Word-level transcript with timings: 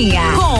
Cozinha 0.00 0.32
com 0.34 0.59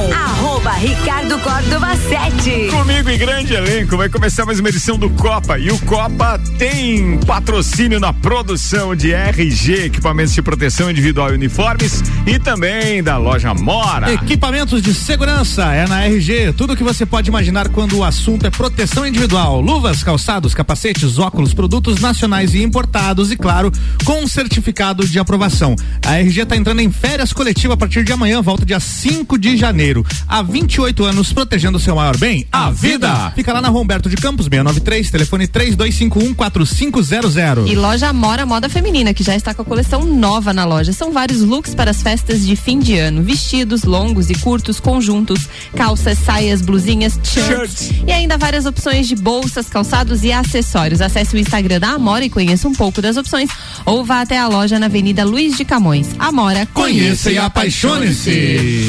Ricardo 0.80 1.38
Córdova 1.40 1.94
7. 1.94 2.68
Comigo 2.70 3.10
em 3.10 3.18
grande 3.18 3.52
elenco 3.52 3.98
vai 3.98 4.08
começar 4.08 4.46
mais 4.46 4.58
uma 4.60 4.70
edição 4.70 4.96
do 4.96 5.10
Copa 5.10 5.58
e 5.58 5.70
o 5.70 5.78
Copa 5.80 6.40
tem 6.56 7.18
patrocínio 7.18 8.00
na 8.00 8.14
produção 8.14 8.96
de 8.96 9.12
RG, 9.12 9.84
equipamentos 9.84 10.32
de 10.32 10.40
proteção 10.40 10.90
individual 10.90 11.32
e 11.32 11.34
uniformes 11.34 12.02
e 12.26 12.38
também 12.38 13.02
da 13.02 13.18
loja 13.18 13.52
Mora. 13.52 14.10
Equipamentos 14.10 14.80
de 14.80 14.94
segurança 14.94 15.64
é 15.66 15.86
na 15.86 16.06
RG, 16.06 16.54
tudo 16.54 16.74
que 16.74 16.82
você 16.82 17.04
pode 17.04 17.28
imaginar 17.28 17.68
quando 17.68 17.98
o 17.98 18.02
assunto 18.04 18.46
é 18.46 18.50
proteção 18.50 19.06
individual, 19.06 19.60
luvas, 19.60 20.02
calçados, 20.02 20.54
capacetes, 20.54 21.18
óculos, 21.18 21.52
produtos 21.52 22.00
nacionais 22.00 22.54
e 22.54 22.62
importados 22.62 23.30
e 23.30 23.36
claro, 23.36 23.70
com 24.02 24.26
certificado 24.26 25.06
de 25.06 25.18
aprovação. 25.18 25.76
A 26.06 26.18
RG 26.20 26.40
está 26.40 26.56
entrando 26.56 26.80
em 26.80 26.90
férias 26.90 27.34
coletiva 27.34 27.74
a 27.74 27.76
partir 27.76 28.02
de 28.02 28.14
amanhã, 28.14 28.40
volta 28.40 28.64
dia 28.64 28.80
5 28.80 29.36
de 29.38 29.58
janeiro. 29.58 30.06
Há 30.26 30.40
28 30.70 31.04
anos 31.04 31.32
protegendo 31.32 31.78
o 31.78 31.80
seu 31.80 31.96
maior 31.96 32.16
bem, 32.16 32.46
a, 32.52 32.70
vida. 32.70 33.32
Fica 33.34 33.52
lá 33.52 33.60
na 33.60 33.70
Humberto 33.70 34.08
de 34.08 34.14
Campos 34.14 34.46
693, 34.46 35.10
telefone 35.10 35.48
3251 35.48 36.32
4500. 36.32 37.68
E 37.68 37.74
loja 37.74 38.12
Mora 38.12 38.46
Moda 38.46 38.68
Feminina, 38.68 39.12
que 39.12 39.24
já 39.24 39.34
está 39.34 39.52
com 39.52 39.62
a 39.62 39.64
coleção 39.64 40.04
nova 40.04 40.52
na 40.52 40.64
loja. 40.64 40.92
São 40.92 41.12
vários 41.12 41.40
looks 41.40 41.74
para 41.74 41.90
as 41.90 42.00
festas 42.00 42.46
de 42.46 42.54
fim 42.54 42.78
de 42.78 42.96
ano: 42.96 43.20
vestidos 43.20 43.82
longos 43.82 44.30
e 44.30 44.34
curtos, 44.36 44.78
conjuntos, 44.78 45.48
calças, 45.74 46.16
saias, 46.18 46.62
blusinhas, 46.62 47.18
shirts, 47.24 47.86
shirts. 47.86 48.04
e 48.06 48.12
ainda 48.12 48.38
várias 48.38 48.64
opções 48.64 49.08
de 49.08 49.16
bolsas, 49.16 49.68
calçados 49.68 50.22
e 50.22 50.32
acessórios. 50.32 51.00
Acesse 51.00 51.34
o 51.34 51.38
Instagram 51.38 51.80
da 51.80 51.88
Amora 51.88 52.24
e 52.24 52.30
conheça 52.30 52.68
um 52.68 52.74
pouco 52.74 53.02
das 53.02 53.16
opções 53.16 53.50
ou 53.84 54.04
vá 54.04 54.20
até 54.20 54.38
a 54.38 54.46
loja 54.46 54.78
na 54.78 54.86
Avenida 54.86 55.24
Luiz 55.24 55.56
de 55.56 55.64
Camões. 55.64 56.10
Amora, 56.16 56.64
conheça 56.72 57.32
e 57.32 57.38
apaixone-se. 57.38 58.88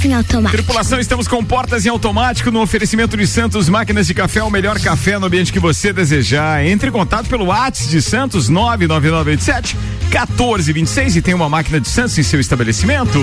Portas 0.00 0.04
em 0.04 0.14
automático. 0.14 0.56
Tripulação, 0.56 1.00
estamos 1.00 1.28
com 1.28 1.44
portas 1.44 1.84
em 1.84 1.88
automático 1.90 2.50
no 2.50 2.62
oferecimento 2.62 3.16
de 3.16 3.26
Santos 3.26 3.68
Máquinas 3.68 4.06
de 4.06 4.14
Café, 4.14 4.42
o 4.42 4.50
melhor 4.50 4.78
café 4.80 5.18
no 5.18 5.26
ambiente 5.26 5.52
que 5.52 5.58
você 5.58 5.92
desejar. 5.92 6.64
Entre 6.64 6.88
em 6.88 6.92
contato 6.92 7.28
pelo 7.28 7.46
WhatsApp 7.46 7.90
de 7.90 8.00
Santos 8.00 8.48
99987 8.48 9.76
1426 10.10 11.16
e 11.16 11.22
tem 11.22 11.34
uma 11.34 11.48
máquina 11.48 11.80
de 11.80 11.88
Santos 11.88 12.16
em 12.18 12.22
seu 12.22 12.40
estabelecimento. 12.40 13.18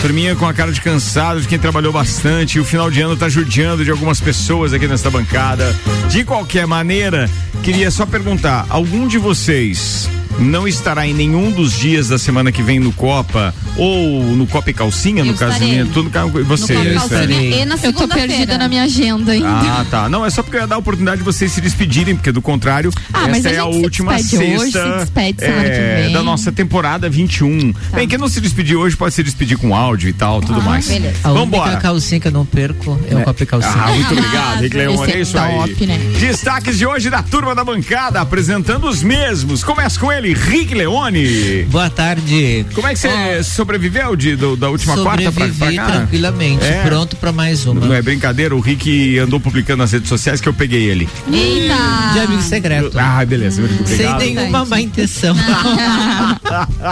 Turminha 0.00 0.36
com 0.36 0.46
a 0.46 0.54
cara 0.54 0.70
de 0.70 0.80
cansado 0.80 1.40
de 1.40 1.48
quem 1.48 1.58
trabalhou 1.58 1.92
bastante 1.92 2.58
e 2.58 2.60
o 2.60 2.64
final 2.64 2.90
de 2.90 3.00
ano 3.00 3.16
tá 3.16 3.28
judiando 3.28 3.84
de 3.84 3.90
algumas 3.90 4.20
pessoas 4.20 4.72
aqui 4.72 4.86
nesta 4.86 5.10
bancada. 5.10 5.74
De 6.08 6.24
qualquer 6.24 6.66
maneira, 6.66 7.28
queria 7.62 7.90
só 7.90 8.06
perguntar, 8.06 8.66
algum 8.68 9.08
de 9.08 9.18
vocês 9.18 10.08
não 10.38 10.66
estará 10.66 11.06
em 11.06 11.14
nenhum 11.14 11.50
dos 11.50 11.72
dias 11.78 12.08
da 12.08 12.18
semana 12.18 12.50
que 12.50 12.62
vem 12.62 12.78
no 12.80 12.92
Copa 12.92 13.54
ou 13.76 14.22
no 14.36 14.46
Copa 14.46 14.70
e 14.70 14.74
Calcinha, 14.74 15.20
Eu 15.20 15.26
no 15.26 15.32
estarei. 15.32 15.78
caso 15.78 15.90
tudo 15.92 16.10
você 16.44 16.74
No 16.74 16.78
Copa 16.78 16.90
e. 16.90 16.94
Calcinha 16.94 17.62
e 17.62 17.64
na 17.64 17.76
Eu 17.82 17.92
tô 17.92 18.08
perdida 18.08 18.58
na 18.58 18.68
minha 18.68 18.82
agenda 18.84 19.32
ainda. 19.32 19.48
Ah, 19.48 19.84
tá. 19.90 20.08
Não, 20.08 20.24
é 20.24 20.30
só 20.30 20.42
porque 20.42 20.56
eu 20.56 20.62
ia 20.62 20.66
dar 20.66 20.76
a 20.76 20.78
oportunidade 20.78 21.18
de 21.18 21.24
vocês 21.24 21.52
se 21.52 21.60
despedirem, 21.60 22.14
porque 22.16 22.32
do 22.32 22.42
contrário, 22.42 22.90
Ah, 23.12 23.26
mas 23.28 23.44
essa 23.44 23.48
a 23.48 23.52
é 23.52 23.58
a 23.58 23.62
se 23.72 23.78
última 23.78 24.12
hoje, 24.14 24.22
sexta 24.24 24.98
se 24.98 24.98
despede 25.00 25.44
é, 25.44 26.02
vem. 26.04 26.12
da 26.12 26.22
nossa 26.22 26.50
temporada 26.52 27.08
21. 27.08 27.72
Bem, 27.94 28.08
quem 28.08 28.18
não 28.18 28.28
se 28.28 28.40
despedir 28.40 28.76
hoje 28.76 28.96
pode 28.96 29.14
se 29.14 29.22
despedir 29.22 29.56
com 29.58 29.74
áudio 29.74 30.08
e 30.08 30.12
tal, 30.12 30.40
tudo 30.40 30.60
mais. 30.62 30.86
beleza. 30.86 31.16
A 31.24 31.32
Vambora. 31.32 31.76
calcinha 31.76 32.20
que 32.20 32.28
eu 32.28 32.32
não 32.32 32.44
perco 32.44 32.98
é 33.10 33.14
o 33.16 33.22
Copa 33.22 33.42
e 33.42 33.46
Calcinha. 33.46 33.74
Ah, 33.76 33.88
muito 33.92 34.12
obrigado, 34.12 34.60
Rick 34.60 34.76
Leone, 34.76 34.94
esse 35.02 35.12
é 35.12 35.16
é 35.16 35.20
isso 35.20 35.38
aí. 35.38 35.54
top, 35.56 35.86
né? 35.86 35.98
Destaques 36.18 36.78
de 36.78 36.86
hoje 36.86 37.10
da 37.10 37.22
turma 37.22 37.54
da 37.54 37.64
bancada, 37.64 38.20
apresentando 38.20 38.88
os 38.88 39.02
mesmos. 39.02 39.62
Começa 39.64 39.98
com 39.98 40.10
ele, 40.12 40.23
Rick 40.32 40.74
Leone. 40.74 41.64
Boa 41.70 41.90
tarde. 41.90 42.64
Como 42.74 42.86
é 42.86 42.92
que 42.94 42.98
você 43.00 43.42
sobreviveu 43.44 44.16
de, 44.16 44.36
do- 44.36 44.56
da 44.56 44.68
última 44.70 44.96
quarta 44.96 45.22
pra, 45.30 45.32
pra 45.32 45.48
Sobrevivi 45.48 45.76
cá? 45.76 45.86
tranquilamente, 45.86 46.64
É. 46.64 46.82
pronto 46.84 47.16
pra 47.16 47.32
mais 47.32 47.66
uma. 47.66 47.80
Não 47.80 47.94
é 47.94 48.00
brincadeira, 48.02 48.54
o 48.54 48.60
Rick 48.60 49.18
andou 49.18 49.38
publicando 49.40 49.78
nas 49.78 49.92
redes 49.92 50.08
sociais 50.08 50.40
que 50.40 50.48
eu 50.48 50.54
peguei 50.54 50.84
ele. 50.84 51.08
Eita! 51.32 51.74
De 52.12 52.20
amigo 52.20 52.42
secreto. 52.42 52.98
Ah, 52.98 53.24
beleza, 53.24 53.62
Sem 53.86 54.14
nenhuma 54.18 54.64
má 54.64 54.80
intenção. 54.80 55.34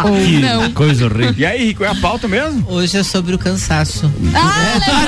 Ou 0.04 0.40
não. 0.40 0.72
Coisa 0.72 1.04
horrível. 1.06 1.34
E 1.36 1.46
aí, 1.46 1.66
Rico, 1.66 1.84
é 1.84 1.88
a 1.88 1.94
pauta 1.94 2.26
mesmo? 2.28 2.64
Hoje 2.68 2.96
é 2.98 3.02
sobre 3.02 3.34
o 3.34 3.38
cansaço. 3.38 4.10
Ah, 4.34 4.76
é, 4.76 4.80
tô 4.80 4.90
há 4.90 5.04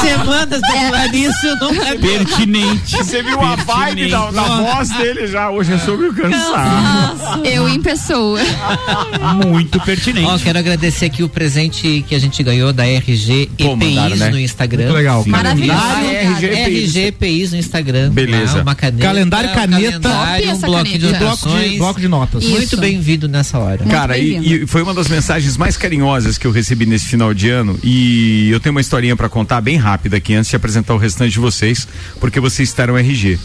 três 0.00 0.12
semanas 0.12 0.60
de 0.60 0.72
falar 0.72 1.08
nisso, 1.08 1.46
eu 1.46 1.56
não 1.56 1.72
Pertinente. 2.00 2.96
Você 2.96 3.22
viu 3.22 3.40
a 3.40 3.54
vibe 3.56 4.10
da, 4.10 4.30
da 4.30 4.42
voz 4.42 4.88
dele 4.90 5.26
já, 5.26 5.50
hoje 5.50 5.72
é 5.74 5.78
sobre 5.78 6.06
o 6.08 6.14
cansaço. 6.14 7.40
Eu 7.44 7.61
em 7.68 7.80
pessoa. 7.80 8.40
Muito 9.46 9.80
pertinente. 9.80 10.26
Ó, 10.26 10.38
quero 10.38 10.58
agradecer 10.58 11.06
aqui 11.06 11.22
o 11.22 11.28
presente 11.28 12.04
que 12.06 12.14
a 12.14 12.18
gente 12.18 12.42
ganhou 12.42 12.72
da 12.72 12.86
RG 12.86 13.50
Pô, 13.58 13.76
mandaram, 13.76 14.06
EPIs 14.08 14.20
né? 14.20 14.30
no 14.30 14.38
Instagram. 14.38 14.84
Muito 14.84 14.94
legal. 14.96 15.24
Maravilhoso. 15.26 15.80
Ah, 15.82 16.02
RG 16.04 16.98
EPIs 17.06 17.52
no 17.52 17.58
Instagram. 17.58 18.10
Beleza. 18.10 18.58
Ah, 18.58 18.62
Uma 18.62 18.74
caneta. 18.74 19.02
Calendário, 19.02 19.52
caneta. 19.52 20.00
calendário, 20.00 20.50
um 20.52 20.58
bloco 20.58 20.84
de 20.84 20.98
caneta. 20.98 21.18
Bloco 21.18 21.48
de, 21.48 21.76
bloco 21.78 22.00
de 22.00 22.08
notas. 22.08 22.42
Isso. 22.44 22.52
Muito 22.52 22.76
bem-vindo 22.76 23.28
nessa 23.28 23.58
hora. 23.58 23.84
Cara, 23.84 24.18
e, 24.18 24.62
e 24.62 24.66
foi 24.66 24.82
uma 24.82 24.94
das 24.94 25.08
mensagens 25.08 25.56
mais 25.56 25.76
carinhosas 25.76 26.38
que 26.38 26.46
eu 26.46 26.50
recebi 26.50 26.86
nesse 26.86 27.06
final 27.06 27.32
de 27.34 27.48
ano 27.48 27.78
e 27.82 28.50
eu 28.50 28.60
tenho 28.60 28.74
uma 28.74 28.80
historinha 28.80 29.16
pra 29.16 29.28
contar 29.28 29.60
bem 29.60 29.76
rápida 29.76 30.16
aqui 30.16 30.34
antes 30.34 30.50
de 30.50 30.56
apresentar 30.56 30.94
o 30.94 30.98
restante 30.98 31.32
de 31.32 31.40
vocês, 31.40 31.86
porque 32.20 32.40
vocês 32.40 32.68
estarão 32.68 32.96
RG. 32.96 33.38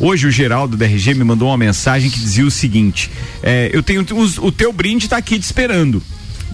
Hoje 0.00 0.26
o 0.26 0.30
Geraldo 0.30 0.76
da 0.76 0.84
RG 0.86 1.14
me 1.14 1.24
mandou 1.24 1.48
uma 1.48 1.56
mensagem 1.56 2.10
que 2.10 2.18
dizia 2.18 2.44
o 2.46 2.50
seguinte: 2.50 3.10
é, 3.42 3.70
eu 3.72 3.82
tenho 3.82 4.04
os- 4.16 4.38
o 4.38 4.50
teu 4.50 4.72
brinde 4.72 5.08
tá 5.08 5.16
aqui 5.16 5.38
te 5.38 5.44
esperando. 5.44 6.02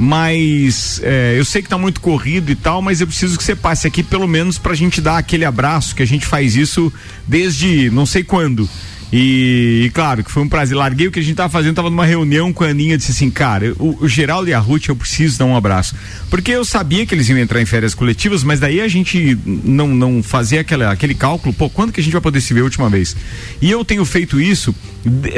Mas 0.00 1.00
é, 1.02 1.34
eu 1.36 1.44
sei 1.44 1.60
que 1.60 1.68
tá 1.68 1.76
muito 1.76 2.00
corrido 2.00 2.52
e 2.52 2.54
tal, 2.54 2.80
mas 2.80 3.00
eu 3.00 3.06
preciso 3.06 3.36
que 3.36 3.42
você 3.42 3.56
passe 3.56 3.86
aqui 3.86 4.02
pelo 4.02 4.28
menos 4.28 4.56
pra 4.56 4.72
gente 4.74 5.00
dar 5.00 5.18
aquele 5.18 5.44
abraço, 5.44 5.94
que 5.94 6.02
a 6.02 6.06
gente 6.06 6.24
faz 6.24 6.54
isso 6.54 6.92
desde 7.26 7.90
não 7.90 8.06
sei 8.06 8.22
quando. 8.22 8.68
E, 9.12 9.84
e 9.86 9.90
claro, 9.90 10.22
que 10.22 10.30
foi 10.30 10.42
um 10.42 10.48
prazer. 10.48 10.76
Larguei 10.76 11.08
o 11.08 11.12
que 11.12 11.18
a 11.18 11.22
gente 11.22 11.36
tava 11.36 11.48
fazendo, 11.48 11.76
tava 11.76 11.90
numa 11.90 12.04
reunião 12.04 12.52
com 12.52 12.64
a 12.64 12.68
Aninha, 12.68 12.96
disse 12.96 13.12
assim, 13.12 13.30
cara, 13.30 13.72
o, 13.78 14.04
o 14.04 14.08
Geraldo 14.08 14.48
e 14.48 14.54
a 14.54 14.58
Ruth, 14.58 14.88
eu 14.88 14.96
preciso 14.96 15.38
dar 15.38 15.46
um 15.46 15.56
abraço. 15.56 15.94
Porque 16.30 16.50
eu 16.50 16.64
sabia 16.64 17.06
que 17.06 17.14
eles 17.14 17.28
iam 17.28 17.38
entrar 17.38 17.60
em 17.60 17.66
férias 17.66 17.94
coletivas, 17.94 18.42
mas 18.42 18.60
daí 18.60 18.80
a 18.80 18.88
gente 18.88 19.38
não, 19.44 19.88
não 19.88 20.22
fazia 20.22 20.60
aquela, 20.60 20.92
aquele 20.92 21.14
cálculo, 21.14 21.54
pô, 21.54 21.70
quando 21.70 21.92
que 21.92 22.00
a 22.00 22.02
gente 22.02 22.12
vai 22.12 22.22
poder 22.22 22.40
se 22.40 22.52
ver 22.52 22.60
a 22.60 22.64
última 22.64 22.88
vez? 22.90 23.16
E 23.62 23.70
eu 23.70 23.84
tenho 23.84 24.04
feito 24.04 24.40
isso 24.40 24.74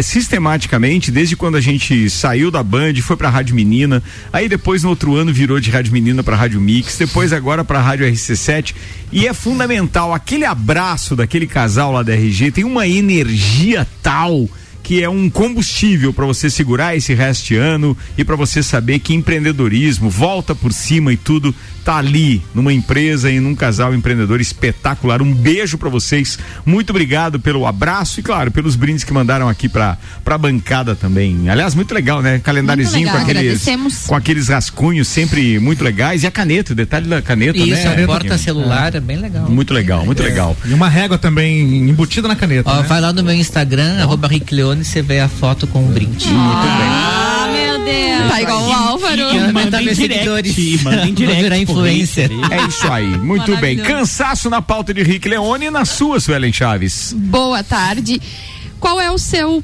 sistematicamente 0.02 1.10
desde 1.10 1.36
quando 1.36 1.56
a 1.56 1.60
gente 1.60 2.08
saiu 2.10 2.50
da 2.50 2.62
Band, 2.62 2.94
foi 3.02 3.16
pra 3.16 3.30
Rádio 3.30 3.54
Menina, 3.54 4.02
aí 4.32 4.48
depois 4.48 4.82
no 4.82 4.90
outro 4.90 5.14
ano 5.14 5.32
virou 5.32 5.60
de 5.60 5.70
Rádio 5.70 5.92
Menina 5.92 6.22
pra 6.22 6.36
Rádio 6.36 6.60
Mix, 6.60 6.96
depois 6.96 7.32
agora 7.32 7.64
pra 7.64 7.80
Rádio 7.80 8.06
RC7, 8.06 8.74
e 9.12 9.26
é 9.26 9.32
fundamental 9.32 10.14
aquele 10.14 10.44
abraço 10.44 11.16
daquele 11.16 11.46
casal 11.46 11.92
lá 11.92 12.02
da 12.02 12.12
RG 12.12 12.50
tem 12.50 12.64
uma 12.64 12.86
energia 12.86 13.86
tal 14.02 14.48
que 14.82 15.02
é 15.02 15.08
um 15.08 15.28
combustível 15.30 16.12
para 16.12 16.26
você 16.26 16.50
segurar 16.50 16.96
esse 16.96 17.14
resto 17.14 17.48
de 17.48 17.56
ano 17.56 17.96
e 18.16 18.24
para 18.24 18.36
você 18.36 18.62
saber 18.62 18.98
que 18.98 19.14
empreendedorismo, 19.14 20.10
volta 20.10 20.54
por 20.54 20.72
cima 20.72 21.12
e 21.12 21.16
tudo 21.16 21.54
tá 21.84 21.96
ali 21.96 22.42
numa 22.54 22.72
empresa 22.72 23.30
e 23.30 23.40
num 23.40 23.54
casal 23.54 23.94
empreendedor 23.94 24.40
espetacular. 24.40 25.22
Um 25.22 25.32
beijo 25.32 25.78
para 25.78 25.88
vocês. 25.88 26.38
Muito 26.64 26.90
obrigado 26.90 27.40
pelo 27.40 27.66
abraço 27.66 28.20
e 28.20 28.22
claro, 28.22 28.50
pelos 28.50 28.76
brindes 28.76 29.04
que 29.04 29.12
mandaram 29.12 29.48
aqui 29.48 29.68
para 29.68 29.96
para 30.24 30.36
bancada 30.36 30.94
também. 30.94 31.48
Aliás, 31.48 31.74
muito 31.74 31.94
legal, 31.94 32.22
né? 32.22 32.38
Calendáriozinho 32.38 33.08
com 33.08 33.16
legal, 33.16 33.30
aqueles 33.30 34.06
com 34.06 34.14
aqueles 34.14 34.48
rascunhos 34.48 35.08
sempre 35.08 35.58
muito 35.58 35.82
legais 35.82 36.22
e 36.22 36.26
a 36.26 36.30
caneta, 36.30 36.72
o 36.72 36.76
detalhe 36.76 37.08
da 37.08 37.22
caneta, 37.22 37.58
Isso, 37.58 37.70
né? 37.70 38.00
é 38.00 38.04
um 38.04 38.06
porta-celular, 38.06 38.94
é 38.94 39.00
bem 39.00 39.16
legal. 39.16 39.48
Muito 39.48 39.72
legal, 39.72 40.04
muito 40.04 40.22
legal. 40.22 40.56
E 40.64 40.72
uma 40.72 40.88
régua 40.88 41.18
também 41.18 41.88
embutida 41.88 42.28
na 42.28 42.36
caneta. 42.36 42.70
Ó, 42.70 42.82
né? 42.82 42.82
vai 42.86 43.00
lá 43.00 43.12
no 43.12 43.22
meu 43.22 43.34
Instagram, 43.34 44.02
arroba 44.02 44.28
Rick 44.28 44.54
Leone, 44.70 44.84
você 44.84 45.02
vê 45.02 45.20
a 45.20 45.28
foto 45.28 45.66
com 45.66 45.84
o 45.84 45.88
brinde. 45.88 46.28
Ah, 46.32 47.48
meu 47.52 47.84
Deus. 47.84 48.28
Tá 48.30 48.42
igual 48.42 48.62
o 48.68 48.72
Álvaro. 48.72 49.22
Aumentar 49.24 49.52
Manda 49.52 49.82
em 49.82 49.84
meus 49.84 49.96
direct, 49.98 50.24
seguidores. 50.24 50.82
manda 50.82 51.06
em 51.08 51.14
direct 51.14 51.42
virar 51.42 51.58
influencer. 51.58 52.30
Rick 52.30 52.52
É 52.52 52.66
isso 52.68 52.92
aí, 52.92 53.06
muito 53.18 53.56
bem. 53.56 53.76
Cansaço 53.78 54.48
na 54.48 54.62
pauta 54.62 54.94
de 54.94 55.02
Rick 55.02 55.28
Leone 55.28 55.66
e 55.66 55.70
na 55.70 55.84
sua, 55.84 56.20
Suelen 56.20 56.52
Chaves. 56.52 57.12
Boa 57.16 57.62
tarde. 57.64 58.20
Qual 58.78 59.00
é 59.00 59.10
o 59.10 59.18
seu 59.18 59.62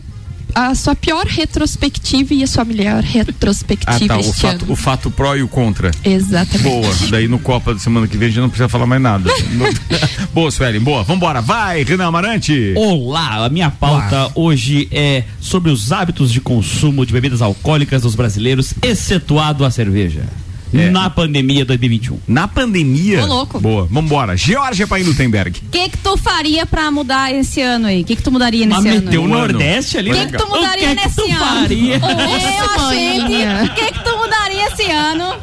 a 0.57 0.75
sua 0.75 0.95
pior 0.97 1.27
retrospectiva 1.27 2.33
e 2.33 2.43
a 2.43 2.47
sua 2.47 2.65
melhor 2.65 3.05
Ah, 3.05 3.07
retrospectiva 3.07 4.09
tá. 4.09 4.17
O 4.17 4.21
este 4.21 4.41
fato, 4.41 4.65
ano. 4.65 4.73
o 4.73 4.77
fato 4.77 5.11
pró 5.11 5.37
e 5.37 5.43
o 5.43 5.49
contra. 5.49 5.91
Exatamente. 6.03 6.63
Boa. 6.63 6.95
Daí 7.11 7.29
no 7.29 7.39
Copa 7.39 7.75
da 7.75 7.79
semana 7.81 8.09
que 8.09 8.17
vem 8.17 8.29
a 8.29 8.31
gente 8.31 8.41
não 8.41 8.49
precisa 8.49 8.69
falar 8.69 8.87
mais 8.87 9.03
nada. 9.03 9.31
No- 9.53 9.67
boa, 10.33 10.51
Suelen. 10.51 10.81
Boa. 10.81 11.03
Vambora. 11.05 11.41
Vai, 11.43 11.83
Renan 11.85 12.07
Amarante. 12.07 12.73
Olá, 12.77 13.45
a 13.45 13.49
minha 13.51 13.71
pauta 13.71 14.31
hoje 14.35 14.89
é 14.91 15.25
sobre 15.41 15.71
os 15.71 15.93
hábitos 15.93 16.33
de 16.33 16.41
consumo 16.41 17.05
de 17.05 17.13
bebidas 17.13 17.43
alcoólicas 17.43 18.01
dos 18.03 18.15
brasileiros, 18.15 18.73
excetuado 18.83 19.65
a 19.65 19.71
cerveja. 19.71 20.23
É. 20.79 20.91
Na 20.91 21.09
pandemia 21.11 21.65
2021. 21.65 22.19
Na 22.29 22.47
pandemia. 22.49 23.23
Ô, 23.25 23.27
louco. 23.27 23.61
Boa. 23.61 23.87
Vambora. 23.91 24.37
Georgia 24.37 24.87
Paim 24.87 25.03
Lutemberg. 25.03 25.61
O 25.67 25.71
que 25.71 25.89
que 25.91 25.97
tu 25.99 26.17
faria 26.17 26.65
pra 26.67 26.91
mudar 26.91 27.33
esse 27.33 27.61
ano 27.61 27.87
aí? 27.87 28.03
O 28.03 28.05
que 28.05 28.17
que 28.17 28.23
tu 28.23 28.31
mudaria 28.33 28.67
Mas 28.67 28.83
nesse 28.85 28.97
ano? 28.97 29.05
meteu 29.07 29.23
o. 29.23 29.29
Nordeste 29.29 29.99
ali. 29.99 30.11
O 30.11 30.15
que 30.15 30.19
né? 30.21 30.27
que 30.33 30.37
tu 30.39 30.45
O 30.45 30.49
mudaria 30.49 30.89
que 30.89 30.97
que 30.97 31.05
nesse 31.05 31.17
tu 31.17 31.23
ano? 31.25 31.39
faria? 31.39 31.95
Eu, 31.97 32.91
gente, 32.91 33.23
maninha. 33.23 33.63
o 33.65 33.75
que 33.75 33.93
que 33.93 34.05
tu 34.05 34.17
mudaria 34.17 34.67
esse 34.73 34.91
ano? 34.91 35.35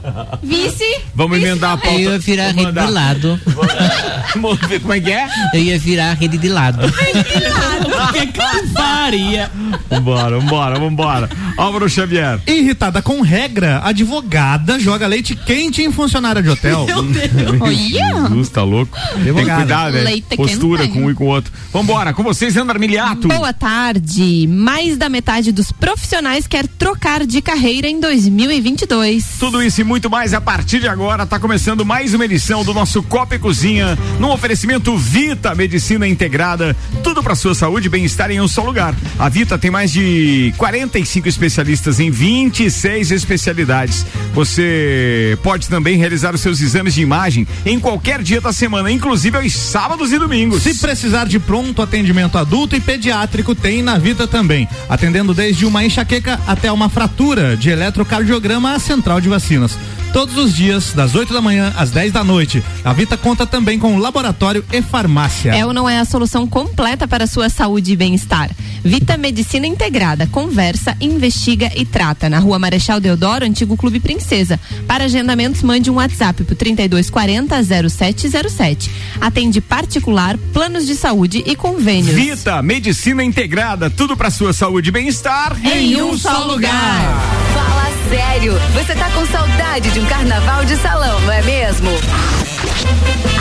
Vice? 0.44 0.84
Vamos 1.16 1.38
Vice 1.38 1.50
emendar 1.50 1.72
a 1.74 1.78
pauta. 1.78 2.00
Eu 2.00 2.12
ia 2.12 2.20
virar 2.20 2.52
rede 2.52 2.72
de 2.72 2.88
lado. 2.92 3.40
Vamos 4.36 4.60
ver 4.68 4.80
como 4.80 4.94
é 4.94 5.00
que 5.00 5.12
é? 5.12 5.28
Eu 5.54 5.60
ia 5.62 5.80
virar 5.80 6.12
a 6.12 6.14
rede 6.16 6.38
de 6.38 6.50
lado. 6.50 6.86
O 6.88 8.14
que 8.14 8.28
que 8.28 8.40
tu 8.40 8.68
faria? 8.74 9.52
Vambora, 9.90 10.40
vambora, 10.40 10.80
vambora. 10.80 11.30
Álvaro 11.58 11.90
Xavier. 11.90 12.40
Irritada 12.48 13.02
com 13.02 13.22
regra, 13.22 13.82
advogada 13.84 14.80
joga 14.80 15.06
leite 15.24 15.36
quente 15.38 15.82
em 15.82 15.92
funcionária 15.92 16.44
de 16.44 16.50
hotel. 16.50 16.86
Olha! 17.62 18.28
Jesus, 18.28 18.50
tá 18.50 18.62
louco. 18.62 18.98
Tem 19.24 19.34
que 19.34 19.52
cuidar, 19.56 19.92
né? 19.92 20.02
Leite 20.02 20.36
Postura 20.36 20.88
com 20.90 21.06
um 21.06 21.12
e 21.12 21.14
com 21.14 21.24
o 21.24 21.28
outro. 21.28 21.52
Vambora, 21.72 22.14
com 22.14 22.22
vocês, 22.22 22.58
Andar 22.58 22.78
Miliato. 22.78 23.30
Boa 23.30 23.54
tarde. 23.54 24.46
Mais 24.48 24.98
da 24.98 25.08
metade 25.08 25.54
dos 25.54 25.72
profissionais 25.72 26.46
quer 26.46 26.68
trocar 26.68 27.26
de 27.26 27.42
carreira 27.42 27.88
em 27.88 28.00
2022. 28.00 29.38
Tudo 29.40 29.64
isso 29.64 29.80
e 29.80 29.84
muito 29.84 30.10
mais 30.10 30.34
a 30.34 30.42
partir 30.42 30.82
de 30.82 30.88
agora. 30.88 31.26
Tá 31.26 31.40
começando 31.40 31.86
mais 31.86 32.14
uma 32.14 32.26
edição 32.26 32.64
do 32.66 32.74
nosso 32.74 33.02
Copa 33.04 33.36
e 33.36 33.40
Cozinha, 33.40 33.98
num 34.20 34.30
oferecimento 34.30 34.98
Vita 34.98 35.56
Medicina 35.56 36.06
Integrada. 36.06 36.76
Tudo 37.02 37.24
para 37.24 37.36
sua 37.36 37.56
saúde 37.56 37.88
e 37.88 37.90
bem-estar 37.90 38.30
em 38.30 38.42
um 38.42 38.48
só 38.48 38.62
lugar. 38.62 38.94
A 39.18 39.30
Vita 39.30 39.58
tem 39.58 39.72
mais 39.72 39.92
de 39.92 40.54
45 40.58 41.30
especialistas 41.30 42.00
em 42.00 42.12
26 42.12 43.12
especialidades. 43.12 44.06
Você 44.34 45.03
pode 45.42 45.68
também 45.70 45.98
realizar 45.98 46.34
os 46.34 46.42
seus 46.42 46.62
exames 46.62 46.94
de 46.94 47.02
imagem 47.02 47.48
em 47.66 47.80
qualquer 47.80 48.22
dia 48.22 48.42
da 48.42 48.54
semana, 48.54 48.92
inclusive 48.92 49.38
aos 49.38 49.54
sábados 49.54 50.12
e 50.12 50.20
domingos. 50.20 50.64
Se 50.64 50.76
precisar 50.76 51.26
de 51.26 51.40
pronto 51.40 51.82
atendimento 51.82 52.38
adulto 52.38 52.76
e 52.76 52.80
pediátrico, 52.80 53.56
tem 53.56 53.82
na 53.82 53.98
Vita 53.98 54.28
também. 54.28 54.68
Atendendo 54.90 55.34
desde 55.34 55.66
uma 55.66 55.84
enxaqueca 55.84 56.40
até 56.48 56.72
uma 56.72 56.90
fratura 56.90 57.56
de 57.56 57.70
eletrocardiograma 57.70 58.74
à 58.74 58.80
central 58.80 59.20
de 59.20 59.30
vacinas. 59.30 59.78
Todos 60.14 60.38
os 60.38 60.54
dias, 60.54 60.94
das 60.94 61.16
8 61.16 61.34
da 61.34 61.42
manhã 61.42 61.74
às 61.76 61.90
10 61.90 62.12
da 62.12 62.24
noite. 62.24 62.64
A 62.86 62.94
Vita 62.94 63.18
conta 63.18 63.48
também 63.48 63.80
com 63.80 63.98
laboratório 63.98 64.64
e 64.72 64.80
farmácia. 64.80 65.50
É 65.56 65.66
ou 65.66 65.74
não 65.74 65.90
é 65.90 65.98
a 65.98 66.06
solução 66.06 66.46
completa 66.46 67.08
para 67.08 67.24
a 67.24 67.28
sua 67.28 67.50
saúde 67.50 67.94
e 67.94 67.96
bem-estar? 67.96 68.52
Vita 68.84 69.18
Medicina 69.18 69.66
Integrada. 69.66 70.28
Conversa, 70.28 70.96
investiga 71.02 71.72
e 71.76 71.84
trata. 71.84 72.30
Na 72.30 72.38
rua 72.38 72.60
Marechal 72.60 73.00
Deodoro, 73.00 73.44
antigo 73.44 73.76
Clube 73.76 74.00
Princesa. 74.00 74.60
Para 74.86 75.06
agendamentos, 75.06 75.64
mande 75.64 75.90
um 75.90 75.96
WhatsApp 75.96 76.44
pro 76.44 76.56
3240 76.56 77.90
0707. 77.90 78.92
Atende 79.20 79.62
particular, 79.62 80.38
planos 80.54 80.86
de 80.86 80.94
saúde 80.94 81.44
e 81.44 81.56
convênios. 81.56 82.14
Vita 82.14 82.62
Medicina 82.62 83.24
Integrada, 83.24 83.90
tudo 83.90 84.16
para 84.16 84.30
sua 84.30 84.54
saúde 84.54 84.90
e 84.90 84.92
bem-estar 84.92 85.58
Em 85.66 86.00
um 86.04 86.16
só 86.16 86.44
lugar. 86.46 87.16
Fala 87.54 87.93
sério, 88.10 88.54
você 88.74 88.96
tá 88.96 89.10
com 89.12 89.26
saudade 89.26 89.92
de 89.92 90.00
um 90.00 90.06
carnaval 90.06 90.66
de 90.66 90.76
salão, 90.78 91.20
não 91.22 91.32
é 91.32 91.42
mesmo? 91.42 91.90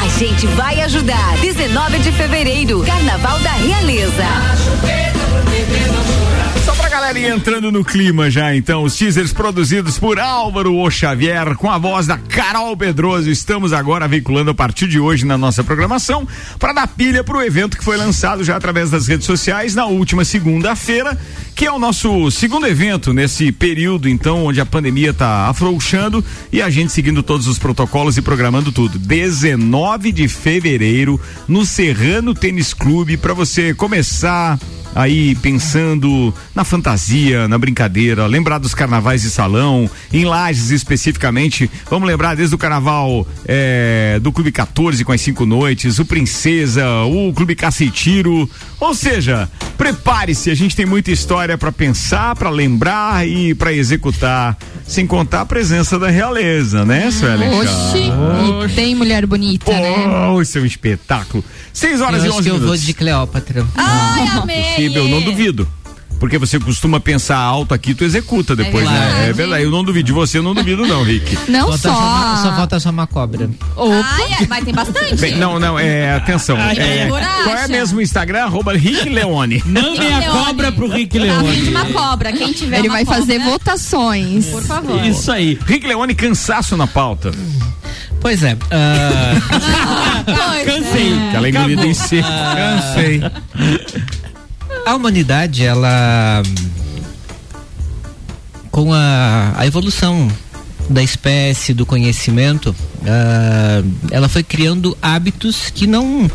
A 0.01 0.09
gente 0.19 0.47
vai 0.49 0.81
ajudar. 0.83 1.37
19 1.41 1.99
de 1.99 2.13
fevereiro, 2.13 2.83
Carnaval 2.85 3.39
da 3.41 3.53
Realeza. 3.53 4.25
Ir 6.93 7.33
entrando 7.33 7.73
no 7.73 7.83
clima 7.83 8.31
já, 8.31 8.55
então, 8.55 8.85
os 8.85 8.95
teasers 8.95 9.33
produzidos 9.33 9.99
por 9.99 10.19
Álvaro 10.19 10.77
O 10.77 10.91
Xavier, 10.91 11.57
com 11.57 11.71
a 11.71 11.79
voz 11.79 12.07
da 12.07 12.19
Carol 12.19 12.77
Pedroso. 12.77 13.31
Estamos 13.31 13.73
agora 13.73 14.07
veiculando 14.07 14.51
a 14.51 14.55
partir 14.55 14.87
de 14.87 15.01
hoje 15.01 15.25
na 15.25 15.39
nossa 15.39 15.65
programação 15.65 16.29
para 16.59 16.75
dar 16.75 16.87
pilha 16.87 17.25
pro 17.25 17.43
evento 17.43 17.79
que 17.79 17.85
foi 17.85 17.97
lançado 17.97 18.45
já 18.45 18.57
através 18.57 18.91
das 18.91 19.07
redes 19.07 19.27
sociais 19.27 19.75
na 19.75 19.87
última 19.87 20.23
segunda-feira, 20.23 21.19
que 21.55 21.65
é 21.65 21.73
o 21.73 21.79
nosso 21.79 22.31
segundo 22.31 22.67
evento 22.67 23.15
nesse 23.15 23.51
período, 23.51 24.07
então, 24.07 24.45
onde 24.45 24.61
a 24.61 24.67
pandemia 24.67 25.15
tá 25.15 25.49
afrouxando 25.49 26.23
e 26.53 26.61
a 26.61 26.69
gente 26.69 26.93
seguindo 26.93 27.23
todos 27.23 27.47
os 27.47 27.59
protocolos 27.59 28.19
e 28.19 28.23
programando 28.23 28.71
tudo. 28.71 28.99
19 28.99 30.13
de 30.13 30.29
fevereiro, 30.29 31.19
no 31.49 31.65
Serrano 31.65 32.35
Tênis 32.35 32.75
Clube, 32.75 33.17
para 33.17 33.33
você 33.33 33.73
começar 33.73 34.59
aí 34.95 35.35
pensando 35.37 36.33
na 36.55 36.65
fantasia, 36.65 36.82
na 37.49 37.59
brincadeira, 37.59 38.27
lembrar 38.27 38.59
dos 38.59 38.75
carnavais 38.75 39.23
de 39.23 39.31
salão, 39.31 39.89
em 40.13 40.25
Lages 40.25 40.71
especificamente, 40.71 41.71
vamos 41.89 42.07
lembrar 42.09 42.35
desde 42.35 42.55
o 42.55 42.59
carnaval 42.59 43.27
eh, 43.47 44.19
do 44.23 44.33
Clube 44.33 44.51
14 44.53 45.05
com 45.05 45.13
as 45.13 45.21
cinco 45.21 45.47
noites, 45.47 45.99
o 45.99 46.05
Princesa, 46.05 46.87
o 47.05 47.33
Clube 47.33 47.55
Cacetiro, 47.55 48.49
ou 48.81 48.95
seja, 48.95 49.49
prepare-se, 49.79 50.51
a 50.51 50.55
gente 50.55 50.75
tem 50.77 50.85
muita 50.87 51.11
história 51.11 51.57
para 51.57 51.71
pensar, 51.73 52.35
para 52.37 52.51
lembrar 52.51 53.27
e 53.27 53.55
para 53.55 53.73
executar, 53.73 54.57
sem 54.87 55.07
contar 55.07 55.43
a 55.43 55.47
presença 55.47 55.99
da 55.99 56.11
realeza, 56.11 56.85
né, 56.85 57.11
Suelen? 57.11 57.51
Oxi, 57.61 58.11
e 58.71 58.75
tem 58.75 58.95
mulher 58.95 59.25
bonita, 59.27 59.73
né? 59.73 60.29
Oh, 60.31 60.43
isso 60.43 60.59
é 60.59 60.61
um 60.61 60.67
espetáculo. 60.67 61.45
Seis 61.73 62.01
horas 62.01 62.21
Eu 62.21 62.27
e 62.27 62.29
acho 62.29 62.39
onze 62.39 62.43
que 62.43 62.49
eu 62.51 62.55
vou 62.55 62.63
minutos. 62.63 62.83
de 62.83 62.95
Cleópatra. 62.95 63.67
Ai, 63.77 64.27
amei. 64.29 64.63
Possível, 64.63 65.09
não 65.09 65.23
duvido. 65.23 65.67
Porque 66.23 66.39
você 66.39 66.57
costuma 66.61 67.01
pensar 67.01 67.37
alto 67.37 67.75
aqui, 67.75 67.95
tu 67.97 68.05
executa 68.05 68.55
depois, 68.55 68.89
né? 68.89 68.97
verdade. 69.01 69.29
É 69.29 69.33
verdade. 69.33 69.65
Eu 69.65 69.73
não 69.73 69.83
duvido. 69.83 70.07
De 70.07 70.13
você 70.13 70.39
eu 70.39 70.43
não 70.45 70.55
duvido, 70.55 70.87
não, 70.87 71.03
Rick. 71.03 71.37
Não 71.51 71.63
Falta 71.67 71.79
só. 71.79 71.99
uma- 71.99 72.37
só 72.43 72.53
falta 72.55 72.79
só 72.81 72.91
uma 72.91 73.07
cobra. 73.09 73.51
Ai, 73.77 74.37
ai, 74.39 74.47
mas 74.49 74.65
tem 74.65 74.73
bastante. 74.73 75.17
Bem, 75.17 75.35
não, 75.37 75.59
não, 75.59 75.77
é. 75.77 76.15
Atenção. 76.15 76.57
É, 76.57 77.09
Coragem. 77.09 77.43
qual 77.43 77.57
é 77.57 77.67
mesmo 77.67 77.99
o 77.99 78.03
Instagram? 78.03 78.45
Arroba 78.45 78.73
Rick 78.73 79.09
Leone. 79.09 79.63
Mandem 79.67 80.15
a 80.15 80.31
cobra 80.31 80.71
pro 80.71 80.87
Rick 80.89 81.19
Leone. 81.19 81.69
uma 81.71 81.87
cobra. 81.87 82.33
Quem 82.33 82.53
tiver 82.53 82.79
Ele 82.79 82.89
uma 82.89 82.99
vai 82.99 83.05
fazer 83.05 83.39
cobra, 83.39 83.51
votações. 83.51 84.47
Por 84.47 84.63
favor. 84.63 85.05
Isso 85.05 85.33
aí. 85.33 85.59
Rick 85.67 85.85
Leone, 85.89 86.15
cansaço 86.15 86.77
na 86.77 86.87
pauta. 86.87 87.33
Pois 88.21 88.45
é. 88.45 88.57
ah, 88.71 90.23
Pois 90.25 90.65
Cansei. 90.67 91.29
Aquela 91.31 91.49
engolida 91.49 91.85
em 91.85 91.95
seco. 91.95 92.29
Cansei. 92.29 93.21
A 94.85 94.95
humanidade, 94.95 95.65
ela. 95.65 96.43
Com 98.71 98.93
a, 98.93 99.53
a 99.57 99.67
evolução 99.67 100.31
da 100.89 101.03
espécie, 101.03 101.75
do 101.75 101.85
conhecimento, 101.85 102.75
ah, 103.07 103.83
ela 104.11 104.29
foi 104.29 104.43
criando 104.43 104.97
hábitos 105.01 105.71
que 105.71 105.87
não, 105.87 106.31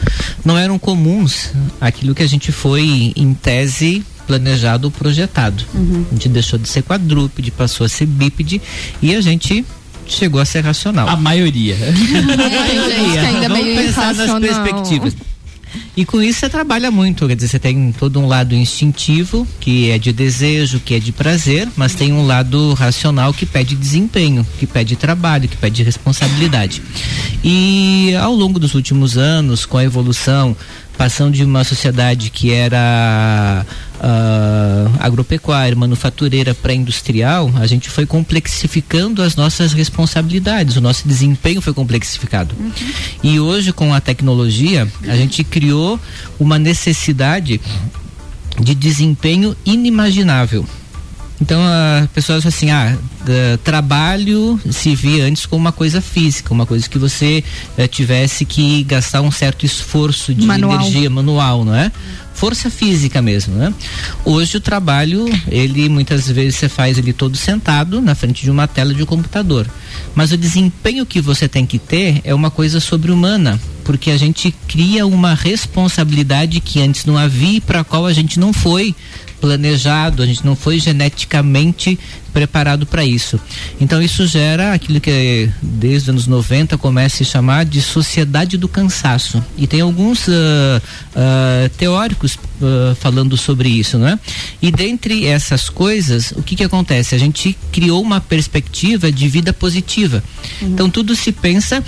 não 0.45 0.57
eram 0.57 0.77
comuns 0.77 1.51
aquilo 1.81 2.13
que 2.13 2.23
a 2.23 2.27
gente 2.27 2.51
foi, 2.51 3.13
em 3.15 3.33
tese, 3.33 4.03
planejado 4.25 4.87
ou 4.87 4.91
projetado. 4.91 5.63
A 6.11 6.13
gente 6.13 6.29
deixou 6.29 6.59
de 6.59 6.67
ser 6.67 6.83
quadrúpede, 6.83 7.49
passou 7.49 7.85
a 7.85 7.89
ser 7.89 8.05
bípede 8.05 8.61
e 9.01 9.15
a 9.15 9.21
gente 9.21 9.65
chegou 10.05 10.39
a 10.39 10.45
ser 10.45 10.61
racional. 10.61 11.07
A 11.07 11.15
maioria. 11.15 11.75
gente, 11.75 13.11
que 13.11 13.17
ainda 13.17 13.45
é 13.45 13.49
Vamos 13.49 13.63
meio 13.63 13.77
pensar 13.77 14.13
nas 14.13 14.39
perspectivas. 14.39 15.15
E 15.97 16.05
com 16.05 16.21
isso 16.21 16.41
você 16.41 16.47
trabalha 16.47 16.91
muito, 16.91 17.27
quer 17.27 17.35
dizer, 17.35 17.47
você 17.47 17.57
tem 17.57 17.91
todo 17.91 18.19
um 18.19 18.27
lado 18.27 18.53
instintivo, 18.53 19.47
que 19.59 19.89
é 19.89 19.97
de 19.97 20.13
desejo, 20.13 20.79
que 20.79 20.93
é 20.93 20.99
de 20.99 21.11
prazer, 21.11 21.67
mas 21.75 21.95
tem 21.95 22.13
um 22.13 22.23
lado 22.23 22.75
racional 22.75 23.33
que 23.33 23.47
pede 23.47 23.75
desempenho, 23.75 24.45
que 24.59 24.67
pede 24.67 24.95
trabalho, 24.95 25.49
que 25.49 25.57
pede 25.57 25.81
responsabilidade. 25.81 26.83
E 27.43 28.13
ao 28.21 28.31
longo 28.31 28.59
dos 28.59 28.75
últimos 28.75 29.17
anos, 29.17 29.65
com 29.65 29.75
a 29.75 29.83
evolução, 29.83 30.55
passando 30.97 31.33
de 31.33 31.43
uma 31.43 31.63
sociedade 31.63 32.29
que 32.29 32.51
era 32.51 33.65
ah, 33.99 34.91
agropecuária, 34.99 35.75
manufatureira, 35.75 36.53
pré-industrial, 36.53 37.51
a 37.55 37.67
gente 37.67 37.89
foi 37.89 38.05
complexificando 38.05 39.21
as 39.21 39.35
nossas 39.35 39.73
responsabilidades, 39.73 40.75
o 40.75 40.81
nosso 40.81 41.07
desempenho 41.07 41.61
foi 41.61 41.73
complexificado. 41.73 42.55
E 43.23 43.39
hoje, 43.39 43.71
com 43.71 43.93
a 43.93 44.01
tecnologia, 44.01 44.87
a 45.07 45.15
gente 45.15 45.43
criou 45.43 45.86
uma 46.39 46.57
necessidade 46.57 47.61
de 48.59 48.73
desempenho 48.73 49.55
inimaginável. 49.65 50.65
Então 51.39 51.61
a 51.61 52.07
pessoa 52.13 52.39
assim, 52.39 52.71
ah, 52.71 52.97
eh, 53.27 53.59
trabalho 53.63 54.59
se 54.71 54.95
via 54.95 55.25
antes 55.25 55.45
como 55.45 55.61
uma 55.61 55.71
coisa 55.71 56.01
física, 56.01 56.51
uma 56.51 56.65
coisa 56.65 56.89
que 56.89 56.97
você 56.97 57.43
eh, 57.77 57.87
tivesse 57.87 58.43
que 58.43 58.83
gastar 58.83 59.21
um 59.21 59.29
certo 59.29 59.63
esforço 59.63 60.33
de 60.33 60.45
Manual. 60.45 60.81
energia 60.81 61.09
manual, 61.09 61.63
não 61.63 61.75
é? 61.75 61.91
Força 62.37 62.69
física 62.69 63.19
mesmo, 63.19 63.55
né? 63.55 63.73
Hoje 64.23 64.57
o 64.57 64.61
trabalho, 64.61 65.25
ele 65.49 65.89
muitas 65.89 66.29
vezes 66.29 66.55
você 66.55 66.69
faz 66.69 66.95
ele 66.95 67.11
todo 67.11 67.35
sentado 67.35 67.99
na 67.99 68.13
frente 68.13 68.43
de 68.43 68.51
uma 68.51 68.67
tela 68.67 68.93
de 68.93 69.01
um 69.01 69.07
computador. 69.07 69.67
Mas 70.13 70.31
o 70.31 70.37
desempenho 70.37 71.03
que 71.03 71.19
você 71.19 71.47
tem 71.47 71.65
que 71.65 71.79
ter 71.79 72.21
é 72.23 72.35
uma 72.35 72.51
coisa 72.51 72.79
sobre-humana, 72.79 73.59
porque 73.83 74.11
a 74.11 74.17
gente 74.17 74.53
cria 74.67 75.07
uma 75.07 75.33
responsabilidade 75.33 76.59
que 76.59 76.79
antes 76.79 77.05
não 77.05 77.17
havia 77.17 77.57
e 77.57 77.61
para 77.61 77.79
a 77.79 77.83
qual 77.83 78.05
a 78.05 78.13
gente 78.13 78.39
não 78.39 78.53
foi 78.53 78.95
planejado, 79.39 80.21
a 80.21 80.25
gente 80.25 80.45
não 80.45 80.55
foi 80.55 80.79
geneticamente 80.79 81.97
preparado 82.33 82.85
para 82.85 83.03
isso. 83.03 83.39
Então 83.81 84.01
isso 84.01 84.27
gera 84.27 84.73
aquilo 84.73 85.01
que 85.01 85.49
desde 85.61 86.09
os 86.09 86.09
anos 86.09 86.27
90 86.27 86.77
começa 86.77 87.15
a 87.15 87.17
se 87.17 87.25
chamar 87.25 87.65
de 87.65 87.81
sociedade 87.81 88.57
do 88.57 88.67
cansaço. 88.67 89.43
E 89.57 89.65
tem 89.65 89.81
alguns 89.81 90.27
uh, 90.27 90.31
uh, 90.31 91.69
teóricos 91.77 92.35
uh, 92.35 92.95
falando 92.95 93.35
sobre 93.35 93.69
isso, 93.69 93.97
né? 93.97 94.19
E 94.61 94.71
dentre 94.71 95.25
essas 95.25 95.69
coisas, 95.69 96.31
o 96.31 96.43
que 96.43 96.55
que 96.55 96.63
acontece? 96.63 97.15
A 97.15 97.17
gente 97.17 97.57
criou 97.71 98.01
uma 98.01 98.21
perspectiva 98.21 99.11
de 99.11 99.27
vida 99.27 99.51
positiva. 99.51 100.23
Uhum. 100.61 100.69
Então 100.69 100.89
tudo 100.89 101.15
se 101.15 101.31
pensa 101.31 101.83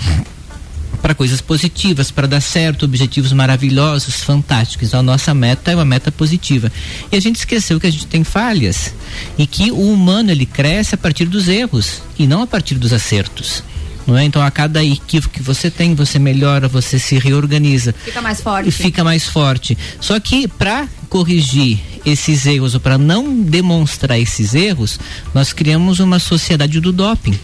para 1.00 1.14
coisas 1.14 1.40
positivas, 1.40 2.10
para 2.10 2.26
dar 2.26 2.40
certo, 2.40 2.84
objetivos 2.84 3.32
maravilhosos, 3.32 4.22
fantásticos. 4.22 4.88
Então, 4.88 5.00
a 5.00 5.02
nossa 5.02 5.34
meta 5.34 5.70
é 5.70 5.74
uma 5.74 5.84
meta 5.84 6.12
positiva. 6.12 6.70
E 7.10 7.16
a 7.16 7.20
gente 7.20 7.36
esqueceu 7.36 7.80
que 7.80 7.86
a 7.86 7.90
gente 7.90 8.06
tem 8.06 8.22
falhas 8.22 8.94
e 9.38 9.46
que 9.46 9.70
o 9.70 9.92
humano 9.92 10.30
ele 10.30 10.46
cresce 10.46 10.94
a 10.94 10.98
partir 10.98 11.26
dos 11.26 11.48
erros 11.48 12.02
e 12.18 12.26
não 12.26 12.42
a 12.42 12.46
partir 12.46 12.76
dos 12.76 12.92
acertos. 12.92 13.62
Não 14.06 14.16
é? 14.16 14.24
Então, 14.24 14.42
a 14.42 14.50
cada 14.50 14.82
equívoco 14.82 15.34
que 15.34 15.42
você 15.42 15.70
tem, 15.70 15.94
você 15.94 16.18
melhora, 16.18 16.66
você 16.68 16.98
se 16.98 17.18
reorganiza. 17.18 17.94
Fica 18.04 18.20
mais 18.20 18.40
forte. 18.40 18.68
E 18.68 18.72
fica 18.72 19.04
mais 19.04 19.24
forte. 19.28 19.78
Só 20.00 20.18
que 20.18 20.48
para 20.48 20.88
corrigir 21.08 21.78
esses 22.04 22.46
erros 22.46 22.74
ou 22.74 22.80
para 22.80 22.96
não 22.96 23.42
demonstrar 23.42 24.18
esses 24.18 24.54
erros, 24.54 24.98
nós 25.34 25.52
criamos 25.52 26.00
uma 26.00 26.18
sociedade 26.18 26.80
do 26.80 26.92
doping 26.92 27.38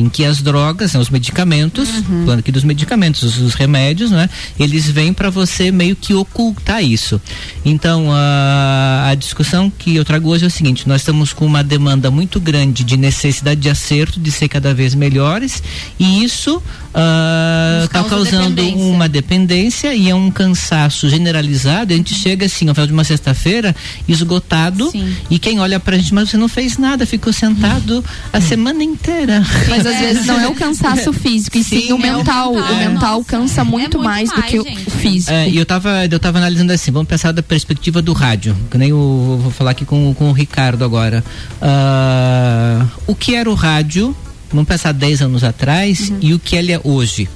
em 0.00 0.08
que 0.08 0.24
as 0.24 0.40
drogas, 0.40 0.94
né, 0.94 1.00
os 1.00 1.10
medicamentos, 1.10 1.88
uhum. 1.88 2.24
falando 2.24 2.38
aqui 2.38 2.50
dos 2.50 2.64
medicamentos, 2.64 3.22
os, 3.22 3.38
os 3.38 3.54
remédios, 3.54 4.10
né, 4.10 4.30
eles 4.58 4.88
vêm 4.88 5.12
para 5.12 5.28
você 5.28 5.70
meio 5.70 5.94
que 5.94 6.14
ocultar 6.14 6.82
isso. 6.82 7.20
Então, 7.64 8.10
a, 8.10 9.08
a 9.10 9.14
discussão 9.14 9.70
que 9.70 9.96
eu 9.96 10.04
trago 10.04 10.28
hoje 10.30 10.44
é 10.44 10.48
o 10.48 10.50
seguinte: 10.50 10.88
nós 10.88 11.02
estamos 11.02 11.32
com 11.32 11.44
uma 11.44 11.62
demanda 11.62 12.10
muito 12.10 12.40
grande 12.40 12.82
de 12.82 12.96
necessidade 12.96 13.60
de 13.60 13.68
acerto, 13.68 14.18
de 14.18 14.30
ser 14.32 14.48
cada 14.48 14.72
vez 14.72 14.94
melhores, 14.94 15.62
e 15.98 16.24
isso 16.24 16.62
está 16.88 18.02
uh, 18.02 18.04
causando 18.08 18.50
dependência. 18.50 18.92
uma 18.92 19.08
dependência 19.08 19.94
e 19.94 20.08
é 20.08 20.14
um 20.14 20.30
cansaço 20.30 21.08
generalizado. 21.08 21.92
A 21.92 21.96
gente 21.96 22.14
chega 22.14 22.46
assim, 22.46 22.68
ao 22.68 22.74
final 22.74 22.86
de 22.86 22.92
uma 22.92 23.04
sexta-feira, 23.04 23.74
esgotado, 24.08 24.90
Sim. 24.90 25.14
e 25.30 25.38
quem 25.38 25.60
olha 25.60 25.78
pra 25.78 25.96
gente, 25.96 26.12
mas 26.14 26.30
você 26.30 26.36
não 26.36 26.48
fez 26.48 26.78
nada, 26.78 27.06
ficou 27.06 27.32
sentado 27.32 28.04
a 28.32 28.40
semana 28.40 28.82
inteira. 28.82 29.44
Mas 29.68 29.86
às 29.90 29.98
vezes 29.98 30.26
não 30.26 30.40
é 30.40 30.48
o 30.48 30.54
cansaço 30.54 31.12
físico, 31.14 31.58
e 31.58 31.64
sim, 31.64 31.82
sim 31.82 31.92
o, 31.92 31.98
mental. 31.98 32.54
É 32.54 32.60
o 32.60 32.62
mental. 32.62 32.72
O 32.72 32.92
mental 32.92 33.24
cansa 33.24 33.64
muito, 33.64 33.96
é 33.96 33.98
muito 33.98 33.98
mais, 33.98 34.28
mais, 34.30 34.42
do 34.42 34.48
que 34.48 34.70
gente. 34.70 34.88
o 34.88 34.90
físico. 34.90 35.32
É, 35.32 35.48
e 35.48 35.56
eu 35.56 35.66
tava, 35.66 36.06
eu 36.06 36.18
tava 36.18 36.38
analisando 36.38 36.72
assim, 36.72 36.90
vamos 36.90 37.08
pensar 37.08 37.32
da 37.32 37.42
perspectiva 37.42 38.00
do 38.00 38.12
rádio, 38.12 38.56
que 38.70 38.78
nem 38.78 38.92
o, 38.92 39.38
vou 39.42 39.50
falar 39.50 39.72
aqui 39.72 39.84
com, 39.84 40.14
com 40.14 40.30
o 40.30 40.32
Ricardo 40.32 40.84
agora. 40.84 41.24
Uh, 41.60 42.88
o 43.06 43.14
que 43.14 43.34
era 43.34 43.50
o 43.50 43.54
rádio 43.54 44.14
vamos 44.52 44.68
pensar 44.68 44.92
10 44.92 45.22
anos 45.22 45.44
atrás 45.44 46.10
uhum. 46.10 46.18
e 46.20 46.34
o 46.34 46.38
que 46.38 46.56
ele 46.56 46.72
é 46.72 46.80
hoje. 46.82 47.28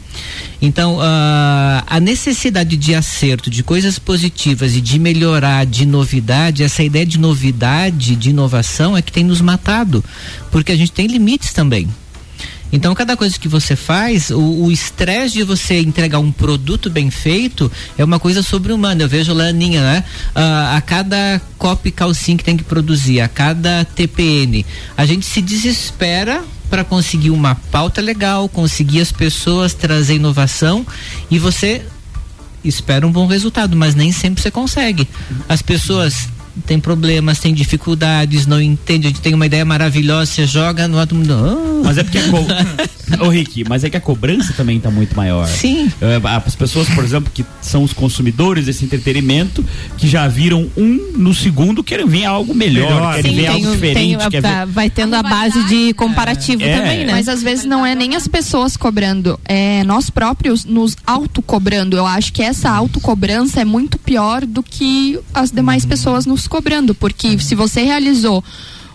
Então, 0.60 0.96
uh, 0.96 1.84
a 1.86 2.00
necessidade 2.00 2.76
de 2.76 2.94
acerto, 2.94 3.50
de 3.50 3.62
coisas 3.62 3.98
positivas 3.98 4.74
e 4.74 4.80
de 4.80 4.98
melhorar, 4.98 5.66
de 5.66 5.84
novidade, 5.84 6.62
essa 6.62 6.82
ideia 6.82 7.04
de 7.04 7.18
novidade, 7.18 8.16
de 8.16 8.30
inovação 8.30 8.96
é 8.96 9.02
que 9.02 9.12
tem 9.12 9.24
nos 9.24 9.40
matado, 9.40 10.04
porque 10.50 10.72
a 10.72 10.76
gente 10.76 10.92
tem 10.92 11.06
limites 11.06 11.52
também. 11.52 11.88
Então, 12.74 12.92
cada 12.92 13.16
coisa 13.16 13.38
que 13.38 13.46
você 13.46 13.76
faz, 13.76 14.30
o 14.30 14.68
estresse 14.68 15.34
de 15.34 15.44
você 15.44 15.78
entregar 15.78 16.18
um 16.18 16.32
produto 16.32 16.90
bem 16.90 17.08
feito 17.08 17.70
é 17.96 18.02
uma 18.02 18.18
coisa 18.18 18.42
sobre-humana. 18.42 19.04
Eu 19.04 19.08
vejo 19.08 19.32
lá 19.32 19.44
a 19.44 19.48
Aninha, 19.50 19.80
né? 19.80 20.04
Uh, 20.34 20.76
a 20.76 20.80
cada 20.80 21.40
copy 21.56 21.92
calcinha 21.92 22.36
que 22.36 22.42
tem 22.42 22.56
que 22.56 22.64
produzir, 22.64 23.20
a 23.20 23.28
cada 23.28 23.84
TPN, 23.84 24.66
a 24.96 25.06
gente 25.06 25.24
se 25.24 25.40
desespera 25.40 26.42
para 26.68 26.82
conseguir 26.82 27.30
uma 27.30 27.54
pauta 27.54 28.00
legal, 28.00 28.48
conseguir 28.48 29.00
as 29.02 29.12
pessoas, 29.12 29.72
trazer 29.72 30.16
inovação 30.16 30.84
e 31.30 31.38
você 31.38 31.80
espera 32.64 33.06
um 33.06 33.12
bom 33.12 33.28
resultado, 33.28 33.76
mas 33.76 33.94
nem 33.94 34.10
sempre 34.10 34.42
você 34.42 34.50
consegue. 34.50 35.08
As 35.48 35.62
pessoas 35.62 36.28
tem 36.66 36.78
problemas, 36.78 37.38
tem 37.38 37.52
dificuldades, 37.52 38.46
não 38.46 38.60
entende, 38.60 39.06
a 39.06 39.10
gente 39.10 39.20
tem 39.20 39.34
uma 39.34 39.46
ideia 39.46 39.64
maravilhosa, 39.64 40.30
você 40.30 40.46
joga 40.46 40.86
no 40.88 40.98
outro 40.98 41.16
mundo. 41.16 41.34
Oh. 41.34 41.84
Mas 41.84 41.98
é 41.98 42.02
porque 42.02 42.18
Ô 43.20 43.28
Rick, 43.28 43.64
mas 43.68 43.84
é 43.84 43.90
que 43.90 43.96
a 43.96 44.00
cobrança 44.00 44.52
também 44.54 44.78
está 44.78 44.90
muito 44.90 45.14
maior. 45.14 45.46
Sim. 45.46 45.92
É, 46.00 46.20
as 46.24 46.54
pessoas, 46.54 46.88
por 46.88 47.04
exemplo, 47.04 47.30
que 47.32 47.44
são 47.60 47.82
os 47.82 47.92
consumidores 47.92 48.66
desse 48.66 48.84
entretenimento, 48.84 49.64
que 49.98 50.08
já 50.08 50.26
viram 50.26 50.66
um 50.76 51.12
no 51.16 51.34
segundo, 51.34 51.84
querem 51.84 52.06
ver 52.06 52.24
algo 52.24 52.54
melhor, 52.54 52.90
melhor. 52.90 53.14
querem 53.16 53.30
Sim, 53.32 53.36
ver 53.36 53.46
algo 53.48 53.72
diferente. 53.72 54.30
Tem, 54.30 54.40
ver... 54.40 54.66
Vai 54.66 54.90
tendo 54.90 55.14
a 55.14 55.22
base 55.22 55.62
de 55.64 55.92
comparativo 55.94 56.62
é. 56.62 56.78
também, 56.78 57.04
né? 57.04 57.12
Mas 57.12 57.28
às 57.28 57.42
vezes 57.42 57.64
não 57.64 57.84
é 57.84 57.94
nem 57.94 58.16
as 58.16 58.26
pessoas 58.26 58.76
cobrando, 58.76 59.38
é 59.44 59.84
nós 59.84 60.08
próprios 60.08 60.64
nos 60.64 60.96
autocobrando. 61.06 61.96
Eu 61.96 62.06
acho 62.06 62.32
que 62.32 62.42
essa 62.42 62.70
autocobrança 62.70 63.60
é 63.60 63.64
muito 63.64 63.98
pior 63.98 64.46
do 64.46 64.62
que 64.62 65.18
as 65.32 65.50
demais 65.50 65.84
hum. 65.84 65.88
pessoas 65.88 66.26
nos 66.26 66.43
cobrando, 66.48 66.94
porque 66.94 67.38
se 67.38 67.54
você 67.54 67.82
realizou 67.82 68.42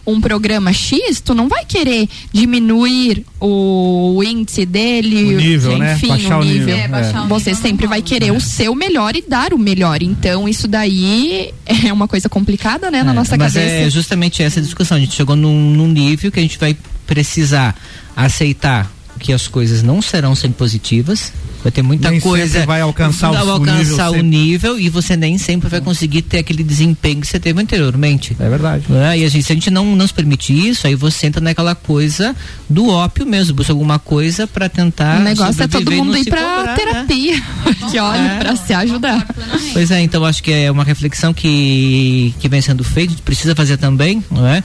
um 0.10 0.20
programa 0.20 0.74
X, 0.74 1.22
tu 1.22 1.34
não 1.34 1.48
vai 1.48 1.64
querer 1.66 2.10
diminuir 2.34 3.26
o 3.40 4.22
índice 4.26 4.66
dele, 4.66 5.36
o 5.36 5.38
nível, 5.38 5.78
né? 5.78 5.94
enfim, 5.94 6.28
né? 6.28 6.36
o 6.36 6.44
nível. 6.44 6.76
É, 6.76 6.86
é. 6.86 7.28
Você 7.28 7.54
sempre 7.54 7.86
vai 7.88 8.02
querer 8.02 8.32
o 8.32 8.42
seu 8.42 8.74
melhor 8.74 9.16
e 9.16 9.22
dar 9.22 9.54
o 9.54 9.58
melhor. 9.58 10.02
Então, 10.02 10.50
isso 10.50 10.68
daí 10.68 11.54
é 11.66 11.94
uma 11.94 12.08
coisa 12.08 12.28
complicada, 12.28 12.90
né, 12.90 13.04
na 13.04 13.12
é, 13.12 13.16
nossa 13.16 13.38
mas 13.38 13.54
cabeça. 13.54 13.76
é 13.76 13.90
justamente 13.90 14.42
essa 14.42 14.62
discussão. 14.62 14.98
A 14.98 15.00
gente 15.00 15.16
chegou 15.16 15.36
num, 15.36 15.72
num 15.72 15.88
nível 15.88 16.32
que 16.32 16.40
a 16.40 16.44
gente 16.44 16.58
vai 16.58 16.76
precisar 17.06 17.76
aceitar 18.16 18.92
que 19.20 19.34
as 19.34 19.48
coisas 19.48 19.84
não 19.84 20.02
serão 20.02 20.34
sempre 20.34 20.58
positivas, 20.58 21.32
vai 21.62 21.72
ter 21.72 21.82
muita 21.82 22.10
nem 22.10 22.20
coisa 22.20 22.66
vai 22.66 22.82
alcançar, 22.82 23.32
vai 23.32 23.44
o, 23.44 23.52
alcançar 23.52 24.12
o, 24.12 24.22
nível, 24.22 24.74
o 24.74 24.78
nível 24.78 24.80
e 24.80 24.90
você 24.90 25.16
nem 25.16 25.38
sempre 25.38 25.68
vai 25.68 25.82
conseguir 25.82 26.22
ter 26.22 26.40
aquele 26.40 26.64
desempenho 26.64 27.22
que 27.22 27.28
você 27.28 27.40
teve 27.40 27.62
anteriormente 27.62 28.36
é 28.40 28.50
verdade 28.50 28.86
é? 28.92 29.20
e 29.20 29.26
a 29.26 29.30
gente, 29.30 29.44
se 29.44 29.52
a 29.52 29.56
gente 29.56 29.70
não, 29.70 29.96
não 29.96 30.08
se 30.08 30.14
permitir 30.14 30.54
isso 30.54 30.88
aí 30.88 30.96
você 30.96 31.28
entra 31.28 31.42
naquela 31.42 31.76
coisa 31.76 32.36
do 32.70 32.88
ópio 32.88 33.26
mesmo 33.26 33.56
busca 33.56 33.74
alguma 33.74 34.00
coisa 34.00 34.48
para 34.48 34.70
tentar 34.70 35.20
o 35.20 35.24
negócio 35.24 35.62
é 35.62 35.68
todo 35.68 35.92
mundo 35.92 36.18
ir 36.18 36.26
para 36.26 36.42
cobrar, 36.42 36.66
né? 36.66 36.76
terapia 36.76 37.36
né? 37.66 37.76
que 37.92 38.00
olha 38.00 38.20
é. 38.20 38.40
para 38.40 38.56
se 38.56 38.74
ajudar 38.74 39.28
pois 39.74 39.92
é 39.92 40.02
então 40.02 40.24
acho 40.24 40.42
que 40.42 40.52
é 40.52 40.72
uma 40.72 40.84
reflexão 40.84 41.34
que 41.34 42.34
que 42.40 42.48
vem 42.48 42.62
sendo 42.62 42.84
feita 42.84 43.14
precisa 43.26 43.54
fazer 43.54 43.78
também 43.78 44.24
não 44.32 44.48
é 44.48 44.64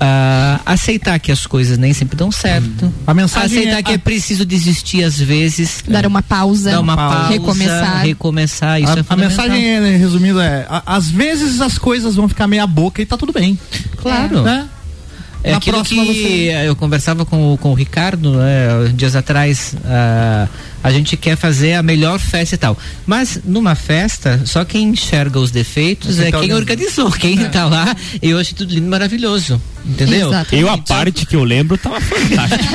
Uh, 0.00 0.60
aceitar 0.64 1.18
que 1.18 1.32
as 1.32 1.44
coisas 1.44 1.76
nem 1.76 1.92
sempre 1.92 2.16
dão 2.16 2.30
certo. 2.30 2.92
A 3.04 3.12
mensagem 3.12 3.58
aceitar 3.58 3.78
é, 3.78 3.82
que 3.82 3.92
é 3.92 3.98
preciso 3.98 4.46
desistir 4.46 5.02
às 5.02 5.18
vezes. 5.18 5.82
Dar 5.88 6.06
uma 6.06 6.22
pausa. 6.22 6.70
Dar 6.70 6.80
uma 6.80 6.96
pausa. 6.96 7.28
Recomeçar. 7.30 8.02
Recomeçar. 8.04 8.80
Isso 8.80 8.92
a, 8.92 8.98
é 8.98 9.04
a 9.08 9.16
mensagem, 9.16 9.66
é, 9.66 9.96
resumindo, 9.96 10.40
é: 10.40 10.66
a, 10.68 10.82
às 10.86 11.10
vezes 11.10 11.60
as 11.60 11.78
coisas 11.78 12.14
vão 12.14 12.28
ficar 12.28 12.46
meia 12.46 12.64
boca 12.64 13.02
e 13.02 13.06
tá 13.06 13.16
tudo 13.16 13.32
bem. 13.32 13.58
Claro. 13.96 14.42
Né? 14.42 14.68
É 15.42 15.52
Na 15.52 15.58
aquilo 15.58 15.82
que 15.84 15.94
você... 15.94 16.66
eu 16.66 16.76
conversava 16.76 17.24
com, 17.24 17.56
com 17.56 17.70
o 17.70 17.74
Ricardo 17.74 18.34
né, 18.34 18.92
dias 18.94 19.16
atrás. 19.16 19.74
Uh, 19.74 20.48
a 20.82 20.90
gente 20.90 21.16
quer 21.16 21.36
fazer 21.36 21.74
a 21.74 21.82
melhor 21.82 22.18
festa 22.18 22.54
e 22.54 22.58
tal. 22.58 22.76
Mas 23.06 23.40
numa 23.44 23.74
festa, 23.74 24.40
só 24.44 24.64
quem 24.64 24.88
enxerga 24.88 25.38
os 25.38 25.50
defeitos 25.50 26.18
é 26.18 26.30
tá 26.30 26.40
quem 26.40 26.52
organizou, 26.52 27.10
quem 27.10 27.42
é. 27.42 27.48
tá 27.48 27.66
lá. 27.66 27.96
E 28.22 28.30
eu 28.30 28.38
achei 28.38 28.54
tudo 28.54 28.72
lindo 28.72 28.88
maravilhoso. 28.88 29.60
Entendeu? 29.84 30.28
Exatamente. 30.28 30.62
Eu, 30.62 30.70
a 30.70 30.78
parte 30.78 31.24
que 31.24 31.34
eu 31.34 31.44
lembro, 31.44 31.78
tava 31.78 32.00
fantástica. 32.00 32.68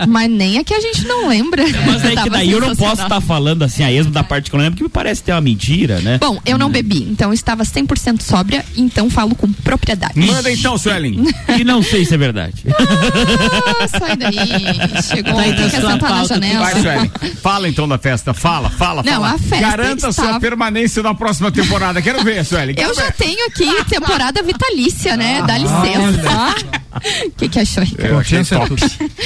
Mas 0.08 0.30
nem 0.30 0.58
a 0.58 0.64
que 0.64 0.72
a 0.72 0.80
gente 0.80 1.06
não 1.06 1.28
lembra. 1.28 1.62
Mas 1.86 2.04
é 2.04 2.16
que 2.22 2.30
daí 2.30 2.50
eu 2.50 2.60
não 2.60 2.74
posso 2.74 3.02
estar 3.02 3.08
tá 3.08 3.20
falando 3.20 3.62
assim 3.62 3.82
a 3.82 3.92
esmo 3.92 4.12
da 4.12 4.24
parte 4.24 4.50
que 4.50 4.56
eu 4.56 4.60
lembro, 4.60 4.76
que 4.76 4.82
me 4.82 4.88
parece 4.88 5.22
ter 5.22 5.32
uma 5.32 5.40
mentira, 5.40 6.00
né? 6.00 6.18
Bom, 6.18 6.40
eu 6.46 6.56
não 6.56 6.70
bebi, 6.70 7.02
então 7.02 7.30
eu 7.30 7.34
estava 7.34 7.64
100% 7.64 8.22
sóbria, 8.22 8.64
então 8.76 9.10
falo 9.10 9.34
com 9.34 9.52
propriedade. 9.52 10.18
Manda 10.18 10.50
então, 10.50 10.78
Suelen. 10.78 11.24
e 11.58 11.64
não 11.64 11.82
sei 11.82 12.04
se 12.04 12.14
é 12.14 12.18
verdade. 12.18 12.64
Ah, 13.80 13.88
sai 13.88 14.16
daí. 14.16 15.02
Chegou, 15.02 15.34
tá 15.34 15.42
tem 15.42 15.68
que 15.68 15.76
sentar 15.90 16.10
na 16.10 16.24
janela. 16.24 16.70
Vai. 16.70 17.10
Fala 17.42 17.68
então 17.68 17.88
da 17.88 17.98
festa. 17.98 18.34
Fala, 18.34 18.70
fala, 18.70 19.02
não, 19.02 19.12
fala. 19.12 19.30
A 19.32 19.38
festa 19.38 19.60
Garanta 19.60 20.08
estava... 20.08 20.30
sua 20.30 20.40
permanência 20.40 21.02
na 21.02 21.14
próxima 21.14 21.50
temporada. 21.50 22.00
Quero 22.02 22.22
ver, 22.22 22.44
Suelen. 22.44 22.74
eu 22.78 22.88
ver. 22.88 22.94
já 22.94 23.10
tenho 23.12 23.46
aqui 23.46 23.84
temporada 23.84 24.42
vitalícia, 24.42 25.16
né? 25.16 25.42
Dá 25.46 25.58
licença. 25.58 26.54
O 27.26 27.30
que, 27.32 27.48
que 27.48 27.58
achou, 27.58 27.82
Ricardo? 27.82 28.10
Eu 28.10 28.18
achei 28.18 28.44
top. 28.44 28.74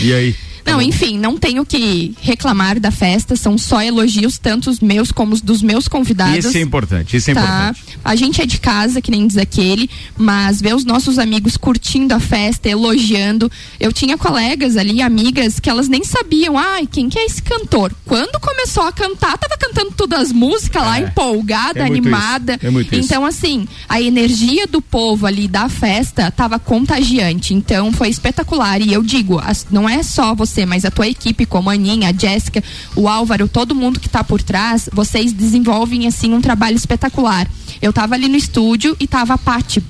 E 0.01 0.13
aí? 0.13 0.37
Não, 0.71 0.83
enfim, 0.83 1.19
não 1.19 1.37
tenho 1.37 1.65
que 1.65 2.15
reclamar 2.21 2.79
da 2.79 2.91
festa, 2.91 3.37
são 3.37 3.57
só 3.57 3.83
elogios, 3.83 4.39
tanto 4.39 4.71
os 4.71 4.81
meus 4.81 5.11
como 5.11 5.35
os 5.35 5.41
dos 5.41 5.63
meus 5.63 5.89
convidados. 5.89 6.45
Isso 6.45 6.57
é 6.57 6.61
importante, 6.61 7.17
isso 7.17 7.31
é 7.31 7.35
tá? 7.35 7.41
importante. 7.41 7.99
A 8.05 8.17
gente 8.17 8.41
é 8.41 8.47
de 8.47 8.59
casa, 8.59 9.01
que 9.01 9.11
nem 9.11 9.27
diz 9.27 9.37
aquele, 9.37 9.89
mas 10.17 10.61
ver 10.61 10.75
os 10.75 10.85
nossos 10.85 11.19
amigos 11.19 11.57
curtindo 11.57 12.15
a 12.15 12.21
festa, 12.21 12.69
elogiando. 12.69 13.51
Eu 13.79 13.93
tinha 13.93 14.17
colegas 14.17 14.77
ali, 14.77 15.01
amigas, 15.03 15.59
que 15.59 15.69
elas 15.69 15.89
nem 15.89 16.05
sabiam, 16.05 16.57
ai, 16.59 16.87
quem 16.87 17.09
que 17.09 17.19
é 17.19 17.27
esse 17.27 17.43
cantor? 17.43 17.93
Quando 18.05 18.41
começou 18.41 18.83
a 18.83 18.93
cantar, 18.93 19.37
tava 19.39 19.57
cantando 19.57 19.93
todas 19.93 20.21
as 20.21 20.33
músicas 20.33 20.83
lá, 20.83 20.99
é. 20.99 21.05
empolgada, 21.05 21.81
é 21.81 21.87
animada. 21.87 22.59
É 22.63 22.71
muito 22.71 22.95
então, 22.95 23.25
assim, 23.25 23.67
a 23.89 24.01
energia 24.01 24.67
do 24.67 24.81
povo 24.81 25.27
ali 25.27 25.49
da 25.49 25.69
festa 25.69 26.31
tava 26.31 26.59
contagiante. 26.59 27.55
Então, 27.55 27.93
foi 27.93 28.09
espetacular. 28.09 28.81
E 28.81 28.93
eu 28.93 29.03
digo, 29.03 29.41
não 29.71 29.89
é 29.89 30.03
só 30.03 30.35
você, 30.35 30.58
mas 30.67 30.85
a 30.85 30.91
tua 30.91 31.09
equipe, 31.09 31.47
como 31.47 31.71
a 31.71 31.75
Aninha, 31.75 32.09
a 32.09 32.13
Jéssica, 32.13 32.63
o 32.97 33.09
Álvaro, 33.09 33.49
todo 33.49 33.75
mundo 33.75 34.01
que 34.01 34.09
tá 34.09 34.23
por 34.25 34.43
trás, 34.43 34.89
vocês 34.93 35.33
desenvolvem, 35.33 36.07
assim, 36.07 36.33
um 36.33 36.41
trabalho 36.41 36.77
espetacular. 36.77 37.49
Eu 37.81 37.93
tava 37.93 38.15
ali 38.15 38.29
no 38.29 38.37
estúdio 38.37 38.97
e 38.99 39.07
tava 39.07 39.35
a 39.35 39.39
Paty, 39.39 39.83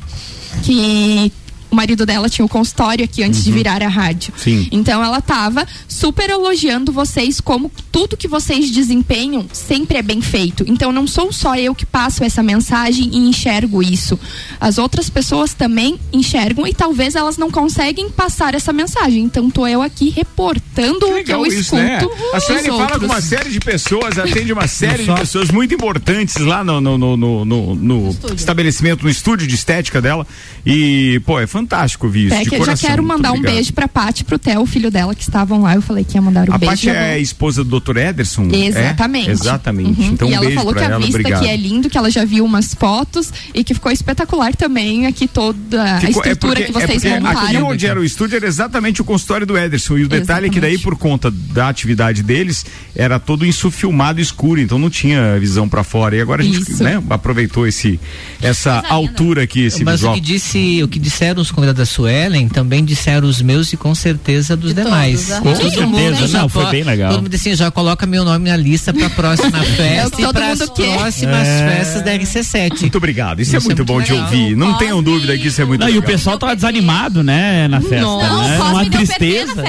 que 0.63 1.33
o 1.71 1.77
marido 1.77 2.07
dela 2.07 2.29
tinha 2.29 2.45
o 2.45 2.47
um 2.47 2.49
consultório 2.49 3.05
aqui 3.05 3.23
antes 3.23 3.41
uhum. 3.41 3.45
de 3.45 3.53
virar 3.53 3.83
a 3.83 3.89
rádio. 3.89 4.33
Sim. 4.37 4.69
Então 4.73 5.03
ela 5.03 5.21
tava 5.21 5.67
super 5.87 6.31
elogiando 6.31 6.93
vocês 6.93 7.41
como 7.41 7.71
tudo 7.93 8.17
que 8.17 8.27
vocês 8.27 8.71
desempenham 8.71 9.47
sempre 9.53 9.99
é 9.99 10.03
bem 10.03 10.21
feito. 10.21 10.65
Então 10.67 10.93
não 10.93 11.07
sou 11.07 11.33
só 11.33 11.57
eu 11.57 11.75
que 11.75 11.85
passo 11.85 12.25
essa 12.25 12.43
mensagem 12.43 13.11
e 13.13 13.19
enxergo 13.19 13.83
isso. 13.83 14.19
As 14.61 14.79
outras 14.79 15.11
pessoas 15.11 15.53
também 15.53 15.99
enxergam 16.13 16.67
e 16.67 16.73
talvez 16.73 17.15
elas 17.15 17.37
não 17.37 17.51
conseguem 17.51 18.09
passar 18.11 18.55
essa 18.55 18.73
mensagem. 18.73 19.25
Então 19.25 19.51
tô 19.51 19.67
eu 19.67 19.83
aqui 19.83 20.11
reportando 20.11 21.07
o 21.07 21.25
que 21.25 21.33
eu 21.33 21.47
isso, 21.47 21.61
escuto. 21.61 21.77
Né? 21.83 22.01
A 22.33 22.41
Sueli 22.41 22.69
fala 22.69 22.99
com 22.99 23.07
uma 23.07 23.21
série 23.21 23.51
de 23.51 23.61
pessoas, 23.61 24.19
atende 24.19 24.53
uma 24.53 24.67
série 24.69 25.05
de 25.05 25.13
pessoas 25.13 25.51
muito 25.51 25.75
importantes 25.75 26.37
lá 26.37 26.65
no, 26.65 26.81
no, 26.81 26.97
no, 26.97 27.17
no, 27.17 27.45
no, 27.45 27.75
no 27.75 28.17
estabelecimento, 28.35 29.05
no 29.05 29.11
estúdio 29.11 29.47
de 29.47 29.55
estética 29.55 30.01
dela. 30.01 30.27
E, 30.65 31.21
pô, 31.25 31.39
é 31.39 31.47
fantástico 31.47 31.58
ouvir 32.07 32.27
isso. 32.27 32.35
É 32.35 32.45
que 32.45 32.55
eu 32.55 32.65
já 32.65 32.77
quero 32.77 33.03
mandar 33.03 33.33
um 33.33 33.41
beijo 33.41 33.73
pra 33.73 33.89
Paty 33.89 34.23
e 34.23 34.25
pro 34.25 34.39
Theo, 34.39 34.61
o 34.61 34.67
filho 34.67 34.91
dela, 34.91 35.15
que 35.15 35.23
estavam 35.23 35.63
lá. 35.63 35.75
Eu 35.75 35.83
falei 35.83 36.05
que 36.05 36.17
ia 36.17 36.23
mandar 36.23 36.49
um 36.49 36.55
a 36.55 36.59
beijo. 36.59 36.73
A 36.73 36.77
Paty 36.77 36.91
é 36.91 37.13
a 37.13 37.19
esposa 37.19 37.65
do 37.65 37.81
Dr. 37.81 37.97
Ederson? 37.97 38.49
Exatamente. 38.53 39.31
É? 39.31 39.33
Exatamente. 39.33 40.01
Uhum. 40.01 40.07
Então, 40.09 40.29
e 40.29 40.33
um 40.33 40.35
ela 40.35 40.51
falou 40.53 40.75
que 40.75 40.81
a 40.81 40.85
ela, 40.85 40.99
vista 40.99 41.19
obrigado. 41.19 41.43
aqui 41.43 41.51
é 41.51 41.57
lindo, 41.57 41.91
que 41.91 41.99
ela 41.99 42.11
já 42.11 42.25
viu 42.25 42.45
umas 42.45 42.75
fotos 42.75 43.33
e 43.55 43.65
que 43.65 43.75
ficou 43.75 43.91
espetacular 43.91 44.55
também 44.55 45.07
aqui 45.07 45.27
toda 45.27 45.99
ficou, 46.01 46.23
a 46.23 46.27
é 46.27 46.33
estrutura 46.33 46.61
é 46.61 46.65
porque, 46.65 46.65
que 46.65 46.73
vocês 46.73 47.05
é 47.05 47.21
montaram. 47.21 47.41
Aqui 47.41 47.57
onde 47.59 47.87
era 47.87 48.01
o 48.01 48.05
estúdio 48.05 48.37
era 48.37 48.47
exatamente 48.47 49.01
o 49.01 49.05
consultório 49.05 49.47
do 49.47 49.57
Ederson. 49.57 49.99
E 49.99 50.05
o 50.05 50.09
detalhe 50.09 50.47
exatamente. 50.47 50.51
é 50.51 50.55
que 50.55 50.61
daí, 50.61 50.79
por 50.79 50.97
conta 50.97 51.31
da 51.31 51.69
atividade 51.69 52.23
deles, 52.23 52.65
era 52.95 53.19
todo 53.19 53.45
isso 53.45 53.71
filmado 53.71 54.21
escuro, 54.21 54.61
então 54.61 54.79
não 54.79 54.91
tinha 54.91 55.39
visão 55.39 55.69
para 55.69 55.85
fora. 55.85 56.17
E 56.17 56.21
agora 56.21 56.43
a 56.43 56.45
gente 56.45 56.83
né, 56.83 57.03
aproveitou 57.11 57.67
esse, 57.67 57.99
essa 58.41 58.83
altura 58.89 59.43
aqui, 59.43 59.63
esse 59.63 59.85
Mas 59.85 59.97
visual. 59.97 60.13
o 60.13 60.17
que, 60.17 60.21
disse, 60.21 60.83
o 60.83 60.89
que 60.89 60.99
disseram 60.99 61.43
os 61.49 61.51
convidados 61.51 61.79
da 61.79 61.87
Sueli 61.87 62.09
Ellen, 62.09 62.49
também 62.49 62.85
disseram 62.85 63.29
os 63.29 63.41
meus 63.41 63.73
e 63.73 63.77
com 63.77 63.95
certeza 63.95 64.57
dos 64.57 64.75
de 64.75 64.83
demais. 64.83 65.29
Todos, 65.29 65.39
com 65.39 65.53
todo 65.55 65.71
certeza, 65.71 66.39
não, 66.39 66.49
foi 66.49 66.67
bem 66.67 66.83
legal. 66.83 67.13
Todo 67.13 67.23
mundo 67.23 67.35
assim, 67.35 67.55
já 67.55 67.71
coloca 67.71 68.07
meu 68.07 68.25
nome 68.25 68.49
na 68.49 68.57
lista 68.57 68.93
para 68.93 69.07
a 69.07 69.11
próxima 69.11 69.63
festa 69.77 70.21
é 70.21 70.25
e 70.25 70.33
para 70.33 70.53
as 70.53 70.71
próximas 70.71 71.49
é... 71.49 71.69
festas 71.69 72.03
da 72.03 72.13
RC7. 72.13 72.81
Muito 72.81 72.99
obrigado, 72.99 73.41
isso, 73.41 73.55
é 73.55 73.59
isso 73.59 73.67
é 73.67 73.69
muito 73.69 73.83
é 73.83 73.85
bom 73.85 73.99
legal. 73.99 74.17
de 74.17 74.23
ouvir. 74.23 74.57
Não 74.57 74.67
Cosme, 74.69 74.79
tenham 74.79 75.03
dúvida 75.03 75.39
que 75.39 75.49
isso 75.49 75.61
é 75.61 75.65
muito 75.65 75.81
não, 75.81 75.87
legal. 75.87 76.03
E 76.03 76.05
o 76.05 76.07
pessoal 76.07 76.39
tava 76.39 76.55
desanimado, 76.55 77.23
né, 77.23 77.69
na 77.69 77.81
festa. 77.81 78.01
Não, 78.01 78.19
né? 78.19 78.59
Uma 78.59 78.87
tristeza. 78.91 79.63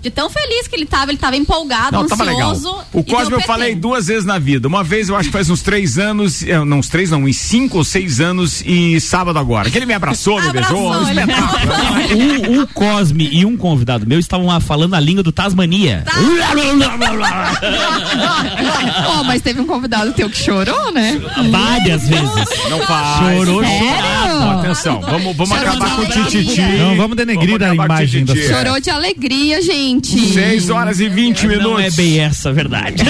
de 0.00 0.10
tão 0.10 0.30
feliz 0.30 0.66
que 0.66 0.76
ele 0.76 0.86
tava, 0.86 1.10
ele 1.10 1.18
tava 1.18 1.36
empolgado, 1.36 1.92
não, 1.92 2.02
ansioso. 2.02 2.68
Legal. 2.68 2.86
O 2.92 3.04
Cosme 3.04 3.34
eu 3.34 3.40
falei 3.40 3.74
duas 3.74 4.06
vezes 4.06 4.24
na 4.24 4.38
vida. 4.38 4.66
Uma 4.68 4.82
vez 4.82 5.08
eu 5.08 5.16
acho 5.16 5.28
que 5.28 5.32
faz 5.32 5.50
uns 5.50 5.62
três 5.62 5.98
anos, 5.98 6.42
eh, 6.42 6.64
não 6.64 6.78
uns 6.78 6.88
três 6.88 7.10
não, 7.10 7.24
uns 7.24 7.36
cinco 7.36 7.78
ou 7.78 7.84
seis 7.84 8.20
anos 8.20 8.62
e 8.64 9.00
sábado 9.00 9.38
agora. 9.38 9.70
Que 9.70 9.78
ele 9.78 9.86
me 9.86 9.94
abraçou, 9.94 10.31
me 10.40 10.52
beijou, 10.52 10.92
um 10.92 11.02
um, 12.12 12.60
um 12.60 12.66
Cosme 12.66 13.28
e 13.30 13.44
um 13.44 13.56
convidado 13.56 14.06
meu 14.06 14.18
estavam 14.18 14.46
lá 14.46 14.58
falando 14.60 14.94
a 14.94 15.00
língua 15.00 15.22
do 15.22 15.32
Tasmania. 15.32 16.04
Tá. 16.04 16.12
oh, 19.18 19.24
mas 19.24 19.42
teve 19.42 19.60
um 19.60 19.66
convidado 19.66 20.12
teu 20.12 20.30
que 20.30 20.36
chorou, 20.36 20.92
né? 20.92 21.20
Várias 21.50 22.08
vezes. 22.08 22.70
Não 22.70 22.78
faz. 22.80 23.18
Chorou, 23.18 23.64
chorou. 23.64 24.58
Atenção, 24.58 25.00
vamos, 25.00 25.36
vamos 25.36 25.52
acabar 25.52 25.96
com 25.96 26.02
o 26.02 26.06
tititi. 26.06 26.60
Não, 26.60 26.96
vamos 26.96 27.16
denegrir 27.16 27.62
a 27.62 27.74
imagem 27.74 28.24
da 28.24 28.34
Chorou 28.34 28.80
de 28.80 28.90
alegria, 28.90 29.62
gente. 29.62 30.32
6 30.32 30.70
horas 30.70 30.98
e 31.00 31.08
20 31.08 31.46
minutos. 31.46 31.70
Não 31.70 31.78
é 31.78 31.90
bem 31.90 32.20
essa 32.20 32.50
a 32.50 32.52
verdade. 32.52 33.02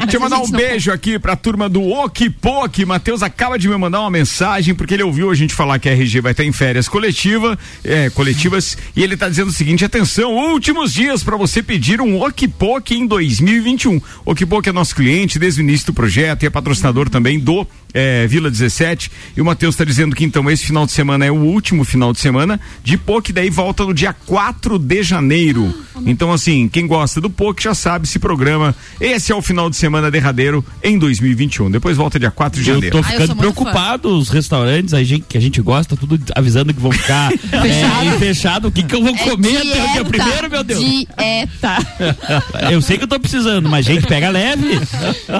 Deixa 0.00 0.16
eu 0.16 0.20
mandar 0.20 0.38
um 0.38 0.50
beijo 0.50 0.92
aqui 0.92 1.18
pra 1.18 1.36
turma 1.36 1.68
do 1.68 1.82
Okipok. 1.82 2.84
Matheus 2.84 3.22
acaba 3.22 3.58
de 3.58 3.68
me 3.68 3.76
mandar 3.76 4.00
uma 4.00 4.10
mensagem, 4.10 4.74
porque 4.74 4.94
ele 4.94 5.02
ouviu 5.02 5.25
a 5.30 5.34
gente 5.34 5.54
falar 5.54 5.78
que 5.78 5.88
a 5.88 5.92
RG 5.92 6.20
vai 6.20 6.32
estar 6.32 6.44
em 6.44 6.52
férias 6.52 6.88
coletiva, 6.88 7.58
é, 7.84 8.10
coletivas, 8.10 8.76
e 8.94 9.02
ele 9.02 9.14
está 9.14 9.28
dizendo 9.28 9.48
o 9.48 9.52
seguinte: 9.52 9.84
atenção, 9.84 10.32
últimos 10.34 10.92
dias 10.92 11.22
para 11.22 11.36
você 11.36 11.62
pedir 11.62 12.00
um 12.00 12.22
Okipok 12.22 12.94
em 12.94 13.06
2021. 13.06 14.00
Okipok 14.24 14.68
é 14.68 14.72
nosso 14.72 14.94
cliente 14.94 15.38
desde 15.38 15.60
o 15.60 15.62
início 15.62 15.86
do 15.86 15.92
projeto 15.92 16.42
e 16.42 16.46
é 16.46 16.50
patrocinador 16.50 17.08
também 17.08 17.38
do 17.38 17.66
é, 17.92 18.26
Vila 18.26 18.50
17. 18.50 19.10
E 19.36 19.40
o 19.40 19.44
Matheus 19.44 19.74
está 19.74 19.84
dizendo 19.84 20.14
que 20.14 20.24
então 20.24 20.50
esse 20.50 20.64
final 20.64 20.86
de 20.86 20.92
semana 20.92 21.24
é 21.24 21.30
o 21.30 21.36
último 21.36 21.84
final 21.84 22.12
de 22.12 22.20
semana 22.20 22.60
de 22.82 22.96
POC, 22.96 23.32
daí 23.32 23.50
volta 23.50 23.84
no 23.84 23.94
dia 23.94 24.14
4 24.26 24.78
de 24.78 25.02
janeiro. 25.02 25.74
Então, 26.04 26.32
assim, 26.32 26.68
quem 26.68 26.86
gosta 26.86 27.20
do 27.20 27.30
POC 27.30 27.62
já 27.62 27.74
sabe, 27.74 28.06
se 28.06 28.18
programa. 28.18 28.74
Esse 29.00 29.32
é 29.32 29.34
o 29.34 29.40
final 29.40 29.70
de 29.70 29.76
semana 29.76 30.10
derradeiro 30.10 30.64
em 30.82 30.98
2021. 30.98 31.70
Depois 31.70 31.96
volta 31.96 32.18
dia 32.18 32.30
4 32.30 32.60
de 32.60 32.66
janeiro. 32.66 32.98
Eu 32.98 33.02
tô 33.02 33.08
ficando 33.08 33.32
ah, 33.32 33.36
preocupado, 33.36 34.16
os 34.16 34.28
restaurantes 34.28 34.92
a 34.92 35.02
gente, 35.02 35.24
que 35.28 35.38
a 35.38 35.40
gente 35.40 35.60
gosta, 35.62 35.96
tudo 35.96 36.20
avisando 36.34 36.74
que 36.74 36.80
vão 36.80 36.92
ficar 36.92 37.32
é, 37.52 38.18
fechado. 38.18 38.68
O 38.68 38.72
que, 38.72 38.82
que 38.82 38.94
eu 38.94 39.02
vou 39.02 39.14
é 39.14 39.18
comer 39.18 39.62
dieta, 39.62 39.82
até 39.82 39.90
o 39.90 39.92
dia 39.92 40.04
primeiro, 40.04 40.50
meu 40.50 40.64
Deus? 40.64 40.80
Dieta. 40.80 41.76
eu 42.70 42.82
sei 42.82 42.98
que 42.98 43.04
eu 43.04 43.08
tô 43.08 43.18
precisando, 43.18 43.68
mas 43.68 43.86
gente, 43.86 44.06
pega 44.06 44.28
leve. 44.28 44.80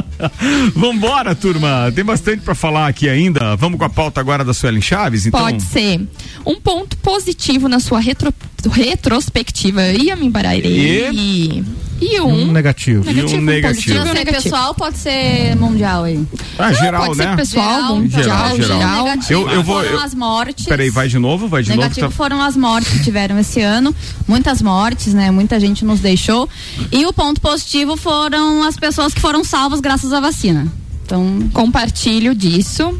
Vambora, 0.75 1.35
turma. 1.35 1.93
Tem 1.95 2.05
bastante 2.05 2.36
para 2.41 2.55
falar 2.55 2.87
aqui 2.87 3.09
ainda. 3.09 3.57
Vamos 3.57 3.79
com 3.79 3.85
a 3.85 3.91
pauta 3.91 4.21
agora 4.21 4.45
da 4.45 4.55
Suelen 4.55 4.81
Chaves, 4.81 5.27
então? 5.27 5.41
Pode 5.41 5.63
ser. 5.63 6.07
Um 6.45 6.61
ponto 6.61 6.97
positivo 6.99 7.69
na 7.69 7.81
sua 7.81 8.01
retro, 8.01 8.33
retrospectiva. 8.71 9.83
Ia 9.89 10.17
me 10.17 10.27
embaralhei. 10.27 11.11
E... 11.13 11.87
E 12.01 12.21
um, 12.21 12.27
um 12.27 12.53
negativo. 12.53 13.05
negativo. 13.11 13.37
E 13.37 13.39
um 13.39 13.43
negativo. 13.43 13.99
Pode 13.99 14.19
ser 14.19 14.25
pessoal, 14.27 14.75
pode 14.75 14.99
ser 14.99 15.57
mundial 15.57 16.05
aí. 16.05 16.27
Ah, 16.59 16.73
geral, 16.73 17.07
pode 17.07 17.19
né? 17.19 17.31
Ser 17.31 17.37
pessoal, 17.37 17.67
geral, 17.67 17.97
mundial, 17.97 18.57
geral. 18.57 18.57
geral. 18.57 19.07
Eu, 19.31 19.49
eu 19.49 19.63
vou. 19.63 19.83
Foram 19.83 20.03
as 20.03 20.15
mortes. 20.15 20.67
Peraí, 20.67 20.91
vai 20.91 21.09
de 21.09 21.19
novo, 21.19 21.49
vai 21.49 21.63
de 21.63 21.71
negativo 21.71 22.03
novo. 22.03 22.13
Tá... 22.13 22.17
foram 22.17 22.43
as 22.43 22.57
mortes 22.57 22.93
que 22.93 23.03
tiveram 23.03 23.39
esse 23.39 23.63
ano. 23.63 23.95
Muitas 24.29 24.61
mortes, 24.61 25.15
né? 25.15 25.31
Muita 25.31 25.59
gente 25.59 25.85
nos 25.85 26.01
deixou. 26.01 26.49
E 26.93 27.07
o 27.07 27.13
ponto 27.13 27.41
positivo 27.41 27.97
foram 27.97 28.63
as 28.63 28.77
pessoas 28.77 29.15
que 29.15 29.21
foram 29.21 29.43
salvas 29.43 29.81
graças 29.81 30.13
à 30.13 30.21
vacina. 30.21 30.71
Então, 31.07 31.49
compartilho 31.53 32.35
disso. 32.35 32.99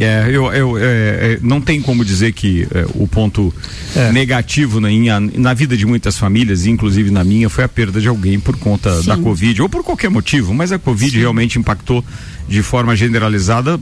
É, 0.00 0.28
eu, 0.28 0.52
eu 0.52 0.76
é, 0.76 0.82
é, 0.82 1.38
não 1.40 1.60
tem 1.60 1.80
como 1.80 2.04
dizer 2.04 2.32
que 2.32 2.66
é, 2.74 2.84
o 2.96 3.06
ponto 3.06 3.54
é. 3.94 4.10
negativo 4.10 4.80
na, 4.80 4.88
na, 5.20 5.54
vida 5.54 5.76
de 5.76 5.86
muitas 5.86 6.18
famílias, 6.18 6.66
inclusive 6.66 7.12
na 7.12 7.22
minha, 7.22 7.48
foi 7.48 7.62
a 7.62 7.68
perda 7.68 8.00
de 8.00 8.08
alguém 8.08 8.40
por 8.40 8.56
conta 8.56 9.00
Sim. 9.00 9.06
da 9.06 9.16
Covid, 9.16 9.62
ou 9.62 9.68
por 9.68 9.84
qualquer 9.84 10.10
motivo, 10.10 10.52
mas 10.52 10.72
a 10.72 10.80
Covid 10.80 11.12
Sim. 11.12 11.18
realmente 11.18 11.58
impactou 11.60 12.04
de 12.48 12.60
forma 12.60 12.96
generalizada 12.96 13.78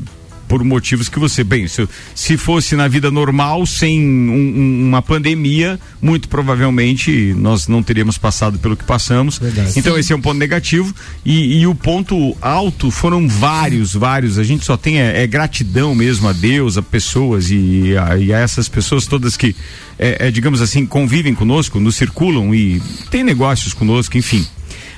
por 0.53 0.63
motivos 0.63 1.09
que 1.09 1.19
você, 1.19 1.43
bem, 1.43 1.67
se, 1.67 1.89
se 2.15 2.37
fosse 2.37 2.77
na 2.77 2.87
vida 2.87 3.11
normal, 3.11 3.65
sem 3.65 3.99
um, 3.99 4.35
um, 4.35 4.89
uma 4.89 5.01
pandemia, 5.01 5.81
muito 5.99 6.29
provavelmente 6.29 7.33
nós 7.39 7.69
não 7.69 7.83
teríamos 7.83 8.19
passado 8.19 8.59
pelo 8.59 8.77
que 8.77 8.85
passamos. 8.85 9.39
Verdade. 9.39 9.73
Então 9.79 9.95
Sim. 9.95 10.01
esse 10.01 10.13
é 10.13 10.17
um 10.17 10.21
ponto 10.21 10.37
negativo 10.37 10.95
e, 11.25 11.59
e, 11.59 11.67
o 11.67 11.75
ponto 11.75 12.37
alto 12.43 12.91
foram 12.91 13.27
vários, 13.27 13.95
vários. 13.95 14.39
A 14.39 14.45
gente 14.45 14.63
só 14.63 14.77
tem 14.77 15.01
é, 15.01 15.23
é 15.23 15.27
gratidão 15.27 15.95
mesmo 15.95 16.29
a 16.29 16.35
Deus, 16.35 16.77
a 16.77 16.83
pessoas 16.83 17.51
e 17.51 17.97
a, 17.97 18.19
e 18.19 18.31
a 18.31 18.39
essas 18.39 18.69
pessoas 18.69 19.07
todas 19.07 19.39
que, 19.39 19.57
é, 19.99 20.27
é, 20.27 20.31
digamos 20.31 20.61
assim, 20.61 20.85
convivem 20.85 21.35
conosco, 21.35 21.81
nos 21.81 21.97
circulam 21.97 22.55
e 22.55 22.79
têm 23.11 23.25
negócios 23.25 23.73
conosco, 23.73 24.19
enfim. 24.19 24.47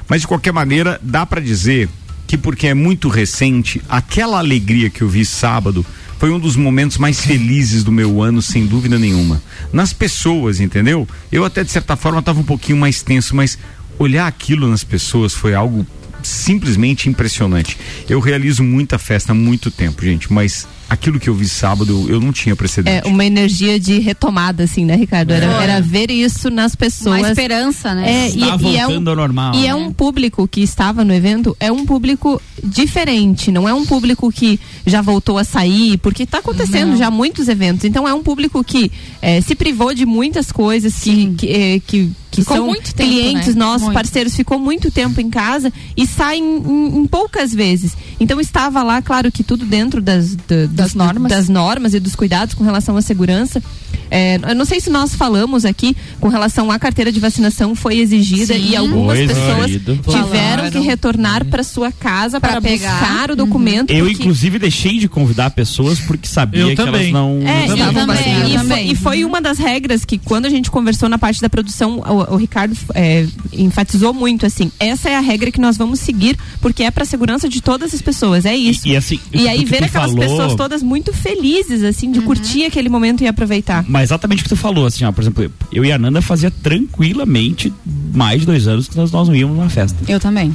Mas 0.09 0.23
de 0.23 0.27
qualquer 0.27 0.53
maneira, 0.53 0.99
dá 1.01 1.25
para 1.25 1.41
dizer 1.41 1.89
que 2.35 2.39
porque 2.39 2.67
é 2.67 2.75
muito 2.75 3.09
recente, 3.09 3.81
aquela 3.89 4.39
alegria 4.39 4.91
que 4.91 5.03
eu 5.03 5.09
vi 5.09 5.25
sábado 5.25 5.87
foi 6.19 6.31
um 6.31 6.39
dos 6.41 6.57
momentos 6.57 6.99
mais 6.99 7.21
felizes 7.25 7.85
do 7.85 7.93
meu 7.93 8.21
ano, 8.21 8.43
sem 8.43 8.67
dúvida 8.67 8.99
nenhuma. 8.99 9.41
Nas 9.73 9.93
pessoas, 9.93 10.59
entendeu? 10.59 11.07
Eu 11.31 11.45
até 11.45 11.63
de 11.63 11.71
certa 11.71 11.95
forma 11.95 12.19
estava 12.19 12.41
um 12.41 12.45
pouquinho 12.45 12.77
mais 12.77 13.03
tenso, 13.03 13.37
mas 13.37 13.57
olhar 14.01 14.27
aquilo 14.27 14.69
nas 14.69 14.83
pessoas 14.83 15.33
foi 15.33 15.55
algo 15.55 15.87
simplesmente 16.25 17.09
impressionante. 17.09 17.79
Eu 18.09 18.19
realizo 18.19 18.65
muita 18.65 18.99
festa 18.99 19.31
há 19.31 19.35
muito 19.35 19.71
tempo, 19.71 20.05
gente, 20.05 20.33
mas 20.33 20.67
aquilo 20.89 21.19
que 21.19 21.29
eu 21.29 21.35
vi 21.35 21.49
sábado, 21.49 22.07
eu 22.09 22.21
não 22.21 22.33
tinha 22.33 22.55
precedente. 22.55 23.07
É 23.07 23.11
uma 23.11 23.25
energia 23.25 23.79
de 23.79 23.99
retomada, 23.99 24.65
assim, 24.65 24.85
né, 24.85 24.97
Ricardo? 24.97 25.33
Era, 25.33 25.47
é. 25.47 25.63
era 25.63 25.81
ver 25.81 26.11
isso 26.11 26.51
nas 26.51 26.75
pessoas. 26.75 27.19
Uma 27.19 27.29
esperança, 27.29 27.95
né? 27.95 28.11
É, 28.11 28.29
Está 28.29 28.57
e, 28.61 28.73
e 28.73 28.77
é 28.77 28.87
um, 28.87 29.01
normal. 29.01 29.55
E 29.55 29.63
né? 29.63 29.67
é 29.69 29.75
um 29.75 29.93
público 29.93 30.47
que 30.47 30.61
estava 30.63 31.05
no 31.05 31.13
evento, 31.13 31.57
é 31.59 31.71
um 31.71 31.85
público 31.85 32.41
diferente, 32.63 33.51
não 33.51 33.69
é 33.69 33.75
um 33.75 33.85
público 33.85 34.31
que 34.31 34.59
já 34.87 35.01
voltou 35.01 35.39
a 35.39 35.45
sair, 35.45 35.99
porque 35.99 36.25
está 36.25 36.39
acontecendo 36.39 36.91
não. 36.91 36.97
já 36.97 37.11
muitos 37.11 37.49
eventos. 37.49 37.85
Então 37.85 38.07
é 38.07 38.15
um 38.15 38.23
público 38.23 38.63
que 38.63 38.91
é, 39.21 39.41
se 39.41 39.55
privou 39.55 39.95
de 39.95 40.07
muitas 40.07 40.53
coisas 40.53 40.95
que, 41.01 41.35
que, 41.35 41.49
é, 41.49 41.81
que 41.81 42.13
que 42.35 42.43
ficou 42.43 42.57
são 42.57 42.67
muito 42.67 42.93
tempo, 42.93 43.11
clientes 43.11 43.55
né? 43.55 43.65
nossos, 43.65 43.83
muito. 43.83 43.95
parceiros, 43.95 44.35
ficou 44.35 44.59
muito 44.59 44.91
tempo 44.91 45.21
em 45.21 45.31
casa 45.31 45.73
e 45.97 46.07
sai 46.07 46.39
em, 46.39 46.99
em, 46.99 47.07
poucas 47.07 47.55
vezes. 47.55 47.97
Então 48.19 48.41
estava 48.41 48.83
lá, 48.83 49.01
claro 49.01 49.31
que 49.31 49.45
tudo 49.45 49.65
dentro 49.65 50.03
das, 50.03 50.35
das, 50.69 50.84
das, 50.85 50.95
normas. 50.95 51.31
das 51.31 51.49
normas 51.49 51.95
e 51.95 52.01
dos 52.01 52.15
cuidados 52.15 52.55
com 52.55 52.65
relação 52.65 52.97
à 52.97 53.03
segurança. 53.03 53.63
É, 54.11 54.37
eu 54.37 54.55
não 54.55 54.65
sei 54.65 54.81
se 54.81 54.91
nós 54.91 55.15
falamos 55.15 55.65
aqui 55.65 55.97
com 56.21 56.29
relação 56.29 56.71
à 56.71 56.79
carteira 56.79 57.11
de 57.11 57.21
vacinação 57.21 57.75
foi 57.75 57.99
exigida 57.99 58.55
Sim. 58.55 58.71
e 58.71 58.77
algumas 58.77 59.19
foi 59.19 59.27
pessoas 59.27 59.71
tiveram 59.71 60.71
que 60.71 60.79
retornar 60.81 61.45
para 61.45 61.63
sua 61.63 61.91
casa 61.91 62.41
para 62.41 62.61
buscar 62.61 63.31
o 63.31 63.37
documento. 63.37 63.91
Eu 63.91 64.07
porque... 64.07 64.23
inclusive 64.23 64.59
deixei 64.59 64.99
de 64.99 65.09
convidar 65.09 65.51
pessoas 65.51 65.99
porque 66.01 66.29
sabia 66.29 66.63
eu 66.63 66.69
que 66.71 66.77
também. 66.77 67.11
elas 67.11 67.13
não 67.13 67.43
é, 67.47 67.71
eu 67.71 67.93
também. 67.93 68.55
E, 68.55 68.59
foi, 68.59 68.83
e 68.83 68.95
foi 68.95 69.25
uma 69.25 69.41
das 69.41 69.59
regras 69.59 70.05
que 70.05 70.19
quando 70.19 70.47
a 70.47 70.51
gente 70.51 70.71
conversou 70.71 71.09
na 71.09 71.19
parte 71.19 71.41
da 71.41 71.49
produção, 71.49 71.99
o, 71.99 72.35
o 72.35 72.37
Ricardo 72.37 72.77
é, 72.95 73.27
enfatizou 73.53 74.13
muito 74.13 74.47
assim, 74.47 74.71
essa 74.79 75.09
é 75.09 75.17
a 75.17 75.21
regra 75.21 75.51
que 75.51 75.61
nós 75.61 75.77
vamos 75.77 76.01
seguir 76.01 76.37
porque 76.61 76.83
é 76.83 76.91
para 76.91 77.03
a 77.03 77.07
segurança 77.07 77.49
de 77.49 77.61
todas 77.61 77.95
as 77.95 78.03
pessoas, 78.03 78.45
é 78.45 78.55
isso. 78.55 78.87
E, 78.87 78.93
e 78.93 78.97
assim, 78.97 79.21
e 79.33 79.49
aí 79.49 79.65
ver 79.65 79.85
aquelas 79.85 80.13
falou... 80.13 80.29
pessoas 80.29 80.55
todas 80.55 80.83
muito 80.83 81.13
felizes 81.13 81.83
assim 81.83 82.11
de 82.11 82.21
uhum. 82.21 82.27
curtir 82.27 82.65
aquele 82.65 82.89
momento 82.89 83.23
e 83.23 83.27
aproveitar. 83.27 83.85
Mas 83.95 84.11
exatamente 84.11 84.41
o 84.41 84.43
que 84.43 84.49
tu 84.49 84.57
falou, 84.57 84.87
assim, 84.87 85.05
ó, 85.05 85.13
por 85.13 85.21
exemplo, 85.23 85.49
eu 85.71 85.85
e 85.85 85.93
a 85.93 85.97
Nanda 85.97 86.21
fazia 86.21 86.51
tranquilamente 86.51 87.73
mais 88.13 88.41
de 88.41 88.47
dois 88.47 88.67
anos 88.67 88.89
que 88.89 88.97
nós, 88.97 89.13
nós 89.13 89.29
não 89.29 89.37
íamos 89.37 89.57
numa 89.57 89.71
festa. 89.71 89.97
Eu 90.09 90.19
também. 90.19 90.53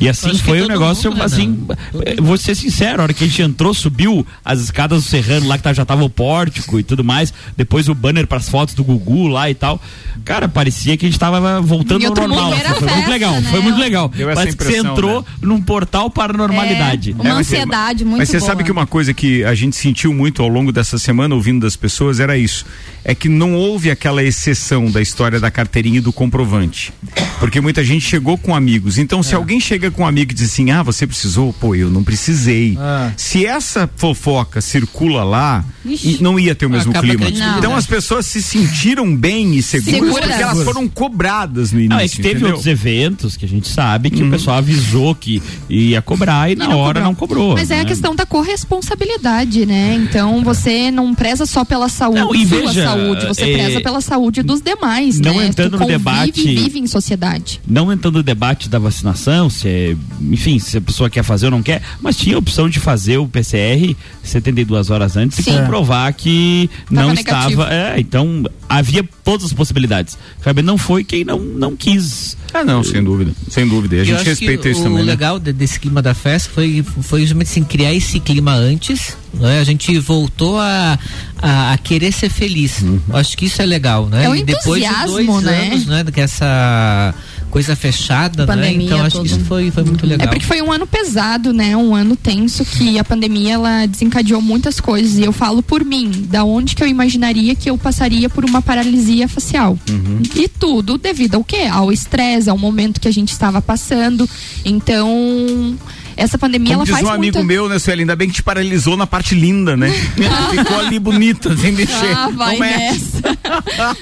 E 0.00 0.08
assim 0.08 0.36
foi 0.38 0.60
o 0.60 0.64
um 0.64 0.68
negócio, 0.68 1.10
mundo, 1.10 1.20
né, 1.20 1.24
assim, 1.24 1.66
né? 1.68 2.16
vou 2.20 2.36
ser 2.36 2.54
sincero, 2.54 3.00
a 3.00 3.04
hora 3.04 3.14
que 3.14 3.24
a 3.24 3.26
gente 3.26 3.42
entrou, 3.42 3.72
subiu 3.72 4.26
as 4.44 4.60
escadas 4.60 5.02
do 5.02 5.08
Serrano 5.08 5.46
lá 5.46 5.56
que 5.56 5.74
já 5.74 5.84
tava 5.84 6.04
o 6.04 6.10
pórtico 6.10 6.78
e 6.78 6.82
tudo 6.82 7.04
mais, 7.04 7.32
depois 7.56 7.88
o 7.88 7.94
banner 7.94 8.26
para 8.26 8.38
as 8.38 8.48
fotos 8.48 8.74
do 8.74 8.84
Gugu 8.84 9.28
lá 9.28 9.48
e 9.48 9.54
tal. 9.54 9.80
Cara, 10.24 10.48
parecia 10.48 10.96
que 10.96 11.06
a 11.06 11.08
gente 11.08 11.18
tava 11.18 11.60
voltando 11.60 12.06
ao 12.06 12.14
normal. 12.14 12.52
Assim, 12.52 12.62
foi 12.62 12.74
festa, 12.74 12.94
muito 12.94 13.10
legal, 13.10 13.32
né? 13.34 13.50
foi 13.50 13.60
muito 13.60 13.78
legal. 13.78 14.10
Parece 14.34 14.56
que 14.56 14.64
você 14.64 14.78
entrou 14.78 15.20
né? 15.20 15.26
num 15.42 15.60
portal 15.60 16.10
para 16.10 16.32
a 16.32 16.36
normalidade. 16.36 17.10
É, 17.18 17.22
uma 17.22 17.28
é, 17.28 17.32
ansiedade 17.32 18.04
muito 18.04 18.18
Mas 18.18 18.28
você 18.28 18.38
boa. 18.38 18.50
sabe 18.50 18.64
que 18.64 18.72
uma 18.72 18.86
coisa 18.86 19.12
que 19.12 19.44
a 19.44 19.54
gente 19.54 19.76
sentiu 19.76 20.12
muito 20.14 20.42
ao 20.42 20.48
longo 20.48 20.72
dessa 20.72 20.98
semana 20.98 21.34
ouvindo 21.34 21.62
das 21.62 21.76
pessoas 21.76 22.20
era 22.20 22.36
isso 22.36 22.64
é 23.04 23.14
que 23.14 23.28
não 23.28 23.54
houve 23.54 23.90
aquela 23.90 24.22
exceção 24.22 24.90
da 24.90 25.00
história 25.02 25.38
da 25.38 25.50
carteirinha 25.50 25.98
e 25.98 26.00
do 26.00 26.12
comprovante. 26.12 26.92
Porque 27.38 27.60
muita 27.60 27.84
gente 27.84 28.04
chegou 28.06 28.38
com 28.38 28.54
amigos. 28.54 28.98
Então, 28.98 29.22
se 29.22 29.32
é. 29.32 29.36
alguém 29.36 29.60
chega 29.60 29.90
com 29.90 30.02
um 30.02 30.06
amigo 30.06 30.32
e 30.32 30.34
diz 30.34 30.52
assim: 30.52 30.70
ah, 30.70 30.82
você 30.82 31.06
precisou? 31.06 31.52
Pô, 31.52 31.74
eu 31.74 31.90
não 31.90 32.02
precisei. 32.02 32.76
Ah. 32.78 33.12
Se 33.16 33.44
essa 33.44 33.88
fofoca 33.96 34.60
circula 34.60 35.24
lá, 35.24 35.64
Ixi. 35.84 36.22
não 36.22 36.38
ia 36.38 36.54
ter 36.54 36.66
o 36.66 36.70
mesmo 36.70 36.92
clima. 36.92 37.26
Então, 37.58 37.74
as 37.74 37.86
pessoas 37.86 38.26
se 38.26 38.42
sentiram 38.42 39.14
bem 39.14 39.54
e 39.54 39.62
seguras 39.62 39.94
Segura. 39.94 40.22
porque 40.22 40.42
elas 40.42 40.62
foram 40.62 40.88
cobradas 40.88 41.72
no 41.72 41.80
início. 41.80 41.96
Não, 41.96 42.04
é 42.04 42.08
que 42.08 42.16
teve 42.16 42.28
entendeu? 42.30 42.48
outros 42.48 42.66
eventos 42.66 43.36
que 43.36 43.44
a 43.44 43.48
gente 43.48 43.68
sabe 43.68 44.10
que 44.10 44.18
hum. 44.18 44.22
o 44.22 44.24
uhum. 44.24 44.30
pessoal 44.30 44.58
avisou 44.58 45.14
que 45.14 45.42
ia 45.68 46.00
cobrar 46.00 46.48
e, 46.48 46.52
e 46.52 46.56
na 46.56 46.68
não 46.68 46.78
hora 46.78 47.00
cobrou. 47.00 47.04
não 47.04 47.14
cobrou. 47.14 47.54
Mas 47.54 47.68
né? 47.68 47.78
é 47.78 47.80
a 47.80 47.84
questão 47.84 48.14
da 48.14 48.24
corresponsabilidade, 48.24 49.66
né? 49.66 49.94
Então, 49.94 50.42
você 50.42 50.90
não 50.90 51.14
preza 51.14 51.46
só 51.46 51.64
pela 51.64 51.88
saúde, 51.88 52.20
não, 52.20 52.34
e 52.34 52.44
veja, 52.44 52.84
saúde, 52.84 53.26
você 53.26 53.50
é, 53.50 53.52
preza 53.52 53.80
pela 53.80 54.00
saúde 54.00 54.42
dos 54.42 54.60
demais, 54.60 55.20
não 55.20 55.38
né? 55.38 55.46
entrando 55.46 55.78
no 55.78 55.86
debate, 55.86 56.42
vive 56.42 56.78
em 56.78 56.86
sociedade. 56.86 57.23
Não 57.66 57.92
entrando 57.92 58.16
no 58.16 58.22
debate 58.22 58.68
da 58.68 58.78
vacinação, 58.78 59.48
se 59.50 59.68
é, 59.68 59.96
enfim, 60.20 60.58
se 60.58 60.76
a 60.78 60.80
pessoa 60.80 61.10
quer 61.10 61.22
fazer 61.22 61.46
ou 61.46 61.50
não 61.50 61.62
quer, 61.62 61.82
mas 62.00 62.16
tinha 62.16 62.36
a 62.36 62.38
opção 62.38 62.68
de 62.68 62.80
fazer 62.80 63.18
o 63.18 63.28
PCR 63.28 63.96
72 64.22 64.90
horas 64.90 65.16
antes 65.16 65.44
Sim. 65.44 65.50
e 65.50 65.58
comprovar 65.58 66.12
que 66.14 66.70
Tava 66.88 67.00
não 67.00 67.14
negativo. 67.14 67.62
estava, 67.62 67.74
é, 67.74 67.98
então 67.98 68.44
havia 68.68 69.04
todas 69.22 69.46
as 69.46 69.52
possibilidades. 69.52 70.16
Não 70.64 70.78
foi 70.78 71.04
quem 71.04 71.24
não 71.24 71.38
não 71.38 71.76
quis. 71.76 72.36
Ah, 72.52 72.64
não, 72.64 72.82
sem 72.84 73.02
dúvida, 73.02 73.32
sem 73.48 73.66
dúvida. 73.66 73.96
E 73.96 74.00
a 74.00 74.04
gente 74.04 74.24
respeita 74.24 74.68
isso 74.68 74.80
o 74.80 74.84
também. 74.84 75.02
O 75.02 75.06
né? 75.06 75.12
legal 75.12 75.38
né? 75.38 75.52
desse 75.52 75.78
clima 75.80 76.00
da 76.00 76.14
festa 76.14 76.50
foi 76.50 76.84
foi 77.02 77.20
justamente 77.22 77.48
assim, 77.48 77.64
criar 77.64 77.92
esse 77.92 78.20
clima 78.20 78.52
antes, 78.52 79.16
né? 79.38 79.60
A 79.60 79.64
gente 79.64 79.98
voltou 79.98 80.58
a, 80.58 80.98
a, 81.40 81.72
a 81.72 81.78
querer 81.78 82.12
ser 82.12 82.28
feliz. 82.28 82.82
Uhum. 82.82 83.00
Acho 83.12 83.36
que 83.36 83.46
isso 83.46 83.60
é 83.60 83.66
legal, 83.66 84.06
né? 84.06 84.24
É 84.24 84.28
um 84.28 84.34
e 84.34 84.42
depois 84.42 84.82
de 84.82 85.06
dois 85.06 85.42
né? 85.42 85.66
anos, 85.68 85.86
né? 85.86 86.04
Que 86.04 86.20
essa 86.20 87.14
coisa 87.54 87.76
fechada, 87.76 88.44
né? 88.44 88.52
pandemia, 88.52 88.78
né? 88.78 88.84
Então 88.84 89.04
acho 89.04 89.20
que 89.20 89.28
isso 89.28 89.40
foi, 89.44 89.70
foi 89.70 89.84
muito 89.84 90.04
legal. 90.04 90.26
É 90.26 90.28
porque 90.28 90.44
foi 90.44 90.60
um 90.60 90.72
ano 90.72 90.88
pesado, 90.88 91.52
né? 91.52 91.76
Um 91.76 91.94
ano 91.94 92.16
tenso 92.16 92.64
que 92.64 92.98
a 92.98 93.04
pandemia 93.04 93.54
ela 93.54 93.86
desencadeou 93.86 94.42
muitas 94.42 94.80
coisas. 94.80 95.18
E 95.18 95.22
eu 95.22 95.32
falo 95.32 95.62
por 95.62 95.84
mim, 95.84 96.26
da 96.28 96.42
onde 96.42 96.74
que 96.74 96.82
eu 96.82 96.88
imaginaria 96.88 97.54
que 97.54 97.70
eu 97.70 97.78
passaria 97.78 98.28
por 98.28 98.44
uma 98.44 98.60
paralisia 98.60 99.28
facial. 99.28 99.78
Uhum. 99.88 100.20
E 100.34 100.48
tudo 100.48 100.98
devido 100.98 101.36
ao 101.36 101.44
quê? 101.44 101.68
Ao 101.70 101.92
estresse, 101.92 102.50
ao 102.50 102.58
momento 102.58 103.00
que 103.00 103.06
a 103.06 103.12
gente 103.12 103.30
estava 103.30 103.62
passando. 103.62 104.28
Então 104.64 105.76
essa 106.16 106.38
pandemia 106.38 106.74
Como 106.74 106.78
ela 106.80 106.84
diz 106.84 106.94
faz 106.94 107.06
um 107.06 107.10
amigo 107.10 107.38
muita... 107.38 107.44
meu, 107.46 107.68
né, 107.68 107.78
Sueli? 107.78 108.02
Ainda 108.02 108.16
bem 108.16 108.28
que 108.28 108.34
te 108.34 108.42
paralisou 108.42 108.96
na 108.96 109.06
parte 109.06 109.34
linda, 109.34 109.76
né? 109.76 109.90
Ficou 110.50 110.78
ali 110.78 110.98
bonita, 110.98 111.56
sem 111.56 111.72
mexer. 111.72 112.14
Ah, 112.14 112.28
vai 112.28 112.58
não 112.58 112.66
nessa. 112.66 113.38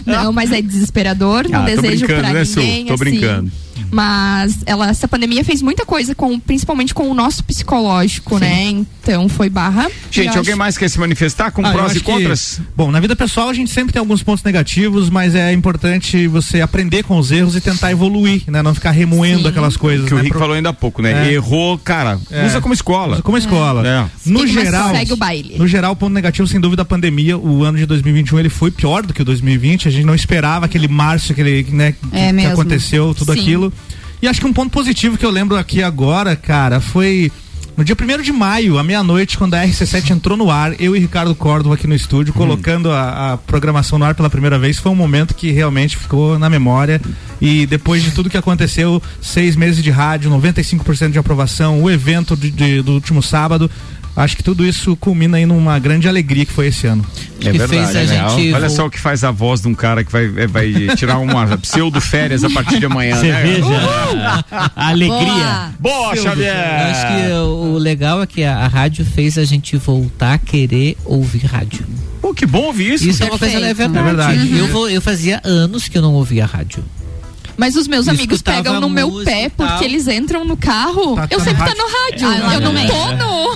não, 0.05 0.33
mas 0.33 0.53
é 0.53 0.61
desesperador, 0.61 1.48
não 1.48 1.62
ah, 1.62 1.64
desejo 1.64 2.07
pra 2.07 2.22
né, 2.22 2.44
ninguém. 2.44 2.87
Tô 2.87 2.94
assim. 2.94 3.05
brincando. 3.05 3.53
Mas 3.91 4.59
ela, 4.67 4.89
essa 4.89 5.07
pandemia 5.07 5.45
fez 5.45 5.63
muita 5.63 5.85
coisa 5.85 6.15
com, 6.15 6.39
principalmente 6.39 6.95
com 6.95 7.11
o 7.11 7.15
nosso 7.15 7.45
psicológico, 7.45 8.39
Sim. 8.39 8.41
né? 8.41 8.85
Então 9.03 9.29
foi 9.29 9.49
barra. 9.49 9.91
Gente, 10.11 10.37
alguém 10.37 10.53
acho... 10.53 10.59
mais 10.59 10.79
quer 10.79 10.89
se 10.89 10.99
manifestar 10.99 11.51
com 11.51 11.65
ah, 11.67 11.73
prós 11.73 11.97
e 11.97 12.01
contras? 12.01 12.57
Que, 12.57 12.63
bom, 12.77 12.91
na 12.91 13.01
vida 13.01 13.17
pessoal 13.17 13.49
a 13.49 13.55
gente 13.55 13.71
sempre 13.71 13.93
tem 13.93 14.01
alguns 14.01 14.23
pontos 14.23 14.45
negativos, 14.45 15.11
mas 15.11 15.35
é 15.35 15.53
importante 15.53 16.27
você 16.29 16.61
aprender 16.61 17.03
com 17.03 17.19
os 17.19 17.31
erros 17.31 17.57
e 17.57 17.61
tentar 17.61 17.91
evoluir, 17.91 18.45
né? 18.47 18.63
Não 18.63 18.75
ficar 18.75 18.93
remoendo 18.93 19.43
Sim. 19.43 19.49
aquelas 19.49 19.77
coisas. 19.77 20.07
Que 20.07 20.15
né? 20.15 20.21
o 20.21 20.23
Rick 20.23 20.31
Pro... 20.31 20.41
falou 20.41 20.55
ainda 20.55 20.71
há 20.71 20.73
pouco, 20.73 21.03
né? 21.03 21.29
É. 21.29 21.33
Errou, 21.33 21.79
cara, 21.79 22.19
é. 22.31 22.47
usa 22.47 22.61
como 22.61 22.73
escola. 22.73 23.15
Usa 23.15 23.23
como 23.23 23.37
escola. 23.37 23.87
É. 23.87 24.31
No 24.31 24.47
geral, 24.47 24.91
segue 24.93 25.13
o 25.13 25.17
baile. 25.17 25.57
no 25.59 25.67
geral, 25.67 25.95
ponto 25.97 26.13
negativo, 26.13 26.47
sem 26.47 26.61
dúvida, 26.61 26.83
a 26.83 26.85
pandemia, 26.85 27.37
o 27.37 27.65
ano 27.65 27.79
de 27.79 27.87
2021 27.87 28.39
ele 28.39 28.49
foi 28.49 28.71
pior 28.71 29.05
do 29.05 29.13
que 29.13 29.23
o 29.23 29.25
2020. 29.25 29.89
A 29.89 29.91
gente 29.91 30.05
não 30.05 30.15
esperava 30.15 30.67
aquele 30.67 30.89
março, 30.89 31.33
aquele, 31.33 31.65
né, 31.71 31.95
é 32.13 32.33
que, 32.33 32.39
que 32.39 32.47
aconteceu, 32.47 33.15
tudo 33.15 33.33
Sim. 33.33 33.41
aquilo. 33.41 33.62
E 34.22 34.29
acho 34.29 34.40
que 34.40 34.46
um 34.46 34.53
ponto 34.53 34.70
positivo 34.70 35.18
que 35.18 35.27
eu 35.27 35.31
lembro 35.31 35.57
aqui 35.57 35.83
agora, 35.83 36.35
cara, 36.35 36.81
foi 36.81 37.31
no 37.77 37.85
dia 37.85 37.96
1 37.98 38.22
de 38.22 38.33
maio, 38.33 38.79
à 38.79 38.85
meia-noite, 38.85 39.38
quando 39.38 39.55
a 39.55 39.64
RC7 39.64 40.11
entrou 40.11 40.37
no 40.37 40.51
ar, 40.51 40.79
eu 40.81 40.94
e 40.94 40.98
Ricardo 40.98 41.35
Córdova 41.35 41.75
aqui 41.75 41.87
no 41.87 41.94
estúdio, 41.94 42.33
hum. 42.33 42.37
colocando 42.37 42.92
a, 42.92 43.33
a, 43.33 43.37
programação 43.38 43.98
no 43.98 44.05
ar 44.05 44.14
pela 44.14 44.29
primeira 44.29 44.59
vez, 44.59 44.79
foi 44.79 44.92
um 44.92 44.94
momento 44.94 45.35
que 45.35 45.51
realmente 45.51 45.96
ficou 45.96 46.38
na 46.38 46.51
memória. 46.51 47.01
E 47.40 47.66
depois 47.66 48.03
de 48.03 48.12
tudo 48.12 48.31
que 48.31 48.37
aconteceu, 48.37 49.03
seis 49.20 49.57
meses 49.57 49.83
de 49.83 49.90
rádio, 49.90 50.31
95% 50.31 51.11
de 51.11 51.18
aprovação, 51.18 51.83
o 51.83 51.90
evento 51.90 52.37
de, 52.37 52.51
de, 52.51 52.83
do 52.83 52.92
último 52.92 53.22
sábado, 53.22 53.70
acho 54.16 54.37
que 54.37 54.42
tudo 54.42 54.64
isso 54.64 54.96
culmina 54.96 55.37
aí 55.37 55.46
numa 55.46 55.79
grande 55.79 56.09
alegria 56.09 56.44
que 56.44 56.53
foi 56.53 56.66
esse 56.68 56.87
ano. 56.87 57.05
É 57.40 57.51
que 57.51 57.59
verdade, 57.59 57.70
fez 57.70 57.96
a 57.96 58.01
é 58.03 58.07
gente 58.07 58.53
Olha 58.55 58.68
só 58.68 58.87
o 58.87 58.90
que 58.90 59.01
faz 59.01 59.25
a 59.25 59.31
voz 59.31 59.61
de 59.61 59.68
um 59.68 59.75
cara 59.75 60.05
que 60.05 60.12
vai, 60.12 60.25
é, 60.37 60.46
vai 60.46 60.72
tirar 60.96 61.18
uma 61.18 61.57
pseudo 61.59 62.01
férias 62.01 62.44
a 62.44 62.51
partir 62.51 62.79
de 62.79 62.87
amanhã. 62.87 63.16
Você 63.16 63.33
né? 63.33 63.42
veja 63.42 63.66
uh! 63.66 64.70
a 64.77 64.88
alegria. 64.88 65.72
Boa, 65.81 66.14
Boa 66.14 66.16
Xavier! 66.16 66.55
Eu 66.55 66.87
acho 66.87 67.07
que 67.07 67.33
o 67.33 67.79
legal 67.79 68.22
é 68.22 68.27
que 68.27 68.44
a, 68.44 68.59
a 68.59 68.68
rádio 68.68 69.05
fez 69.05 69.38
a 69.38 69.44
gente 69.44 69.77
voltar 69.77 70.35
a 70.35 70.38
querer 70.38 70.96
ouvir 71.05 71.44
rádio. 71.46 71.85
Pô, 72.20 72.33
que 72.33 72.46
bom 72.46 72.66
ouvir 72.66 72.94
isso. 72.94 73.09
Isso 73.09 73.22
é 73.22 73.27
uma 73.27 73.38
coisa 73.38 73.59
é 73.59 73.75
verdade. 73.75 73.98
É 73.98 74.03
verdade. 74.03 74.59
Eu, 74.59 74.68
vou, 74.68 74.88
eu 74.88 75.03
fazia 75.03 75.40
anos 75.42 75.88
que 75.88 75.98
eu 75.98 76.03
não 76.03 76.14
ouvia 76.14 76.46
rádio. 76.46 76.85
Mas 77.57 77.77
os 77.77 77.87
meus 77.87 78.09
amigos 78.09 78.43
pegam 78.43 78.81
no 78.81 78.88
meu 78.88 79.23
pé 79.25 79.51
porque 79.51 79.85
eles 79.85 80.09
entram 80.09 80.45
no 80.45 80.57
carro. 80.57 81.17
Tá, 81.17 81.29
eu 81.31 81.38
tá 81.38 81.45
sempre 81.45 81.61
no 81.62 81.69
tá 81.69 81.75
no 81.75 81.85
rádio. 81.88 82.29
Ah, 82.29 82.55
eu 82.55 82.61
não 82.61 82.77
é. 82.77 82.87
tô 82.87 83.12
no 83.12 83.53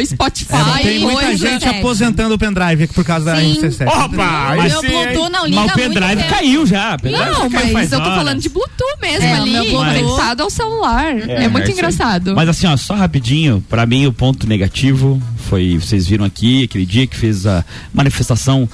Spotify. 0.06 0.54
É, 0.78 0.82
tem 0.82 0.98
muita 1.00 1.20
coisa. 1.22 1.48
gente 1.48 1.68
aposentando 1.68 2.34
o 2.34 2.38
pendrive 2.38 2.86
por 2.88 3.04
causa 3.04 3.36
Sim. 3.36 3.54
da 3.54 3.68
RC7. 3.68 3.86
Opa! 3.86 4.54
Mas 4.56 4.72
meu 4.72 4.82
Bluetooth 4.82 5.30
não 5.30 5.46
liga 5.46 5.60
Mas 5.60 5.70
o 5.70 5.74
pendrive 5.74 6.24
caiu 6.28 6.66
já. 6.66 6.96
Não, 7.02 7.50
mas 7.72 7.92
eu 7.92 8.00
tô 8.00 8.10
falando 8.10 8.40
de 8.40 8.48
Bluetooth 8.48 9.00
mesmo 9.00 9.26
é, 9.26 9.32
ali, 9.34 9.70
conectado 9.70 10.42
ao 10.42 10.50
celular. 10.50 11.16
É, 11.16 11.44
é 11.44 11.48
muito 11.48 11.68
é 11.68 11.72
engraçado. 11.72 12.34
Mas 12.34 12.48
assim, 12.48 12.66
ó, 12.66 12.76
só 12.76 12.94
rapidinho, 12.94 13.64
pra 13.68 13.86
mim 13.86 14.06
o 14.06 14.12
ponto 14.12 14.46
negativo 14.46 15.20
foi, 15.50 15.78
vocês 15.78 16.06
viram 16.06 16.24
aqui, 16.24 16.64
aquele 16.64 16.86
dia 16.86 17.06
que 17.06 17.16
fez 17.16 17.46
a 17.46 17.64
manifestação 17.92 18.68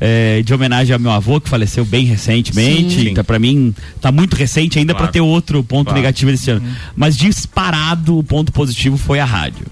é, 0.00 0.42
de 0.42 0.54
homenagem 0.54 0.94
ao 0.94 0.98
meu 0.98 1.10
avô, 1.10 1.40
que 1.40 1.48
faleceu 1.48 1.84
bem 1.84 2.06
recentemente. 2.06 2.94
Sim. 2.94 3.08
Então, 3.10 3.22
pra 3.22 3.38
mim, 3.38 3.74
tá 4.00 4.10
muito 4.10 4.21
muito 4.22 4.36
recente 4.36 4.78
ainda 4.78 4.92
claro. 4.92 5.06
para 5.06 5.12
ter 5.12 5.20
outro 5.20 5.62
ponto 5.64 5.86
claro. 5.86 6.00
negativo 6.00 6.30
desse 6.30 6.50
ano. 6.50 6.64
Uhum. 6.64 6.74
Mas 6.96 7.16
disparado, 7.16 8.16
o 8.16 8.22
ponto 8.22 8.52
positivo 8.52 8.96
foi 8.96 9.18
a 9.18 9.24
rádio. 9.24 9.66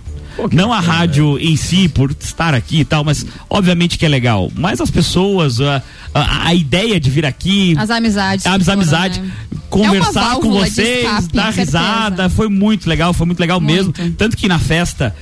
Não 0.53 0.73
a 0.73 0.81
rádio 0.81 1.39
em 1.39 1.55
si, 1.55 1.89
por 1.89 2.11
estar 2.19 2.55
aqui 2.55 2.81
e 2.81 2.85
tal, 2.85 3.05
mas 3.05 3.27
obviamente 3.49 3.99
que 3.99 4.07
é 4.07 4.09
legal. 4.09 4.51
Mas 4.55 4.81
as 4.81 4.91
pessoas, 4.91 5.61
a, 5.61 5.83
a, 6.15 6.49
a 6.49 6.55
ideia 6.55 6.99
de 6.99 7.11
vir 7.11 7.27
aqui. 7.27 7.75
As 7.77 7.91
amizades. 7.91 8.47
As 8.47 8.69
amizades. 8.69 9.19
Né? 9.19 9.31
Conversar 9.69 10.37
é 10.37 10.41
com 10.41 10.51
vocês, 10.51 11.05
escape, 11.05 11.35
dar 11.35 11.53
risada. 11.53 12.29
Foi 12.31 12.49
muito 12.49 12.89
legal, 12.89 13.13
foi 13.13 13.27
muito 13.27 13.41
legal 13.41 13.61
muito. 13.61 14.01
mesmo. 14.01 14.15
Tanto 14.17 14.37
que 14.37 14.49
na 14.49 14.59
festa, 14.59 15.15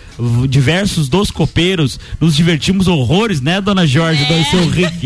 diversos 0.48 1.09
dos 1.09 1.31
copeiros 1.31 1.98
nos 2.20 2.35
divertimos 2.35 2.88
horrores, 2.88 3.40
né, 3.40 3.61
dona 3.61 3.87
Jorge, 3.87 4.24
é. 4.24 4.26
dona 4.26 4.44
seu 4.44 4.68
Rick? 4.68 4.98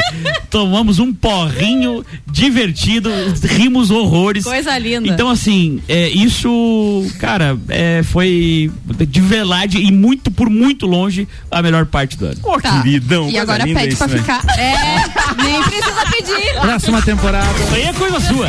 Tomamos 0.51 0.99
um 0.99 1.15
porrinho 1.15 2.05
divertido, 2.27 3.11
rimos 3.43 3.91
horrores. 3.91 4.45
Coisa 4.45 4.77
linda. 4.77 5.09
Então, 5.09 5.31
assim, 5.31 5.81
é, 5.89 6.11
isso, 6.11 7.07
cara, 7.19 7.57
é, 7.69 8.03
foi 8.03 8.71
de 9.09 9.21
verdade 9.21 9.79
e 9.79 9.91
muito, 9.91 10.31
por 10.31 10.51
muito 10.51 10.87
longe, 10.87 11.27
a 11.51 11.63
melhor 11.63 11.87
parte 11.87 12.19
do 12.19 12.27
ano. 12.27 12.39
Ô, 12.43 12.53
oh, 12.53 12.61
tá. 12.61 12.83
queridão. 12.83 13.31
E 13.31 13.39
agora 13.39 13.65
pede 13.65 13.97
pra 13.97 14.07
né? 14.07 14.19
ficar. 14.19 14.43
É, 14.59 15.43
nem 15.43 15.63
precisa 15.63 16.07
pedir. 16.11 16.61
Próxima 16.61 17.01
temporada. 17.01 17.59
Isso 17.59 17.75
aí 17.75 17.83
é 17.83 17.93
coisa 17.95 18.21
sua. 18.21 18.49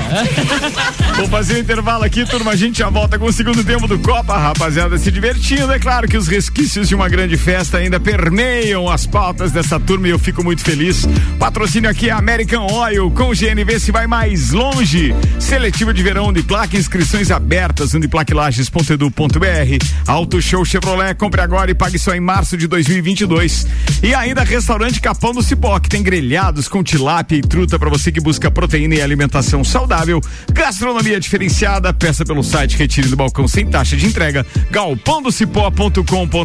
Vou 1.15 1.28
fazer 1.30 1.56
um 1.56 1.60
intervalo 1.60 2.04
aqui, 2.04 2.26
turma. 2.26 2.52
A 2.52 2.56
gente 2.56 2.80
já 2.80 2.89
volta 2.89 3.17
com 3.17 3.26
o 3.26 3.34
segundo 3.34 3.63
tempo 3.63 3.88
do 3.88 3.97
Copa, 3.99 4.38
rapaziada, 4.38 4.97
se 4.97 5.10
divertindo. 5.10 5.71
É 5.71 5.80
claro 5.80 6.08
que 6.08 6.17
os 6.17 6.28
resquícios 6.54 6.88
de 6.88 6.94
uma 6.94 7.10
grande 7.10 7.36
festa 7.36 7.80
ainda 7.80 8.00
permeiam 8.00 8.88
as 8.88 9.08
pautas 9.08 9.52
dessa 9.52 9.80
turma 9.80 10.08
e 10.08 10.12
eu 10.12 10.20
fico 10.20 10.44
muito 10.44 10.62
feliz. 10.62 11.04
Patrocínio 11.39 11.89
aqui 11.89 12.10
é 12.10 12.12
American 12.12 12.68
Oil, 12.72 13.10
com 13.10 13.32
GNV 13.32 13.80
se 13.80 13.92
vai 13.92 14.06
mais 14.06 14.52
longe. 14.52 15.16
Seletiva 15.39 15.92
de 15.92 16.04
verão 16.04 16.28
Uniplaque, 16.28 16.78
inscrições 16.78 17.32
abertas, 17.32 17.96
uniplaquilages.edu.br. 17.96 19.86
Auto 20.06 20.39
Show 20.39 20.63
Chevrolet, 20.63 21.16
compre 21.16 21.42
agora 21.42 21.72
e 21.72 21.74
pague 21.74 21.98
só 21.98 22.13
em 22.13 22.20
março 22.20 22.56
de 22.56 22.68
2022. 22.68 23.66
E 24.04 24.13
ainda 24.13 24.44
restaurante 24.44 25.02
Capão 25.02 25.34
do 25.34 25.42
Cipó, 25.42 25.80
que 25.80 25.89
tem 25.89 26.04
grelhados 26.04 26.68
com 26.68 26.84
tilápia 26.84 27.38
e 27.38 27.42
truta 27.42 27.80
para 27.80 27.89
você 27.89 28.12
que 28.12 28.22
busca 28.22 28.52
proteína 28.52 28.94
e 28.94 29.02
alimentação 29.02 29.63
saudável. 29.63 30.22
Gastronomia 30.52 31.20
diferenciada, 31.20 31.92
peça 31.92 32.24
pelo 32.24 32.44
site, 32.44 32.78
retire 32.78 33.08
do 33.08 33.16
balcão 33.16 33.48
sem 33.48 33.66
taxa 33.66 33.98
de 33.98 34.06
entrega, 34.06 34.46
galpondocipó.com.br. 34.70 36.42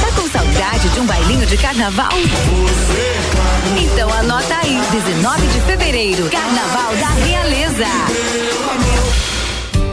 Tá 0.00 0.20
com 0.20 0.28
saudade 0.28 0.88
de 0.90 1.00
um 1.00 1.06
bailinho 1.06 1.46
de 1.46 1.56
carnaval? 1.56 2.10
Então 3.76 4.12
anota 4.12 4.54
aí, 4.62 4.80
19 4.92 5.46
de 5.46 5.60
fevereiro, 5.60 6.28
Carnaval 6.30 6.94
da 6.96 7.08
Realeza. 7.24 7.86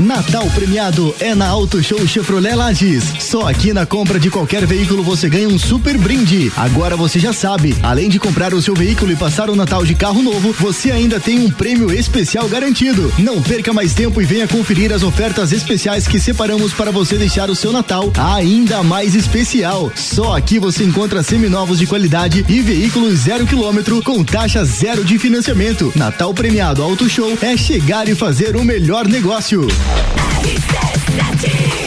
Natal 0.00 0.50
premiado 0.50 1.14
é 1.20 1.36
na 1.36 1.46
Auto 1.46 1.80
Show 1.80 2.04
Chevrolet 2.06 2.54
Lages. 2.54 3.04
Só 3.20 3.48
aqui 3.48 3.72
na 3.72 3.86
compra 3.86 4.18
de 4.18 4.28
qualquer 4.28 4.66
veículo 4.66 5.04
você 5.04 5.28
ganha 5.28 5.48
um 5.48 5.58
super 5.58 5.96
brinde. 5.96 6.52
Agora 6.56 6.96
você 6.96 7.20
já 7.20 7.32
sabe, 7.32 7.76
além 7.80 8.08
de 8.08 8.18
comprar 8.18 8.52
o 8.52 8.60
seu 8.60 8.74
veículo 8.74 9.12
e 9.12 9.16
passar 9.16 9.48
o 9.48 9.54
Natal 9.54 9.84
de 9.84 9.94
carro 9.94 10.20
novo, 10.20 10.52
você 10.58 10.90
ainda 10.90 11.20
tem 11.20 11.38
um 11.38 11.50
prêmio 11.50 11.92
especial 11.92 12.48
garantido. 12.48 13.12
Não 13.18 13.40
perca 13.40 13.72
mais 13.72 13.94
tempo 13.94 14.20
e 14.20 14.24
venha 14.24 14.48
conferir 14.48 14.92
as 14.92 15.04
ofertas 15.04 15.52
especiais 15.52 16.08
que 16.08 16.18
separamos 16.18 16.72
para 16.72 16.90
você 16.90 17.16
deixar 17.16 17.48
o 17.48 17.54
seu 17.54 17.72
Natal 17.72 18.12
ainda 18.18 18.82
mais 18.82 19.14
especial. 19.14 19.92
Só 19.94 20.36
aqui 20.36 20.58
você 20.58 20.82
encontra 20.82 21.22
seminovos 21.22 21.78
de 21.78 21.86
qualidade 21.86 22.44
e 22.48 22.60
veículos 22.60 23.20
zero 23.20 23.46
quilômetro 23.46 24.02
com 24.02 24.24
taxa 24.24 24.64
zero 24.64 25.04
de 25.04 25.20
financiamento. 25.20 25.92
Natal 25.94 26.34
premiado 26.34 26.82
Auto 26.82 27.08
Show 27.08 27.38
é 27.40 27.56
chegar 27.56 28.08
e 28.08 28.14
fazer 28.14 28.56
o 28.56 28.64
melhor 28.64 29.06
negócio. 29.06 29.68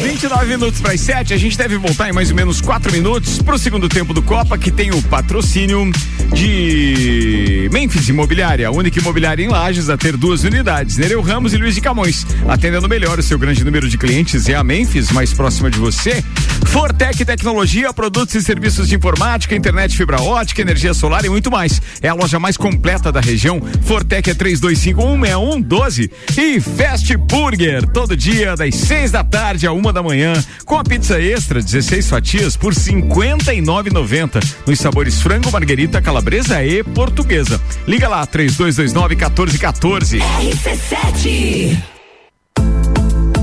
29 0.02 0.46
minutos 0.46 0.82
para 0.82 0.94
as 0.94 1.02
7, 1.02 1.34
a 1.34 1.38
gente 1.38 1.58
deve 1.58 1.78
voltar 1.78 2.10
em 2.10 2.12
mais 2.14 2.30
ou 2.30 2.36
menos 2.36 2.60
4 2.60 2.92
minutos 2.92 3.42
para 3.42 3.56
o 3.56 3.60
segundo 3.60 3.88
tempo 3.88 4.14
do 4.14 4.22
Copa, 4.22 4.58
que 4.58 4.72
tem 4.72 4.92
o 4.92 5.02
patrocínio 5.04 5.92
de 6.34 7.70
Memphis 7.72 8.08
Imobiliária, 8.10 8.68
a 8.68 8.72
única 8.72 9.00
imobiliária 9.00 9.44
em 9.44 9.48
Lages 9.48 9.90
a 9.90 9.98
ter 9.98 10.16
duas 10.16 10.44
unidades, 10.44 10.98
Nereu 10.98 11.22
Ramos 11.22 11.54
e 11.54 11.58
Luiz 11.58 11.74
de 11.74 11.82
Camões. 11.82 12.26
Atendendo 12.48 12.88
melhor 12.88 13.18
o 13.18 13.24
seu 13.24 13.40
grande 13.40 13.64
número 13.64 13.90
de 13.90 13.98
clientes 13.98 14.48
é 14.48 14.54
a 14.54 14.64
Memphis, 14.64 15.12
mais 15.12 15.34
próxima 15.34 15.72
de 15.72 15.80
você. 15.80 16.24
Fortec 16.68 17.26
Tecnologia, 17.26 17.92
produtos 17.94 18.36
e 18.36 18.42
serviços 18.42 18.88
de 18.88 18.96
informática, 18.96 19.56
internet 19.56 19.96
fibra 19.96 20.22
ótica, 20.22 20.62
energia 20.62 20.94
solar 20.94 21.26
e 21.26 21.30
muito 21.30 21.50
mais. 21.50 21.82
É 22.02 22.10
a 22.10 22.14
loja 22.14 22.40
mais 22.40 22.58
completa 22.58 23.12
da 23.12 23.20
região. 23.20 23.60
Fortec 23.84 24.30
é 24.30 24.36
32516112 24.36 26.12
e 26.38 26.60
Fast 26.60 27.18
Burger, 27.18 27.88
todo 27.88 28.16
dia 28.16 28.56
das 28.56 28.76
6 28.76 29.12
da 29.12 29.24
tarde 29.24 29.66
a 29.66 29.72
uma 29.72 29.92
da 29.92 30.04
manhã, 30.04 30.34
com 30.66 30.78
a 30.78 30.84
pizza 30.84 31.20
extra, 31.20 31.62
16 31.62 32.10
fatias 32.10 32.56
por 32.56 32.74
R$ 32.74 32.80
59,90. 32.80 34.44
Nos 34.68 34.80
sabores 34.80 35.22
frango, 35.22 35.52
marguerita, 35.52 36.02
calabresa 36.02 36.17
e 36.66 36.84
portuguesa. 36.84 37.62
Liga 37.88 38.08
lá, 38.08 38.26
3229 38.26 39.16
1414. 39.16 40.20
RC7 40.20 41.78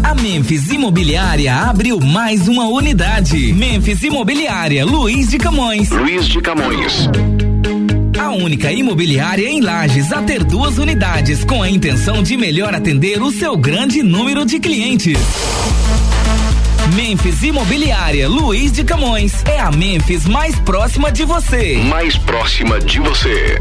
a 0.05 0.15
Memphis 0.15 0.71
Imobiliária 0.71 1.55
abriu 1.55 1.99
mais 1.99 2.47
uma 2.47 2.69
unidade. 2.69 3.53
Memphis 3.55 4.03
Imobiliária, 4.03 4.85
Luiz 4.85 5.31
de 5.31 5.39
Camões. 5.39 5.91
Luiz 5.91 6.27
de 6.27 6.43
Camões. 6.43 7.09
A 8.19 8.31
única 8.31 8.71
imobiliária 8.71 9.49
em 9.49 9.61
Lages 9.61 10.13
a 10.13 10.23
ter 10.23 10.45
duas 10.45 10.79
unidades 10.79 11.43
com 11.43 11.63
a 11.63 11.71
intenção 11.71 12.23
de 12.23 12.37
melhor 12.37 12.75
atender 12.75 13.23
o 13.23 13.33
seu 13.33 13.57
grande 13.57 14.03
número 14.03 14.45
de 14.45 14.61
clientes. 14.61 15.19
Memphis 16.95 17.43
Imobiliária 17.43 18.29
Luiz 18.29 18.71
de 18.71 18.85
Camões 18.85 19.43
é 19.47 19.59
a 19.59 19.69
Memphis 19.73 20.27
mais 20.27 20.55
próxima 20.61 21.11
de 21.11 21.25
você. 21.25 21.79
Mais 21.89 22.17
próxima 22.17 22.79
de 22.81 23.01
você. 23.01 23.59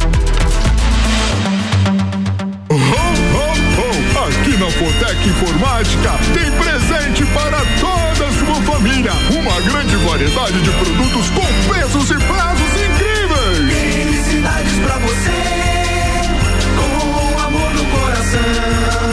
Oh, 2.69 2.75
oh, 2.75 2.77
oh. 2.77 4.19
Aqui 4.27 4.55
na 4.55 4.69
Fotec 4.69 5.27
Informática 5.27 6.11
tem 6.31 6.51
presente 6.51 7.25
para 7.33 7.57
toda 7.81 8.27
a 8.27 8.33
sua 8.33 8.61
família. 8.71 9.13
Uma 9.31 9.61
grande 9.61 9.95
variedade 9.95 10.61
de 10.61 10.69
produtos 10.69 11.29
com 11.31 11.71
preços 11.73 12.11
e 12.11 12.19
prazos 12.25 12.69
incríveis. 12.85 13.93
Felicidades 13.95 14.79
pra 14.79 14.99
você, 14.99 15.31
com 16.77 17.39
amor 17.39 17.73
no 17.73 17.85
coração. 17.85 19.12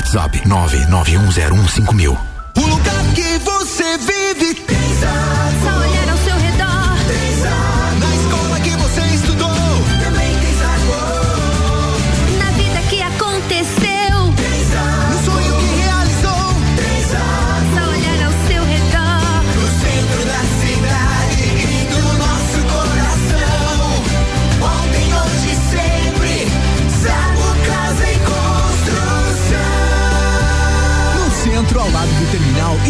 WhatsApp 0.00 0.32
991015000. 0.46 2.29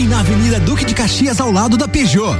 E 0.00 0.06
na 0.06 0.20
Avenida 0.20 0.58
Duque 0.58 0.82
de 0.82 0.94
Caxias, 0.94 1.40
ao 1.40 1.52
lado 1.52 1.76
da 1.76 1.86
Peugeot. 1.86 2.34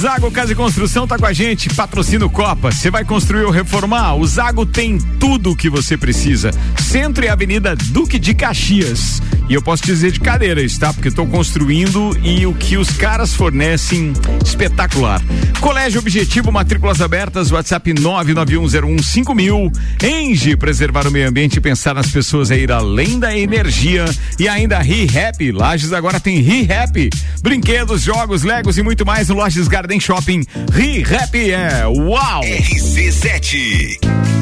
Zago 0.00 0.30
Casa 0.30 0.52
e 0.52 0.54
Construção 0.54 1.08
tá 1.08 1.18
com 1.18 1.26
a 1.26 1.32
gente, 1.32 1.68
patrocina 1.70 2.24
o 2.24 2.30
Copa. 2.30 2.70
Você 2.70 2.88
vai 2.88 3.04
construir 3.04 3.44
ou 3.44 3.50
reformar? 3.50 4.14
O 4.14 4.24
Zago 4.24 4.64
tem 4.64 4.98
tudo 5.18 5.50
o 5.50 5.56
que 5.56 5.68
você 5.68 5.96
precisa. 5.96 6.52
Centro 6.80 7.24
e 7.24 7.28
Avenida 7.28 7.74
Duque 7.74 8.16
de 8.16 8.32
Caxias. 8.32 9.20
E 9.48 9.54
eu 9.54 9.62
posso 9.62 9.84
dizer 9.84 10.12
de 10.12 10.20
cadeiras, 10.20 10.78
tá? 10.78 10.92
Porque 10.92 11.08
estou 11.08 11.26
construindo 11.26 12.16
e 12.22 12.46
o 12.46 12.54
que 12.54 12.76
os 12.76 12.90
caras 12.90 13.34
fornecem, 13.34 14.12
espetacular. 14.44 15.20
Colégio 15.60 16.00
Objetivo, 16.00 16.50
matrículas 16.50 17.00
abertas, 17.00 17.50
WhatsApp 17.50 17.92
991015000. 17.92 19.72
Enge, 20.02 20.56
preservar 20.56 21.06
o 21.06 21.10
meio 21.10 21.28
ambiente 21.28 21.56
e 21.56 21.60
pensar 21.60 21.94
nas 21.94 22.08
pessoas 22.08 22.50
é 22.50 22.58
ir 22.58 22.72
além 22.72 23.18
da 23.18 23.36
energia. 23.36 24.04
E 24.38 24.48
ainda 24.48 24.78
ReHap, 24.78 25.52
Lages 25.52 25.92
agora 25.92 26.18
tem 26.18 26.40
ReHap. 26.40 27.10
Brinquedos, 27.42 28.02
jogos, 28.02 28.42
legos 28.42 28.78
e 28.78 28.82
muito 28.82 29.04
mais 29.04 29.28
no 29.28 29.36
Lages 29.36 29.68
Garden 29.68 30.00
Shopping. 30.00 30.44
ReHap 30.72 31.50
é 31.50 31.86
uau! 31.86 32.42
RC7 32.42 34.41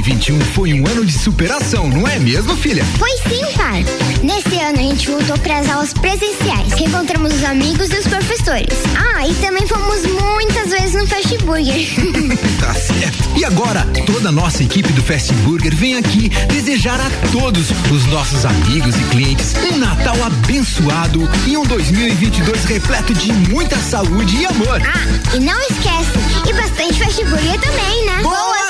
2021 0.00 0.40
foi 0.52 0.72
um 0.72 0.86
ano 0.86 1.04
de 1.04 1.12
superação, 1.12 1.86
não 1.86 2.08
é 2.08 2.18
mesmo, 2.18 2.56
filha? 2.56 2.82
Foi 2.98 3.10
sim, 3.28 3.44
pai. 3.54 3.84
Nesse 4.22 4.58
ano 4.58 4.78
a 4.78 4.82
gente 4.82 5.10
voltou 5.10 5.38
para 5.38 5.58
as 5.58 5.68
aulas 5.68 5.92
presenciais. 5.92 6.72
Reencontramos 6.72 7.34
os 7.34 7.44
amigos 7.44 7.90
e 7.90 7.98
os 7.98 8.06
professores. 8.06 8.78
Ah, 8.96 9.26
e 9.26 9.34
também 9.34 9.66
fomos 9.66 10.06
muitas 10.06 10.70
vezes 10.70 10.94
no 10.94 11.06
Fast 11.06 11.36
Burger. 11.38 11.74
Tá 12.60 12.74
certo. 12.74 13.38
E 13.38 13.44
agora, 13.44 13.86
toda 14.06 14.28
a 14.28 14.32
nossa 14.32 14.62
equipe 14.62 14.92
do 14.92 15.02
Fast 15.02 15.32
Burger 15.36 15.74
vem 15.74 15.96
aqui 15.96 16.28
desejar 16.48 17.00
a 17.00 17.10
todos 17.32 17.70
os 17.90 18.06
nossos 18.06 18.44
amigos 18.44 18.94
e 18.96 19.02
clientes 19.04 19.54
um 19.72 19.78
Natal 19.78 20.16
abençoado 20.22 21.28
e 21.46 21.56
um 21.56 21.64
2022 21.64 22.64
repleto 22.64 23.14
de 23.14 23.32
muita 23.32 23.76
saúde 23.76 24.36
e 24.36 24.46
amor. 24.46 24.80
Ah, 24.84 25.36
e 25.36 25.40
não 25.40 25.58
esquece, 25.62 26.48
e 26.48 26.52
bastante 26.52 26.98
Fast 26.98 27.24
Burger 27.24 27.60
também, 27.60 28.06
né? 28.06 28.22
Boas 28.22 28.69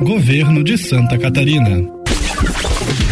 Governo 0.00 0.64
de 0.64 0.78
Santa 0.78 1.18
Catarina. 1.18 1.86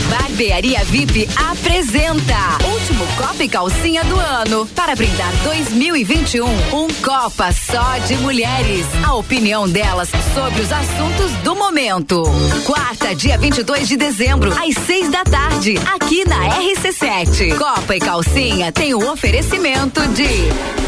Barbearia 0.08 0.82
VIP 0.84 1.28
apresenta 1.36 2.58
último 2.72 3.06
Copa 3.18 3.44
e 3.44 3.48
Calcinha 3.48 4.02
do 4.04 4.18
ano 4.18 4.66
para 4.74 4.96
brindar 4.96 5.30
2021 5.44 6.46
um 6.46 6.88
Copa 7.02 7.52
só 7.52 7.98
de 8.06 8.16
mulheres. 8.16 8.86
A 9.04 9.14
opinião 9.16 9.68
delas 9.68 10.08
sobre 10.32 10.62
os 10.62 10.72
assuntos 10.72 11.30
do 11.44 11.54
momento. 11.54 12.22
Quarta, 12.64 13.14
dia 13.14 13.36
22 13.36 13.86
de 13.86 13.96
dezembro, 13.98 14.50
às 14.50 14.74
seis 14.86 15.10
da 15.10 15.24
tarde, 15.24 15.74
aqui 15.94 16.24
na 16.26 16.48
RC7. 16.58 17.54
Copa 17.58 17.96
e 17.96 18.00
Calcinha 18.00 18.72
tem 18.72 18.94
o 18.94 19.12
oferecimento 19.12 20.00
de 20.08 20.87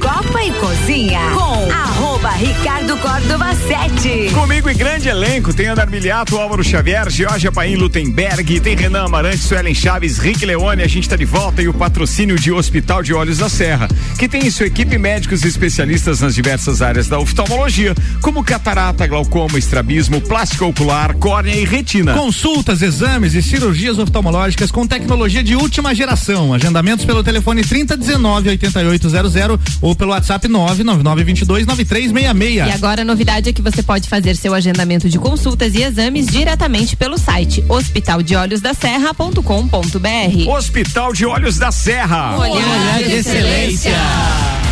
Copa 0.00 0.42
e 0.42 0.50
Cozinha 0.52 1.20
com 1.34 1.70
arroba 1.70 2.30
Ricardo 2.30 2.96
Córdova 2.96 3.54
7. 3.54 4.30
Comigo 4.32 4.70
e 4.70 4.74
grande 4.74 5.08
elenco, 5.08 5.52
tem 5.52 5.66
Andar 5.66 5.90
Miliato, 5.90 6.38
Álvaro 6.38 6.64
Xavier, 6.64 7.10
Georgia 7.10 7.52
Paim 7.52 7.76
Lutemberg, 7.76 8.60
tem 8.60 8.74
Renan 8.74 9.04
Amarante, 9.04 9.38
Suelen 9.38 9.74
Chaves, 9.74 10.18
Rick 10.18 10.44
Leone, 10.46 10.82
a 10.82 10.88
gente 10.88 11.06
tá 11.06 11.16
de 11.16 11.26
volta 11.26 11.60
e 11.60 11.68
o 11.68 11.74
patrocínio 11.74 12.38
de 12.38 12.50
Hospital 12.50 13.02
de 13.02 13.12
Olhos 13.12 13.38
da 13.38 13.50
Serra, 13.50 13.88
que 14.18 14.26
tem 14.26 14.46
em 14.46 14.50
sua 14.50 14.66
equipe 14.66 14.96
médicos 14.96 15.44
e 15.44 15.48
especialistas 15.48 16.20
nas 16.20 16.34
diversas 16.34 16.80
áreas 16.80 17.06
da 17.06 17.18
oftalmologia, 17.18 17.94
como 18.22 18.42
catarata, 18.42 19.06
glaucoma, 19.06 19.58
estrabismo, 19.58 20.20
plástico 20.22 20.64
ocular, 20.64 21.14
córnea 21.16 21.54
e 21.54 21.64
retina. 21.64 22.14
Consultas, 22.14 22.80
exames 22.80 23.34
e 23.34 23.42
cirurgias 23.42 23.98
oftalmológicas 23.98 24.70
com 24.70 24.86
tecnologia 24.86 25.42
de 25.42 25.54
última 25.54 25.94
geração. 25.94 26.54
Agendamentos 26.54 27.04
pelo 27.04 27.22
telefone 27.22 27.62
3019 27.62 28.48
8800 28.48 29.58
ou 29.82 29.89
pelo 29.94 30.12
WhatsApp 30.12 30.48
99922 30.48 31.66
9366. 31.66 32.68
E 32.68 32.72
agora 32.72 33.02
a 33.02 33.04
novidade 33.04 33.50
é 33.50 33.52
que 33.52 33.62
você 33.62 33.82
pode 33.82 34.08
fazer 34.08 34.36
seu 34.36 34.54
agendamento 34.54 35.08
de 35.08 35.18
consultas 35.18 35.74
e 35.74 35.82
exames 35.82 36.26
diretamente 36.26 36.94
pelo 36.96 37.18
site 37.18 37.64
hospitaldeolhosdaserra.com.br. 37.68 40.48
Hospital 40.48 41.12
de 41.12 41.26
Olhos 41.26 41.58
da 41.58 41.72
Serra. 41.72 42.38
Olhar 42.38 43.02
de 43.02 43.12
excelência. 43.12 43.92
A 43.96 44.69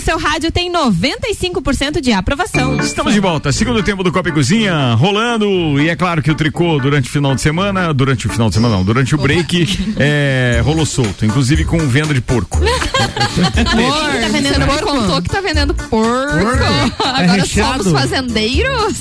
no 0.00 0.04
seu 0.04 0.18
rádio 0.18 0.50
tem 0.50 0.72
95% 0.72 2.00
de 2.00 2.10
aprovação. 2.10 2.80
Estamos 2.80 3.12
de 3.12 3.20
volta, 3.20 3.52
segundo 3.52 3.82
tempo 3.82 4.02
do 4.02 4.10
Copa 4.10 4.30
e 4.30 4.32
Cozinha, 4.32 4.94
rolando, 4.94 5.46
e 5.78 5.90
é 5.90 5.94
claro 5.94 6.22
que 6.22 6.30
o 6.30 6.34
tricô 6.34 6.78
durante 6.78 7.08
o 7.10 7.12
final 7.12 7.34
de 7.34 7.42
semana, 7.42 7.92
durante 7.92 8.26
o 8.26 8.30
final 8.30 8.48
de 8.48 8.54
semana 8.54 8.76
não, 8.76 8.82
durante 8.82 9.14
o 9.14 9.18
break, 9.18 9.94
é, 9.98 10.62
rolou 10.64 10.86
solto, 10.86 11.26
inclusive 11.26 11.66
com 11.66 11.78
venda 11.86 12.14
de 12.14 12.22
porco. 12.22 12.60
Tá 13.30 14.28
vendendo 14.28 14.66
porco? 14.66 14.86
contou 14.86 15.22
que 15.22 15.28
tá 15.28 15.40
vendendo 15.40 15.74
porco. 15.74 16.89
Agora 17.30 17.38
É 17.38 17.42
recheado? 17.42 17.84
somos 17.84 18.00
fazendeiros. 18.00 18.94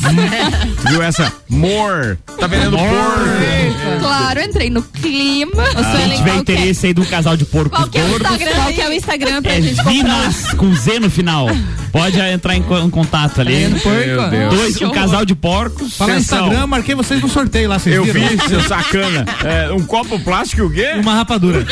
Viu 0.90 1.02
essa? 1.02 1.32
More. 1.50 2.18
Tá 2.40 2.48
vendendo 2.48 2.78
porco. 2.78 4.00
Claro, 4.00 4.42
entrei 4.42 4.70
no 4.70 4.82
clima. 4.84 5.64
Se 5.66 6.16
tiver 6.18 6.36
interesse 6.36 6.88
aí 6.88 6.94
de 6.94 7.02
um 7.02 7.06
casal 7.06 7.36
de 7.36 7.46
porcos 7.46 7.78
Qual 7.78 7.88
que 7.90 7.98
é 7.98 8.04
o 8.04 8.08
Instagram? 8.16 8.52
Qual 8.56 8.74
que 8.74 8.82
é 8.82 8.90
o 8.90 8.94
Instagram 8.94 9.42
pra 9.42 9.52
é 9.54 9.62
gente 9.62 9.76
comprar? 9.78 9.92
Vinas 9.92 10.54
com 10.58 10.76
Z 10.76 11.00
no 11.00 11.10
final. 11.10 11.48
Pode 11.92 12.20
entrar 12.20 12.56
em, 12.56 12.62
co- 12.62 12.78
em 12.78 12.90
contato 12.90 13.42
ali. 13.42 13.68
Meu 13.68 14.30
Deus. 14.30 14.54
Dois, 14.54 14.82
um 14.82 14.92
casal 14.92 15.26
de 15.26 15.34
porcos. 15.36 15.96
Fala 15.98 16.14
no. 16.14 16.20
Instagram, 16.20 16.68
marquei 16.68 16.94
vocês 16.94 17.20
no 17.22 17.28
sorteio 17.28 17.68
lá, 17.68 17.80
vocês 17.80 17.96
Eu 17.96 18.04
viram? 18.06 18.28
vi, 18.28 18.48
seu 18.48 18.62
sacana. 18.62 19.26
É, 19.44 19.72
um 19.72 19.82
copo 19.84 20.20
plástico 20.20 20.62
e 20.62 20.66
o 20.66 20.70
quê? 20.70 20.92
Uma 21.02 21.16
rapadura. 21.16 21.66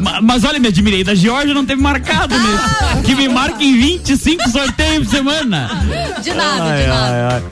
Ma- 0.00 0.20
Mas 0.22 0.44
olha, 0.44 0.58
me 0.58 0.68
admirei 0.68 1.04
da 1.04 1.14
Georgia 1.14 1.52
não 1.54 1.64
teve 1.66 1.80
marcado 1.80 2.34
mesmo. 2.38 3.02
Que 3.04 3.14
me 3.14 3.28
marca 3.28 3.62
em 3.62 3.78
25 3.78 4.45
sorteios 4.52 5.06
por 5.06 5.16
semana. 5.16 5.70
De 6.22 6.32
nada, 6.34 6.64
Ai, 6.64 6.82
de 6.82 6.88
nada. 6.88 7.28
ai, 7.32 7.34
ai. 7.34 7.42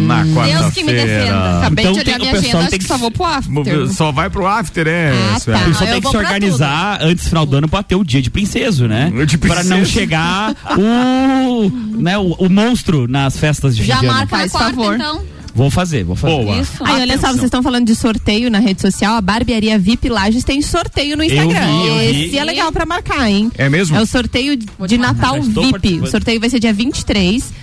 Na 0.08 0.24
quarta-feira. 0.26 0.60
Deus 0.60 0.74
que 0.74 0.84
me 0.84 0.94
defenda. 0.94 1.58
Acabei 1.60 1.84
Então 1.86 1.94
de 1.94 2.00
olhar 2.02 2.20
minha 2.20 2.32
agenda, 2.34 2.60
acho 2.60 2.70
tem 2.70 2.80
que 2.80 2.86
que- 2.86 2.92
só 2.92 2.98
vou 2.98 3.10
pro 3.12 3.24
after. 3.26 3.88
Só 3.94 4.12
vai 4.12 4.30
pro 4.30 4.46
after, 4.46 4.88
é. 4.88 5.12
Ah, 5.12 5.40
tá. 5.40 5.52
é. 5.52 5.56
O 5.56 5.66
pessoal 5.66 5.88
eu 5.88 5.94
tem 5.94 6.02
que 6.02 6.10
se 6.10 6.18
organizar 6.18 7.00
antes 7.02 7.24
do 7.26 7.30
final 7.30 7.46
do 7.46 7.56
ano 7.58 7.68
pra 7.68 7.82
ter 7.82 7.96
o 7.96 8.04
dia 8.04 8.22
de 8.22 8.30
princeso, 8.30 8.88
né? 8.88 9.12
De 9.26 9.38
Pra 9.38 9.64
não 9.64 9.84
chegar 9.84 10.56
o, 10.78 11.70
né, 12.00 12.18
o, 12.20 12.34
o 12.34 12.50
monstro 12.50 13.08
nas 13.08 13.38
festas 13.38 13.76
de 13.76 13.84
Já 13.84 13.96
fim 13.96 14.02
de 14.02 14.08
ano. 14.08 14.16
marca 14.18 14.36
na 14.36 14.42
Faz 14.42 14.52
quarta, 14.52 14.70
favor. 14.76 14.96
então. 14.96 15.22
Vou 15.56 15.72
fazer, 15.72 16.04
vou 16.04 16.18
fazer. 16.18 16.34
Boa. 16.44 16.58
Isso. 16.58 16.84
Aí, 16.84 17.02
olha 17.02 17.18
só, 17.18 17.28
vocês 17.30 17.44
estão 17.46 17.64
falando 17.64 17.86
de 17.88 17.96
sorteio 17.96 18.52
na 18.52 18.60
rede 18.60 18.82
social. 18.82 19.16
A 19.16 19.22
Barbearia 19.22 19.80
VIP 19.80 20.10
Lages 20.10 20.44
tem 20.44 20.62
sorteio 20.62 21.16
no 21.16 21.24
Instagram. 21.24 21.66
vi, 21.66 21.88
eu 21.88 21.98
vi. 22.14 22.26
Esse 22.26 22.38
é 22.38 22.44
legal 22.44 22.72
pra 22.74 22.86
marcar, 22.86 23.30
hein? 23.32 23.50
É 23.58 23.70
mesmo? 23.70 23.96
É 23.96 24.02
o 24.02 24.06
sorteio 24.06 24.58
de, 24.58 24.98
Natal 24.98 25.42
VIP. 25.42 26.02
O 26.02 26.08
sorteio 26.08 26.42
vai 26.42 26.50
ser 26.50 26.60
dia 26.60 26.74
23. 26.74 27.54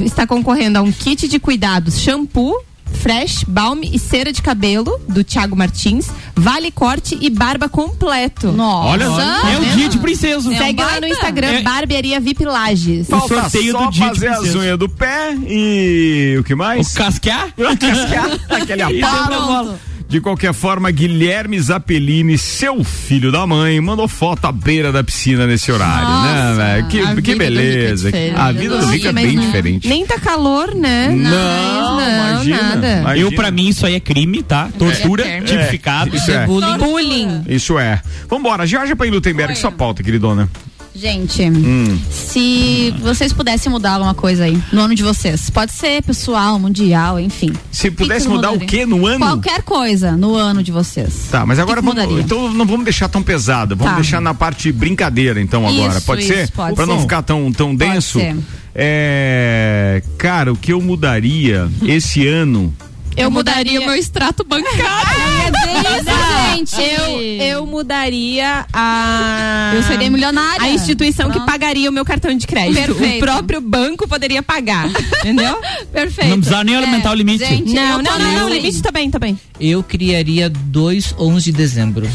Está 0.00 0.26
concorrendo 0.26 0.78
a 0.78 0.82
um 0.82 0.90
kit 0.92 1.28
de 1.28 1.38
cuidados, 1.38 1.98
shampoo, 2.00 2.54
fresh, 2.92 3.44
balm 3.46 3.80
e 3.82 3.98
cera 3.98 4.32
de 4.32 4.40
cabelo 4.40 4.98
do 5.08 5.22
Thiago 5.24 5.54
Martins, 5.56 6.08
vale 6.34 6.70
corte 6.70 7.18
e 7.20 7.28
barba 7.28 7.68
completo. 7.68 8.52
Nossa. 8.52 8.88
Olha, 8.88 9.04
é 9.04 9.58
o 9.58 9.76
dia 9.76 9.88
de 9.88 9.98
princeso. 9.98 10.50
É 10.50 10.54
um 10.54 10.58
Segue 10.58 10.82
lá 10.82 11.00
no. 11.00 11.06
Instagram, 11.08 11.48
É. 11.48 11.62
Barbearia 11.62 12.20
VIP 12.20 12.44
Lages. 12.44 13.08
O 13.08 13.10
Falta 13.10 13.42
sorteio 13.42 13.72
só 13.72 13.84
do 13.86 13.90
dia 13.90 14.02
de 14.04 14.08
fazer 14.14 14.28
as 14.28 14.36
princesa. 14.38 14.58
unhas 14.58 14.78
do 14.78 14.88
pé 14.88 15.36
e 15.46 16.36
o 16.38 16.44
que 16.44 16.54
mais? 16.54 16.92
O 16.92 16.94
casquear? 16.96 17.52
Casquear, 17.78 18.38
aquele 18.48 18.82
aparo. 18.82 19.74
De 20.14 20.20
qualquer 20.20 20.54
forma, 20.54 20.92
Guilherme 20.92 21.58
Zappellini, 21.60 22.38
seu 22.38 22.84
filho 22.84 23.32
da 23.32 23.44
mãe, 23.48 23.80
mandou 23.80 24.06
foto 24.06 24.44
à 24.44 24.52
beira 24.52 24.92
da 24.92 25.02
piscina 25.02 25.44
nesse 25.44 25.72
horário, 25.72 26.06
né, 26.22 26.44
Nossa, 26.44 26.54
velho? 26.54 26.86
a 26.86 26.88
Que, 27.16 27.22
que 27.22 27.34
beleza. 27.34 28.10
É 28.16 28.32
a 28.32 28.52
vida 28.52 28.78
do 28.78 28.86
Rico 28.86 29.08
é 29.08 29.12
bem 29.12 29.32
não- 29.34 29.44
diferente. 29.44 29.88
Nem 29.88 30.06
tá 30.06 30.16
calor, 30.20 30.72
né? 30.72 31.08
Não, 31.08 31.96
Mas 31.96 32.06
não, 32.06 32.30
imagina. 32.30 32.62
nada. 32.62 32.92
Imagina. 33.00 33.16
Eu, 33.26 33.32
pra 33.32 33.50
mim, 33.50 33.66
isso 33.66 33.84
aí 33.84 33.96
é 33.96 33.98
crime, 34.00 34.40
tá? 34.44 34.68
Tortura, 34.78 35.26
É, 35.26 35.40
tipificado. 35.40 36.14
Isso 36.14 36.30
é. 36.30 36.46
bullying. 36.46 36.78
Bullying. 36.78 37.44
Isso 37.48 37.76
é. 37.76 38.00
Vambora, 38.30 38.64
Jorge 38.68 38.94
Paim 38.94 39.10
Lutemberg, 39.10 39.56
sua 39.56 39.72
pauta, 39.72 40.00
queridona. 40.00 40.48
Gente, 40.96 41.42
Hum. 41.42 41.98
se 42.08 42.94
vocês 43.00 43.32
pudessem 43.32 43.70
mudar 43.70 43.94
alguma 43.94 44.14
coisa 44.14 44.44
aí 44.44 44.56
no 44.72 44.80
ano 44.82 44.94
de 44.94 45.02
vocês, 45.02 45.50
pode 45.50 45.72
ser 45.72 46.00
pessoal, 46.04 46.56
mundial, 46.56 47.18
enfim. 47.18 47.52
Se 47.72 47.90
que 47.90 47.96
pudesse 47.96 48.26
que 48.26 48.32
mudar 48.32 48.52
o 48.52 48.60
quê 48.60 48.86
no 48.86 49.04
ano? 49.04 49.18
Qualquer 49.18 49.62
coisa 49.62 50.12
no 50.16 50.36
ano 50.36 50.62
de 50.62 50.70
vocês. 50.70 51.26
Tá, 51.32 51.44
mas 51.44 51.58
agora 51.58 51.82
que 51.82 51.88
que 51.88 51.94
vamos, 51.94 52.04
mudaria? 52.04 52.24
então 52.24 52.52
não 52.54 52.64
vamos 52.64 52.84
deixar 52.84 53.08
tão 53.08 53.24
pesado, 53.24 53.74
vamos 53.74 53.92
Tá. 53.92 53.96
deixar 54.00 54.20
na 54.20 54.34
parte 54.34 54.70
brincadeira 54.70 55.40
então 55.40 55.66
agora, 55.66 55.96
Isso, 55.98 56.06
pode 56.06 56.22
isso, 56.22 56.32
ser? 56.32 56.50
pode 56.52 56.76
Pra 56.76 56.86
não 56.86 56.94
ser. 56.96 57.02
ficar 57.02 57.22
tão 57.22 57.50
tão 57.52 57.76
Pode 57.76 57.90
denso. 57.90 58.20
ser. 58.20 58.36
É, 58.72 60.00
cara, 60.16 60.52
o 60.52 60.56
que 60.56 60.72
eu 60.72 60.80
mudaria 60.80 61.68
esse 61.82 62.24
ano? 62.26 62.72
Eu 63.16 63.30
mudaria 63.30 63.80
o 63.80 63.84
meu 63.84 63.94
extrato 63.94 64.44
bancário. 64.44 64.84
Isso, 66.02 66.76
gente. 66.76 66.82
Eu, 66.82 67.20
eu 67.60 67.66
mudaria 67.66 68.66
a. 68.72 69.72
Eu 69.74 69.82
seria 69.84 70.10
milionária. 70.10 70.62
A 70.66 70.70
instituição 70.70 71.26
que 71.28 71.34
Pronto. 71.34 71.46
pagaria 71.50 71.88
o 71.88 71.92
meu 71.92 72.04
cartão 72.04 72.36
de 72.36 72.46
crédito. 72.46 72.74
Perfeito. 72.94 73.16
O 73.16 73.26
próprio 73.26 73.60
banco 73.60 74.08
poderia 74.08 74.42
pagar. 74.42 74.88
Entendeu? 75.20 75.56
Perfeito. 75.92 76.30
Não 76.30 76.36
precisava 76.38 76.64
nem 76.64 76.76
aumentar 76.76 77.12
o 77.12 77.14
limite. 77.14 77.44
Gente, 77.44 77.72
não, 77.72 77.82
eu 77.98 78.02
não, 78.02 78.18
não, 78.18 78.18
não. 78.18 78.34
O 78.34 78.38
também. 78.44 78.60
limite 78.60 78.82
tá 78.82 78.90
bem, 78.90 79.10
tá 79.10 79.18
bem. 79.18 79.38
Eu 79.60 79.82
criaria 79.82 80.48
dois 80.50 81.14
11 81.18 81.44
de 81.44 81.52
dezembro. 81.56 82.10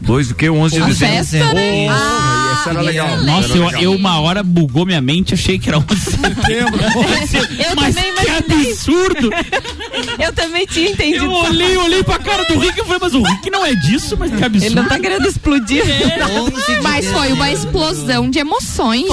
Dois 0.00 0.28
do 0.28 0.34
que? 0.36 0.48
11 0.48 0.78
de 0.78 0.86
dezembro. 0.86 1.16
festa, 1.16 1.54
né? 1.54 1.86
Oh, 1.88 1.90
Ah, 1.90 2.58
essa 2.60 2.70
era 2.70 2.80
legal. 2.82 3.16
Nossa, 3.24 3.48
Era 3.48 3.56
eu, 3.58 3.64
legal. 3.66 3.82
eu 3.82 3.92
uma 3.96 4.20
hora 4.20 4.44
bugou 4.44 4.86
minha 4.86 5.00
mente, 5.00 5.34
achei 5.34 5.58
que 5.58 5.68
era 5.68 5.78
11 5.78 5.86
de 5.88 6.00
setembro. 6.10 6.78
Eu 7.58 7.74
Mas 7.74 7.94
também 7.96 8.12
que. 8.14 8.17
Absurdo! 8.38 9.30
Eu 10.18 10.32
também 10.32 10.66
tinha 10.66 10.90
entendido. 10.90 11.24
Eu 11.24 11.30
olhei, 11.32 11.76
olhei 11.76 12.02
pra 12.02 12.18
cara 12.18 12.44
do 12.44 12.58
Rick 12.58 12.80
e 12.80 12.84
falei, 12.84 12.98
mas 13.00 13.14
o 13.14 13.22
Rick 13.22 13.50
não 13.50 13.64
é 13.64 13.74
disso, 13.74 14.16
mas 14.18 14.30
que 14.30 14.44
absurdo. 14.44 14.64
Ele 14.64 14.74
não 14.74 14.88
tá 14.88 14.98
querendo 14.98 15.26
explodir. 15.26 15.82
11 16.28 16.50
de 16.76 16.82
Mas 16.82 17.06
foi 17.10 17.32
uma 17.32 17.50
explosão 17.50 18.30
de 18.30 18.38
emoções, 18.38 19.06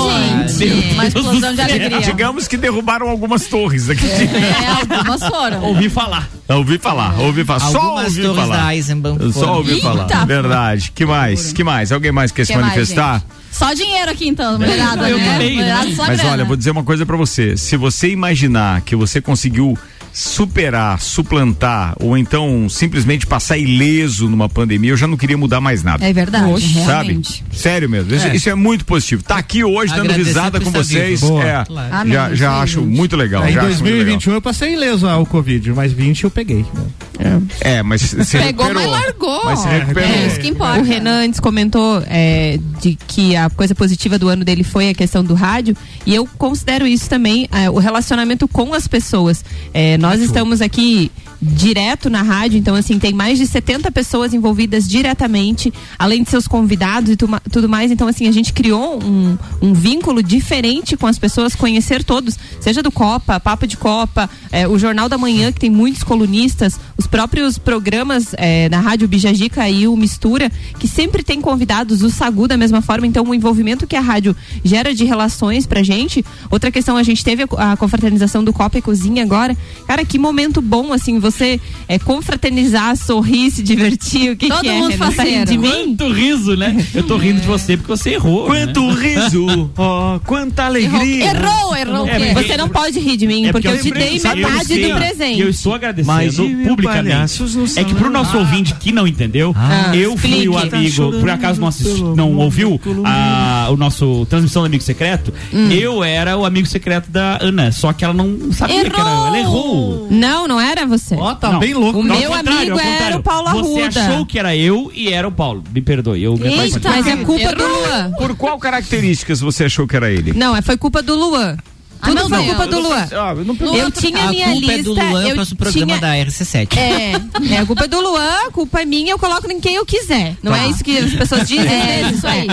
gente. 0.57 0.93
Uma 0.93 1.07
explosão 1.07 1.53
de 1.53 1.61
alegria. 1.61 1.99
Digamos 2.01 2.47
que 2.47 2.57
derrubaram 2.57 3.09
algumas 3.09 3.45
torres 3.47 3.89
aqui. 3.89 4.05
É, 4.05 4.67
algumas 4.67 5.23
foram. 5.23 5.63
Ouvi 5.63 5.89
falar. 5.89 6.30
ouvi 6.49 6.78
falar, 6.78 7.19
ouvi 7.19 7.43
falar. 7.43 7.71
Só 7.71 7.95
ouvi 8.03 8.23
falar. 8.23 8.57
da 8.57 8.76
Eisenbahn. 8.76 9.32
Só 9.32 9.57
ouvi 9.57 9.73
Eita, 9.73 9.84
falar. 9.88 10.26
Verdade. 10.26 10.91
Que 10.93 11.05
mais? 11.05 11.53
Que 11.53 11.63
mais? 11.63 11.91
Alguém 11.91 12.11
mais 12.11 12.32
quer 12.32 12.45
se 12.45 12.53
Que 12.53 12.59
mais, 12.59 12.73
manifestar? 12.73 13.19
gente? 13.19 13.45
Só 13.58 13.74
dinheiro 13.74 14.12
aqui 14.12 14.28
então, 14.28 14.58
mulherada, 14.60 15.10
Eu 15.10 15.18
né? 15.18 15.32
também, 15.32 15.56
Mulherada, 15.56 15.86
né? 15.89 15.95
só 15.95 16.06
Mas 16.08 16.18
grana. 16.18 16.34
olha, 16.34 16.45
vou 16.45 16.58
dizer 16.58 16.72
uma 16.72 16.84
coisa 16.84 17.06
pra 17.06 17.16
você. 17.16 17.56
Se 17.56 17.78
você 17.78 18.10
imaginar 18.10 18.82
que 18.82 18.95
você 18.95 19.22
conseguiu 19.22 19.78
superar, 20.16 21.01
suplantar 21.01 21.93
ou 21.99 22.18
então 22.18 22.70
simplesmente 22.70 23.28
passar 23.28 23.57
ileso 23.57 24.30
numa 24.30 24.47
pandemia, 24.47 24.91
eu 24.91 24.97
já 24.97 25.05
não 25.07 25.18
queria 25.18 25.38
mudar 25.38 25.59
mais 25.59 25.84
nada. 25.84 26.05
É 26.05 26.13
verdade, 26.13 26.61
Sabe? 26.86 26.86
realmente. 27.09 27.43
Sério 27.51 27.89
mesmo. 27.89 28.16
Isso, 28.16 28.26
É. 28.28 28.34
isso 28.36 28.49
é 28.49 28.55
muito 28.55 28.86
positivo. 28.86 29.22
Tá 29.24 29.36
aqui 29.36 29.61
hoje 29.66 29.93
dando 29.93 30.13
risada 30.13 30.61
com 30.61 30.72
vocês. 30.72 31.22
É, 31.22 31.66
Claro. 31.66 31.93
Amém, 31.93 32.13
já, 32.13 32.34
já 32.34 32.55
sim, 32.55 32.63
acho 32.63 32.80
gente. 32.82 32.95
muito 32.95 33.18
legal. 33.18 33.43
É, 33.43 33.49
em 33.49 33.53
já 33.53 33.59
acho 33.63 33.70
muito 33.82 33.84
2021 33.84 34.34
eu 34.36 34.41
passei 34.41 34.74
ileso 34.74 35.05
ao 35.05 35.26
Covid, 35.26 35.74
mas 35.74 35.91
20 35.91 36.24
eu 36.24 36.32
peguei. 36.32 36.57
legal. 36.57 37.41
É, 37.59 37.82
mas 37.84 38.01
se 38.01 38.16
Pegou, 38.38 38.66
recuperou. 38.68 38.74
mas 38.91 38.91
largou. 39.05 39.45
Mas 39.45 39.59
se 39.59 39.68
recuperou. 39.68 40.09
É 40.09 40.28
isso 40.28 40.39
que 40.39 40.47
importa. 40.47 40.80
O 40.80 40.84
Renan 40.84 41.26
antes 41.26 41.39
comentou 41.41 42.01
é, 42.07 42.57
de 42.82 42.97
que 43.07 43.36
a 43.36 43.49
coisa 43.49 43.76
positiva 43.76 44.18
do 44.18 44.28
ano 44.30 44.43
dele 44.45 44.63
foi 44.63 44.89
a 44.89 44.93
questão 44.93 45.24
do 45.24 45.34
rádio 45.34 45.76
e 46.05 46.13
eu 46.16 46.28
considero 46.38 46.86
isso 46.88 47.09
também 47.09 47.47
é, 47.51 47.70
o 47.70 47.78
relacionamento 47.80 48.47
com 48.47 48.74
as 48.74 48.88
pessoas. 48.88 49.43
É, 49.74 49.97
nós 50.06 50.22
estamos 50.22 50.62
aqui 50.62 51.12
direto 51.41 52.09
na 52.09 52.21
rádio, 52.21 52.57
então 52.57 52.75
assim, 52.75 52.99
tem 52.99 53.13
mais 53.13 53.38
de 53.38 53.47
70 53.47 53.91
pessoas 53.91 54.33
envolvidas 54.33 54.88
diretamente, 54.88 55.73
além 55.97 56.23
de 56.23 56.29
seus 56.29 56.47
convidados 56.47 57.11
e 57.11 57.15
tu, 57.15 57.29
tudo 57.51 57.69
mais. 57.69 57.91
Então, 57.91 58.07
assim, 58.07 58.27
a 58.27 58.31
gente 58.31 58.53
criou 58.53 59.03
um, 59.03 59.38
um 59.61 59.73
vínculo 59.73 60.21
diferente 60.21 60.97
com 60.97 61.07
as 61.07 61.19
pessoas, 61.19 61.55
conhecer 61.55 62.03
todos, 62.03 62.38
seja 62.59 62.81
do 62.81 62.91
Copa, 62.91 63.39
Papo 63.39 63.67
de 63.67 63.77
Copa, 63.77 64.29
é, 64.51 64.67
o 64.67 64.77
Jornal 64.77 65.09
da 65.09 65.17
Manhã, 65.17 65.51
que 65.51 65.59
tem 65.59 65.69
muitos 65.69 66.03
colunistas, 66.03 66.79
os 66.97 67.07
próprios 67.07 67.57
programas 67.57 68.33
é, 68.38 68.69
na 68.69 68.79
Rádio 68.79 69.07
Bijajica 69.07 69.69
e 69.69 69.88
o 69.88 69.95
Mistura, 69.95 70.51
que 70.79 70.88
sempre 70.88 71.23
tem 71.23 71.41
convidados, 71.41 72.01
o 72.01 72.09
Sagu 72.09 72.47
da 72.47 72.57
mesma 72.57 72.81
forma, 72.81 73.05
então 73.05 73.23
o 73.25 73.33
envolvimento 73.33 73.88
que 73.88 73.95
a 73.95 74.01
rádio 74.01 74.36
gera 74.63 74.93
de 74.93 75.05
relações 75.05 75.65
pra 75.65 75.83
gente. 75.83 76.23
Outra 76.49 76.71
questão, 76.71 76.97
a 76.97 77.03
gente 77.03 77.23
teve 77.23 77.43
a, 77.43 77.71
a 77.73 77.77
confraternização 77.77 78.43
do 78.43 78.53
Copa 78.53 78.77
e 78.77 78.81
Cozinha 78.81 79.23
agora. 79.23 79.55
Cara, 79.88 80.05
que 80.05 80.17
momento 80.17 80.61
bom, 80.61 80.93
assim, 80.93 81.19
você 81.32 81.59
é, 81.88 81.97
confraternizar, 81.99 82.95
sorrir, 82.95 83.51
se 83.51 83.63
divertir, 83.63 84.32
o 84.32 84.36
que, 84.36 84.47
Todo 84.47 84.61
que 84.61 84.67
é? 84.69 84.73
mundo 84.73 84.93
faceiro. 84.97 85.45
de 85.51 85.57
mim? 85.57 85.69
Quanto 85.97 86.11
riso, 86.13 86.55
né? 86.55 86.86
Eu 86.93 87.03
tô 87.03 87.17
rindo 87.17 87.41
de 87.41 87.47
você 87.47 87.76
porque 87.78 87.89
você 87.91 88.11
errou. 88.11 88.45
Quanto 88.45 88.82
né? 88.82 88.93
riso, 89.15 89.71
ó, 89.78 90.19
quanta 90.19 90.63
alegria. 90.65 91.26
Errou, 91.32 91.76
errou. 91.76 92.07
É, 92.07 92.15
o 92.15 92.19
quê? 92.19 92.32
porque- 92.34 92.47
Você 92.47 92.57
não 92.57 92.69
pode 92.69 92.99
rir 92.99 93.17
de 93.17 93.28
mim, 93.28 93.47
É 93.47 93.51
porque 93.51 93.67
eu 93.67 93.82
te 93.82 93.91
dei 93.91 94.19
metade 94.19 94.65
sei, 94.65 94.89
do 94.91 94.95
presente. 94.97 95.41
Eu 95.41 95.49
estou 95.49 95.73
agradecendo 95.73 96.47
mil 96.49 96.67
publicamente. 96.69 97.41
É 97.78 97.84
que 97.84 97.95
pro 97.95 98.09
nosso 98.09 98.38
ouvinte 98.38 98.73
que 98.76 98.91
não 98.91 99.07
entendeu, 99.07 99.53
Ah, 99.57 99.95
eu 99.95 100.15
fui 100.17 100.30
explique. 100.30 100.49
o 100.49 100.69
Tá 100.69 100.78
amigo, 100.78 100.91
chorando 100.93 101.19
por 101.19 101.30
acaso 101.30 101.61
não, 101.61 102.15
não 102.15 102.36
ouviu 102.38 102.80
a, 103.03 103.67
o 103.71 103.78
nosso 103.78 104.26
transmissão 104.30 104.61
do 104.63 104.65
amigo 104.67 104.84
secreto, 104.84 105.34
Hum. 105.53 105.69
eu 105.71 106.03
era 106.03 106.38
o 106.38 106.45
amigo 106.45 106.67
secreto 106.67 107.09
da 107.09 107.38
Ana, 107.41 107.71
só 107.71 107.93
que 107.93 108.03
ela 108.03 108.13
não 108.13 108.51
sabia 108.51 108.82
que 108.82 108.88
era 108.88 108.99
eu. 108.99 109.26
Ela 109.28 109.39
errou. 109.39 110.07
Não, 110.09 110.47
não 110.47 110.59
era 110.59 110.86
você. 110.86 111.14
Ó, 111.18 111.36
tá 111.36 111.51
Não. 111.51 111.59
bem 111.59 111.74
louco. 111.74 111.99
O 111.99 112.03
Não, 112.03 112.18
meu 112.20 112.34
amigo 112.34 112.80
era 112.80 113.18
o 113.18 113.24
Paulo 113.24 113.49
Você 113.51 113.82
Arruda. 113.82 113.99
achou 114.05 114.26
que 114.26 114.39
era 114.39 114.55
eu 114.55 114.91
e 114.93 115.11
era 115.11 115.28
o 115.28 115.32
Paulo. 115.32 115.63
Me 115.74 115.82
perdoe. 115.82 116.22
Eu 116.24 116.34
Eita, 116.41 116.89
Mas 116.89 117.07
é 117.07 117.16
culpa 117.18 117.53
do 117.55 117.68
Luan. 117.68 118.11
Por 118.18 118.36
qual 118.36 118.57
características 118.59 119.39
você 119.39 119.66
achou 119.66 119.88
que 119.88 119.95
era 119.95 120.11
ele? 120.11 120.34
Não, 120.34 120.55
é- 120.55 120.61
foi 120.61 120.78
culpa 120.78 121.01
do 121.01 121.16
Luan. 121.16 121.57
Ah, 122.02 122.08
Tudo 122.08 122.16
meu 122.16 122.30
foi 122.30 122.38
Deus. 122.38 122.48
culpa 122.56 122.68
do 122.68 122.80
Luan. 122.82 123.08
Ah, 123.12 123.34
eu 123.38 123.46
não 123.46 123.56
Eu 123.76 123.91
tinha 123.91 124.24
a 124.26 124.28
minha 124.30 124.46
culpa 124.48 124.60
lista. 124.60 124.74
é 124.74 124.84
do 124.84 124.93
Luan, 124.93 125.22
eu 125.24 125.28
eu 125.30 125.36
faço 125.38 125.54
o 125.54 125.58
programa 125.58 125.86
tinha... 125.88 126.00
da 126.02 126.14
RC7. 126.16 126.78
É, 126.78 127.12
é, 127.56 127.58
a 127.60 127.66
culpa 127.66 127.86
é 127.86 127.88
do 127.88 128.00
Luan, 128.02 128.36
a 128.48 128.52
culpa 128.52 128.82
é 128.82 128.86
minha, 128.86 129.12
eu 129.12 129.20
coloco 129.20 129.52
em 129.52 129.60
quem 129.60 129.76
eu 129.76 129.86
quiser. 129.86 130.36
Não 130.43 130.54
é 130.56 130.68
isso 130.68 130.84
que 130.84 130.98
as 130.98 131.14
pessoas 131.14 131.48
dizem? 131.48 131.66
É, 131.68 132.02
vezes, 132.04 132.18
isso 132.18 132.28
aí. 132.28 132.48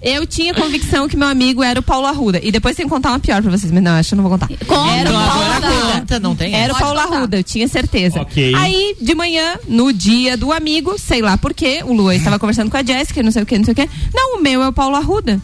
Eu 0.00 0.26
tinha 0.26 0.54
convicção 0.54 1.08
que 1.08 1.16
meu 1.16 1.28
amigo 1.28 1.62
era 1.62 1.80
o 1.80 1.82
Paulo 1.82 2.06
Arruda. 2.06 2.40
E 2.42 2.50
depois 2.52 2.76
tem 2.76 2.86
que 2.86 2.90
contar 2.90 3.10
uma 3.10 3.18
pior 3.18 3.42
pra 3.42 3.50
vocês, 3.50 3.72
mas 3.72 3.82
não, 3.82 3.92
acho 3.92 4.10
que 4.10 4.14
eu 4.14 4.16
não 4.16 4.28
vou 4.28 4.38
contar. 4.38 4.48
Conta, 4.66 4.90
era 4.94 5.10
o 5.10 5.12
Paulo 5.12 5.30
agora 5.52 5.66
Arruda. 5.66 5.92
conta, 6.00 6.20
não 6.20 6.36
tem 6.36 6.54
Era 6.54 6.72
o 6.72 6.78
Paulo 6.78 7.00
contar. 7.00 7.16
Arruda, 7.16 7.36
eu 7.38 7.42
tinha 7.44 7.66
certeza. 7.68 8.20
Ok. 8.20 8.54
Aí, 8.54 8.96
de 9.00 9.14
manhã, 9.14 9.56
no 9.68 9.92
dia 9.92 10.36
do 10.36 10.52
amigo, 10.52 10.98
sei 10.98 11.20
lá 11.22 11.36
por 11.38 11.52
quê, 11.54 11.82
o 11.84 11.92
Luan 11.92 12.14
estava 12.14 12.38
conversando 12.38 12.70
com 12.70 12.76
a 12.76 12.82
Jéssica, 12.82 13.22
não 13.22 13.30
sei 13.32 13.42
o 13.42 13.46
que, 13.46 13.56
não 13.58 13.64
sei 13.64 13.72
o 13.72 13.74
que. 13.74 13.88
Não, 14.14 14.38
o 14.38 14.42
meu 14.42 14.62
é 14.62 14.68
o 14.68 14.72
Paulo 14.72 14.96
Arruda. 14.96 15.40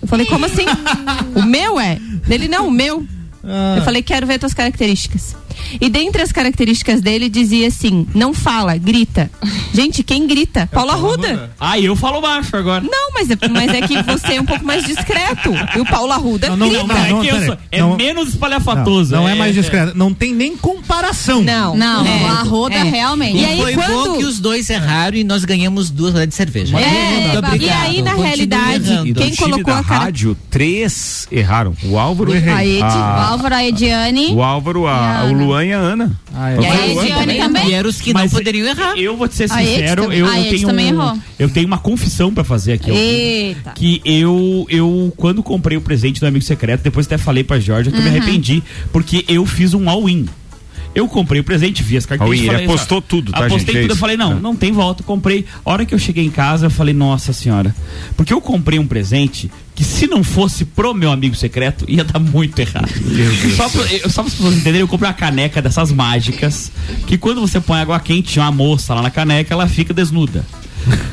Eu 0.00 0.08
falei, 0.08 0.26
como 0.26 0.46
assim? 0.46 0.64
o 1.34 1.42
meu 1.42 1.78
é? 1.78 1.98
Ele, 2.28 2.48
não, 2.48 2.68
o 2.68 2.70
meu. 2.70 3.06
Eu 3.76 3.82
falei, 3.82 4.02
quero 4.02 4.26
ver 4.26 4.38
tuas 4.38 4.54
características. 4.54 5.36
E 5.80 5.88
dentre 5.88 6.22
as 6.22 6.32
características 6.32 7.00
dele 7.00 7.28
dizia 7.28 7.68
assim: 7.68 8.06
não 8.14 8.32
fala, 8.34 8.76
grita. 8.76 9.30
Gente, 9.72 10.02
quem 10.02 10.26
grita? 10.26 10.68
Paulo 10.72 10.90
Arruda. 10.90 11.50
Ah, 11.60 11.78
eu 11.78 11.94
falo 11.94 12.20
baixo 12.20 12.56
agora. 12.56 12.82
Não, 12.82 13.12
mas 13.14 13.30
é, 13.30 13.36
mas 13.50 13.72
é 13.72 13.82
que 13.82 14.02
você 14.02 14.34
é 14.34 14.40
um 14.40 14.44
pouco 14.44 14.64
mais 14.64 14.84
discreto. 14.84 15.50
E 15.76 15.80
o 15.80 15.84
Paulo 15.86 16.12
Arruda 16.12 16.48
Não, 16.50 16.56
não, 16.56 16.68
grita. 16.68 16.86
não, 16.86 16.96
é 16.96 17.08
não, 17.10 17.20
que 17.20 17.26
eu 17.28 17.32
peraí. 17.34 17.46
sou- 17.46 17.56
é 17.70 17.80
Não. 17.80 17.96
menos 17.96 18.28
espalhafatoso. 18.30 19.12
Não, 19.14 19.22
não 19.22 19.28
é 19.28 19.34
mais 19.34 19.54
discreto. 19.54 19.96
Não 19.96 20.12
tem 20.14 20.34
nem 20.34 20.56
comparação. 20.56 21.42
Não, 21.42 21.76
Não, 21.76 22.06
É. 22.06 22.22
o 22.22 22.26
Arruda 22.26 22.74
É. 22.76 22.82
realmente. 22.84 23.36
E 23.36 23.42
E 23.42 23.44
aí, 23.44 23.58
foi 23.60 23.74
quando- 23.74 23.92
bom 24.12 24.18
que 24.18 24.24
os 24.24 24.40
dois 24.40 24.68
erraram 24.70 25.16
e 25.16 25.24
nós 25.24 25.44
ganhamos 25.44 25.90
duas 25.90 26.12
rodadas 26.12 26.28
de 26.30 26.34
cerveja. 26.34 26.78
É, 26.78 27.40
Muito 27.40 27.62
e 27.64 27.68
aí, 27.70 28.02
na 28.02 28.10
Continue 28.12 28.26
realidade, 28.26 29.12
Quem 29.14 29.34
colocou 29.36 29.74
a 29.74 29.82
cara- 29.84 30.04
rádio, 30.04 30.36
três 30.50 31.26
erraram. 31.30 31.74
O 31.84 31.98
Álvaro, 31.98 32.32
A 32.32 32.64
Ed, 32.64 32.80
o 32.80 32.84
a- 32.84 33.28
Álvaro, 33.30 33.54
a 33.54 33.64
Ediane. 33.64 34.32
o 34.32 34.42
Álvaro, 34.42 34.86
a- 34.86 35.20
a 35.20 35.24
o 35.24 35.28
Ana. 35.28 35.47
Luan 35.48 35.64
e 35.64 35.72
a 35.72 35.78
Ana. 35.78 36.12
Ah, 36.34 36.50
é. 36.52 36.60
E 36.60 36.66
a 36.66 36.88
Ediane 36.88 37.38
também? 37.38 37.68
E 37.68 37.74
eram 37.74 37.88
os 37.90 38.00
que 38.00 38.12
Mas 38.12 38.30
não 38.32 38.38
poderiam 38.38 38.66
errar. 38.66 38.96
Eu 38.96 39.16
vou 39.16 39.26
te 39.28 39.34
ser 39.34 39.50
A 39.50 39.62
Ed 39.62 39.70
sincero, 39.72 40.02
também. 40.02 40.18
eu, 40.18 40.26
A 40.26 40.38
eu 40.38 40.44
Ed 40.44 40.50
tenho 40.56 40.68
também 40.68 40.86
um- 40.86 40.88
errou. 41.02 41.18
eu 41.38 41.48
tenho 41.48 41.66
uma 41.66 41.78
confissão 41.78 42.32
pra 42.32 42.44
fazer 42.44 42.72
aqui. 42.74 42.90
Eita. 42.90 43.72
Que 43.72 44.00
eu, 44.04 44.66
eu, 44.68 45.12
quando 45.16 45.42
comprei 45.42 45.76
o 45.76 45.80
presente 45.80 46.20
do 46.20 46.26
amigo 46.26 46.44
secreto, 46.44 46.82
depois 46.82 47.06
até 47.06 47.18
falei 47.18 47.42
pra 47.44 47.58
Jorge 47.58 47.90
que 47.90 47.96
eu 47.96 48.02
me 48.02 48.08
Uhum. 48.10 48.16
arrependi, 48.16 48.62
porque 48.92 49.24
eu 49.28 49.44
fiz 49.46 49.74
um 49.74 49.88
all-in. 49.88 50.26
Eu 50.94 51.06
comprei 51.06 51.40
o 51.40 51.44
presente, 51.44 51.82
vi 51.82 51.96
as 51.96 52.04
características. 52.06 52.48
All-in, 52.54 52.62
ele 52.62 52.70
apostou 52.72 53.00
tudo, 53.00 53.30
tá, 53.30 53.38
Apostei 53.46 53.58
gente? 53.60 53.68
É 53.68 53.72
tudo. 53.82 53.90
Eu 53.90 53.92
isso. 53.92 53.96
falei, 54.00 54.16
não, 54.16 54.32
É. 54.32 54.34
não 54.34 54.56
tem 54.56 54.72
volta. 54.72 55.02
Comprei. 55.02 55.44
A 55.64 55.70
hora 55.70 55.84
que 55.86 55.94
eu 55.94 55.98
cheguei 55.98 56.24
em 56.24 56.30
casa, 56.30 56.66
eu 56.66 56.70
falei, 56.70 56.92
nossa 56.94 57.32
senhora. 57.32 57.74
Porque 58.16 58.32
eu 58.32 58.40
comprei 58.40 58.78
um 58.78 58.86
presente 58.86 59.50
que, 59.76 59.84
se 59.84 60.06
não 60.08 60.24
fosse 60.24 60.64
pro 60.64 60.92
meu 60.94 61.12
amigo 61.12 61.36
secreto, 61.36 61.84
ia 61.86 62.02
dar 62.02 62.18
muito 62.18 62.58
errado. 62.58 62.88
Só 63.56 63.68
pra, 63.68 63.82
eu- 63.92 64.10
só 64.10 64.22
para 64.22 64.28
as 64.32 64.34
pessoas 64.34 64.54
entenderem, 64.54 64.80
eu 64.80 64.88
comprei 64.88 65.08
uma 65.08 65.14
caneca 65.14 65.62
dessas 65.62 65.92
mágicas, 65.92 66.72
que 67.06 67.16
quando 67.16 67.40
você 67.40 67.60
põe 67.60 67.78
água 67.80 68.00
quente, 68.00 68.32
tinha 68.32 68.44
uma 68.44 68.50
moça 68.52 68.92
lá 68.94 69.02
na 69.02 69.10
caneca, 69.10 69.54
ela 69.54 69.68
fica 69.68 69.94
desnuda. 69.94 70.44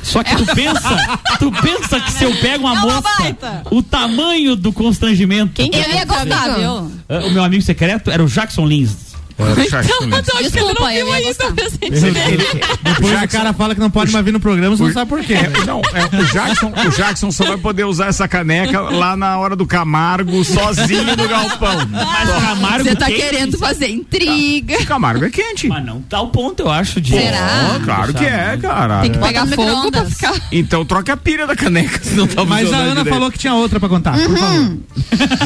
Só 0.02 0.24
que 0.24 0.36
tu 0.36 0.46
pensa, 0.56 1.20
tu 1.38 1.52
pensa 1.52 2.00
que 2.00 2.12
se 2.12 2.24
eu 2.24 2.34
pego 2.38 2.66
uma 2.66 2.78
É 2.78 2.82
moça, 2.82 3.02
baita. 3.20 3.64
o 3.70 3.84
tamanho 3.84 4.56
do 4.56 4.72
constrangimento. 4.72 5.52
Quem 5.54 5.70
que 5.70 5.78
Eu 5.78 5.90
ia 5.92 6.06
gostar, 6.06 6.56
viu? 6.58 6.92
Ah, 7.10 7.26
O 7.28 7.32
meu 7.32 7.44
amigo 7.44 7.62
secreto 7.62 8.10
era 8.10 8.24
o 8.24 8.28
Jackson 8.28 8.66
Lins. 8.66 9.14
É, 9.38 9.44
o 9.44 10.06
Lins. 10.06 10.52
Desculpa, 10.52 10.94
eu 10.94 11.08
ia 11.08 11.24
gostar. 11.24 11.52
Depois 11.52 13.24
o 13.24 13.28
cara 13.28 13.54
fala 13.54 13.74
que 13.74 13.82
não 13.82 13.90
pode 13.90 14.12
mais 14.12 14.24
vir 14.24 14.32
no 14.32 14.40
programa, 14.40 14.76
você 14.76 14.84
não 14.84 14.94
sabe 14.94 15.10
por 15.10 15.22
quê. 15.22 15.34
né? 15.34 15.52
É, 15.62 15.66
não, 15.66 15.82
é, 15.94 16.22
o, 16.22 16.26
Jackson, 16.26 16.72
o 16.88 16.90
Jackson 16.92 17.32
só 17.32 17.46
vai 17.46 17.58
poder 17.58 17.84
usar 17.84 18.08
essa 18.08 18.28
caneca 18.28 18.80
lá 18.82 19.18
na 19.18 19.38
hora 19.38 19.56
do 19.56 19.66
Camargo, 19.66 20.44
sozinho 20.44 21.16
no 21.18 21.28
galpão. 21.28 21.76
Mas 21.92 22.30
Camargo 22.30 22.84
Você 22.84 22.96
tá 22.96 23.06
quente, 23.08 23.20
querendo 23.22 23.58
fazer 23.58 23.90
intriga. 23.90 24.78
O 24.80 24.86
Camargo 24.86 25.26
é 25.26 25.30
quente. 25.30 25.68
Mas 25.68 25.86
não 25.86 26.02
tá 26.02 26.22
o 26.22 26.30
ponto, 26.30 26.62
eu 26.62 26.72
acho, 26.72 27.02
de. 27.02 27.12
Será? 27.12 27.80
Claro 27.84 28.14
que 28.14 28.26
é, 28.26 28.58
cara. 28.58 29.02
Tem 29.02 29.12
que 29.12 29.20
pegar 29.20 29.46
no 29.46 29.56
fogo 29.56 29.92
pra 29.92 30.06
ficar. 30.06 30.34
Então 30.52 30.86
troca 30.86 31.14
a 31.14 31.18
pilha 31.18 31.46
da 31.46 31.56
caneca, 31.56 32.00
se 32.02 32.16
não 32.16 32.28
tá 32.28 32.46
Mas 32.46 32.72
a 32.72 32.78
Ana 32.78 33.04
falou 33.04 33.30
que 33.30 33.38
tinha 33.38 33.54
outra 33.54 33.80
pra 33.80 33.90
contar, 33.90 34.14
por 34.14 34.38
favor. 34.38 34.78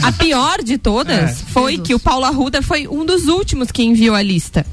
A 0.04 0.12
pior 0.12 0.64
de 0.64 0.78
todas 0.78 1.42
foi 1.50 1.78
que 1.78 1.94
o 1.96 2.00
Paulo 2.00 2.26
Arruda 2.26 2.62
foi 2.62 2.88
um 2.88 3.06
dos 3.06 3.28
últimos 3.28 3.72
que 3.72 3.79
enviou 3.82 4.16
a 4.16 4.22
lista. 4.22 4.66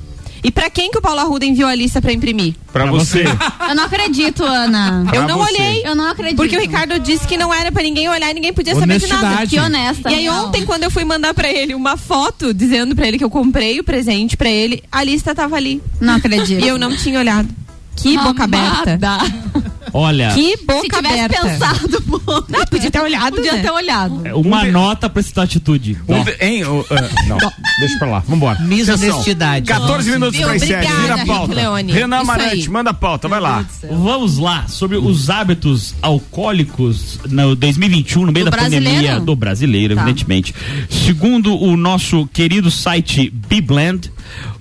E 0.44 0.50
pra 0.52 0.70
quem 0.70 0.90
que 0.92 0.98
o 0.98 1.02
Paulo 1.02 1.18
Arruda 1.18 1.44
enviou 1.44 1.68
a 1.68 1.74
lista 1.74 2.00
pra 2.00 2.12
imprimir? 2.12 2.54
Pra 2.72 2.86
você. 2.86 3.24
Eu 3.68 3.74
não 3.74 3.84
acredito, 3.84 4.44
Ana. 4.44 5.02
Eu 5.06 5.24
Pra 5.24 5.26
não 5.28 5.38
você. 5.38 5.54
olhei. 5.54 5.82
Eu 5.84 5.94
não 5.96 6.08
acredito. 6.08 6.36
Porque 6.36 6.56
o 6.56 6.60
Ricardo 6.60 7.00
disse 7.00 7.26
que 7.26 7.36
não 7.36 7.52
era 7.52 7.72
pra 7.72 7.82
ninguém 7.82 8.08
olhar 8.08 8.30
e 8.30 8.34
ninguém 8.34 8.52
podia 8.52 8.74
saber 8.76 8.98
de 9.00 9.08
nada. 9.08 9.44
Que 9.46 9.58
honesta. 9.58 10.08
E 10.10 10.14
aí 10.14 10.26
não. 10.26 10.46
ontem, 10.46 10.64
quando 10.64 10.84
eu 10.84 10.90
fui 10.90 11.04
mandar 11.04 11.34
pra 11.34 11.50
ele 11.50 11.74
uma 11.74 11.96
foto 11.96 12.54
dizendo 12.54 12.94
pra 12.94 13.08
ele 13.08 13.18
que 13.18 13.24
eu 13.24 13.30
comprei 13.30 13.80
o 13.80 13.84
presente 13.84 14.36
pra 14.36 14.48
ele, 14.48 14.84
a 14.92 15.02
lista 15.02 15.34
tava 15.34 15.56
ali. 15.56 15.82
Não 16.00 16.14
acredito. 16.14 16.62
E 16.64 16.68
eu 16.68 16.78
não 16.78 16.94
tinha 16.96 17.18
olhado. 17.18 17.48
Que 17.96 18.16
boca 18.18 18.44
aberta. 18.44 18.98
Olha, 19.92 20.30
Que 20.34 20.56
Se 20.56 20.64
boca 20.64 20.96
tivesse 20.96 21.20
aberta. 21.20 21.42
pensado, 21.48 22.02
pô. 22.08 22.44
Não, 22.48 22.66
podia 22.66 22.90
ter 22.90 23.00
olhado, 23.00 23.36
Podia 23.36 23.52
né? 23.54 23.62
ter 23.62 23.70
olhado. 23.70 24.14
uma 24.38 24.64
nota 24.64 25.08
pra 25.08 25.20
essa 25.20 25.42
atitude. 25.42 25.96
Um 26.08 26.22
de- 26.24 26.36
hein, 26.40 26.62
ah, 26.64 27.26
não, 27.28 27.38
deixa 27.78 27.98
pra 27.98 28.08
lá, 28.08 28.18
vambora. 28.20 28.58
Misonestidade. 28.60 29.66
14 29.66 30.10
minutos 30.10 30.36
Viu? 30.36 30.46
para 30.46 30.56
as 30.56 30.62
7, 30.62 30.74
Obrigada, 30.74 31.02
vira 31.02 31.22
a 31.22 31.26
pauta. 31.26 31.54
Leone. 31.54 31.92
Renan 31.92 32.16
Isso 32.22 32.30
Amarante, 32.30 32.52
aí. 32.54 32.68
manda 32.68 32.90
a 32.90 32.94
pauta, 32.94 33.28
vai 33.28 33.40
lá. 33.40 33.64
Vamos 33.90 34.38
lá, 34.38 34.66
sobre 34.68 34.96
os 34.96 35.30
hábitos 35.30 35.94
alcoólicos 36.02 37.18
no 37.30 37.54
2021, 37.56 38.26
no 38.26 38.32
meio 38.32 38.44
Do 38.46 38.50
da 38.50 38.56
brasileiro? 38.56 38.96
pandemia 38.96 39.20
do 39.20 39.36
brasileiro, 39.36 39.94
Tá. 39.94 40.02
evidentemente. 40.02 40.54
Segundo 40.90 41.56
o 41.56 41.76
nosso 41.76 42.26
querido 42.32 42.70
site 42.70 43.30
Bblend, 43.30 44.10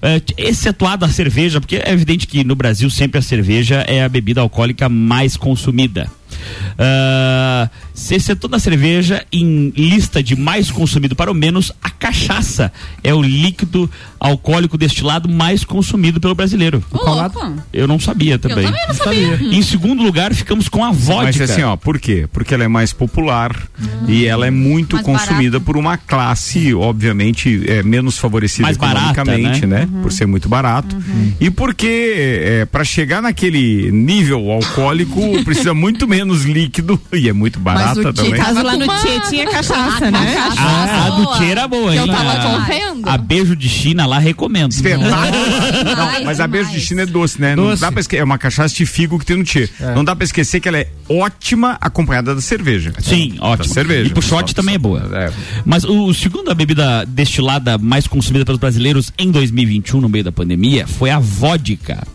eh, 0.05 0.21
excetuado 0.37 1.03
a 1.03 1.09
cerveja, 1.09 1.59
porque 1.59 1.77
é 1.77 1.91
evidente 1.91 2.27
que 2.27 2.43
no 2.43 2.55
Brasil 2.55 2.89
sempre 2.91 3.17
a 3.17 3.23
cerveja 3.23 3.83
é 3.87 4.03
a 4.03 4.09
bebida 4.09 4.39
alcoólica 4.39 4.87
mais 4.87 5.35
consumida. 5.35 6.09
Ah, 6.77 7.69
se 7.93 8.15
excetuando 8.15 8.57
a 8.57 8.59
cerveja, 8.59 9.25
em 9.31 9.71
lista 9.75 10.21
de 10.21 10.35
mais 10.35 10.69
consumido 10.69 11.15
para 11.15 11.31
o 11.31 11.33
menos, 11.33 11.71
a 11.81 11.89
cachaça 11.89 12.71
é 13.03 13.13
o 13.13 13.21
líquido 13.21 13.89
alcoólico 14.19 14.77
destilado 14.77 15.29
mais 15.29 15.63
consumido 15.63 16.19
pelo 16.19 16.35
brasileiro. 16.35 16.83
Eu 17.71 17.87
não 17.87 17.99
sabia 17.99 18.37
também. 18.37 18.65
também 18.65 18.87
não 18.87 18.95
sabia. 18.95 19.35
Em 19.41 19.61
segundo 19.61 20.03
lugar, 20.03 20.33
ficamos 20.33 20.67
com 20.67 20.83
a 20.83 20.91
vodka. 20.91 21.23
Mas 21.23 21.41
assim, 21.41 21.63
ó, 21.63 21.77
por 21.77 21.99
quê? 21.99 22.27
Porque 22.31 22.53
ela 22.53 22.63
é 22.63 22.67
mais 22.67 22.91
popular 22.91 23.55
e 24.07 24.25
ela 24.25 24.45
é 24.45 24.51
muito 24.51 24.95
Mais 24.95 25.05
consumida 25.05 25.61
por 25.61 25.77
uma 25.77 25.97
classe, 25.97 26.73
obviamente, 26.73 27.63
é, 27.67 27.81
menos 27.81 28.17
favorecida 28.17 28.63
Mais 28.63 28.77
barata, 28.77 29.21
economicamente, 29.21 29.65
né? 29.65 29.87
né? 29.89 30.01
Por 30.01 30.11
ser 30.11 30.25
muito 30.25 30.49
barato. 30.49 30.95
E 31.39 31.49
porque 31.49 32.13
é, 32.17 32.65
para 32.65 32.83
chegar 32.83 33.21
naquele 33.21 33.89
nível 33.91 34.51
alcoólico 34.51 35.21
precisa 35.45 35.73
muito 35.73 36.07
menos 36.07 36.14
líquido 36.23 36.99
e 37.13 37.27
é 37.29 37.33
muito 37.33 37.59
barata 37.59 38.13
também. 38.13 38.33
caso 38.33 38.61
lá 38.63 38.75
no 38.77 38.85
Tchê 38.87 39.19
tinha 39.29 39.49
cachaça, 39.49 40.09
né? 40.11 40.35
A, 40.57 41.05
a 41.05 41.09
do 41.11 41.25
Tchê 41.37 41.45
era 41.45 41.67
boa, 41.67 41.91
hein? 41.93 41.99
Eu 41.99 42.07
tava 42.07 42.31
A- 42.31 42.41
correndo. 42.41 43.09
A 43.09 43.17
beijo 43.17 43.55
de 43.55 43.67
China 43.69 44.05
lá 44.05 44.19
recomendo. 44.19 44.73
Não, 44.73 46.23
mas 46.25 46.39
a 46.39 46.47
beijo 46.47 46.71
de 46.71 46.79
China 46.79 47.01
é 47.03 47.05
doce, 47.05 47.39
né? 47.39 47.55
Não 47.55 47.75
dá 47.75 47.91
pra 47.91 47.99
esque- 48.01 48.17
É 48.17 48.23
uma 48.23 48.37
cachaça 48.37 48.73
de 48.73 48.85
figo 48.85 49.19
que 49.19 49.25
tem 49.25 49.37
no 49.37 49.43
Tchê. 49.43 49.69
Não 49.95 50.03
dá 50.03 50.15
pra 50.15 50.23
esquecer 50.25 50.59
que 50.59 50.67
ela 50.67 50.77
é 50.77 50.87
ótima 51.09 51.77
acompanhada 51.81 52.33
da 52.35 52.41
cerveja. 52.41 52.93
Sim, 52.99 53.35
ótimo. 53.39 53.73
cerveja. 53.73 54.09
E 54.09 54.13
pro 54.13 54.21
shot 54.21 54.53
também 54.55 54.75
é 54.75 54.79
boa. 54.79 55.03
Mas 55.65 55.83
o, 55.83 56.13
segundo 56.13 56.49
a 56.51 56.53
bebida 56.55 57.05
destilada 57.07 57.77
mais 57.77 58.07
consumida 58.07 58.45
pelos 58.45 58.59
brasileiros 58.59 59.11
em 59.17 59.31
2021, 59.31 60.01
no 60.01 60.09
meio 60.09 60.23
da 60.23 60.31
pandemia, 60.31 60.87
foi 60.87 61.09
a 61.09 61.19
vodka. 61.19 62.05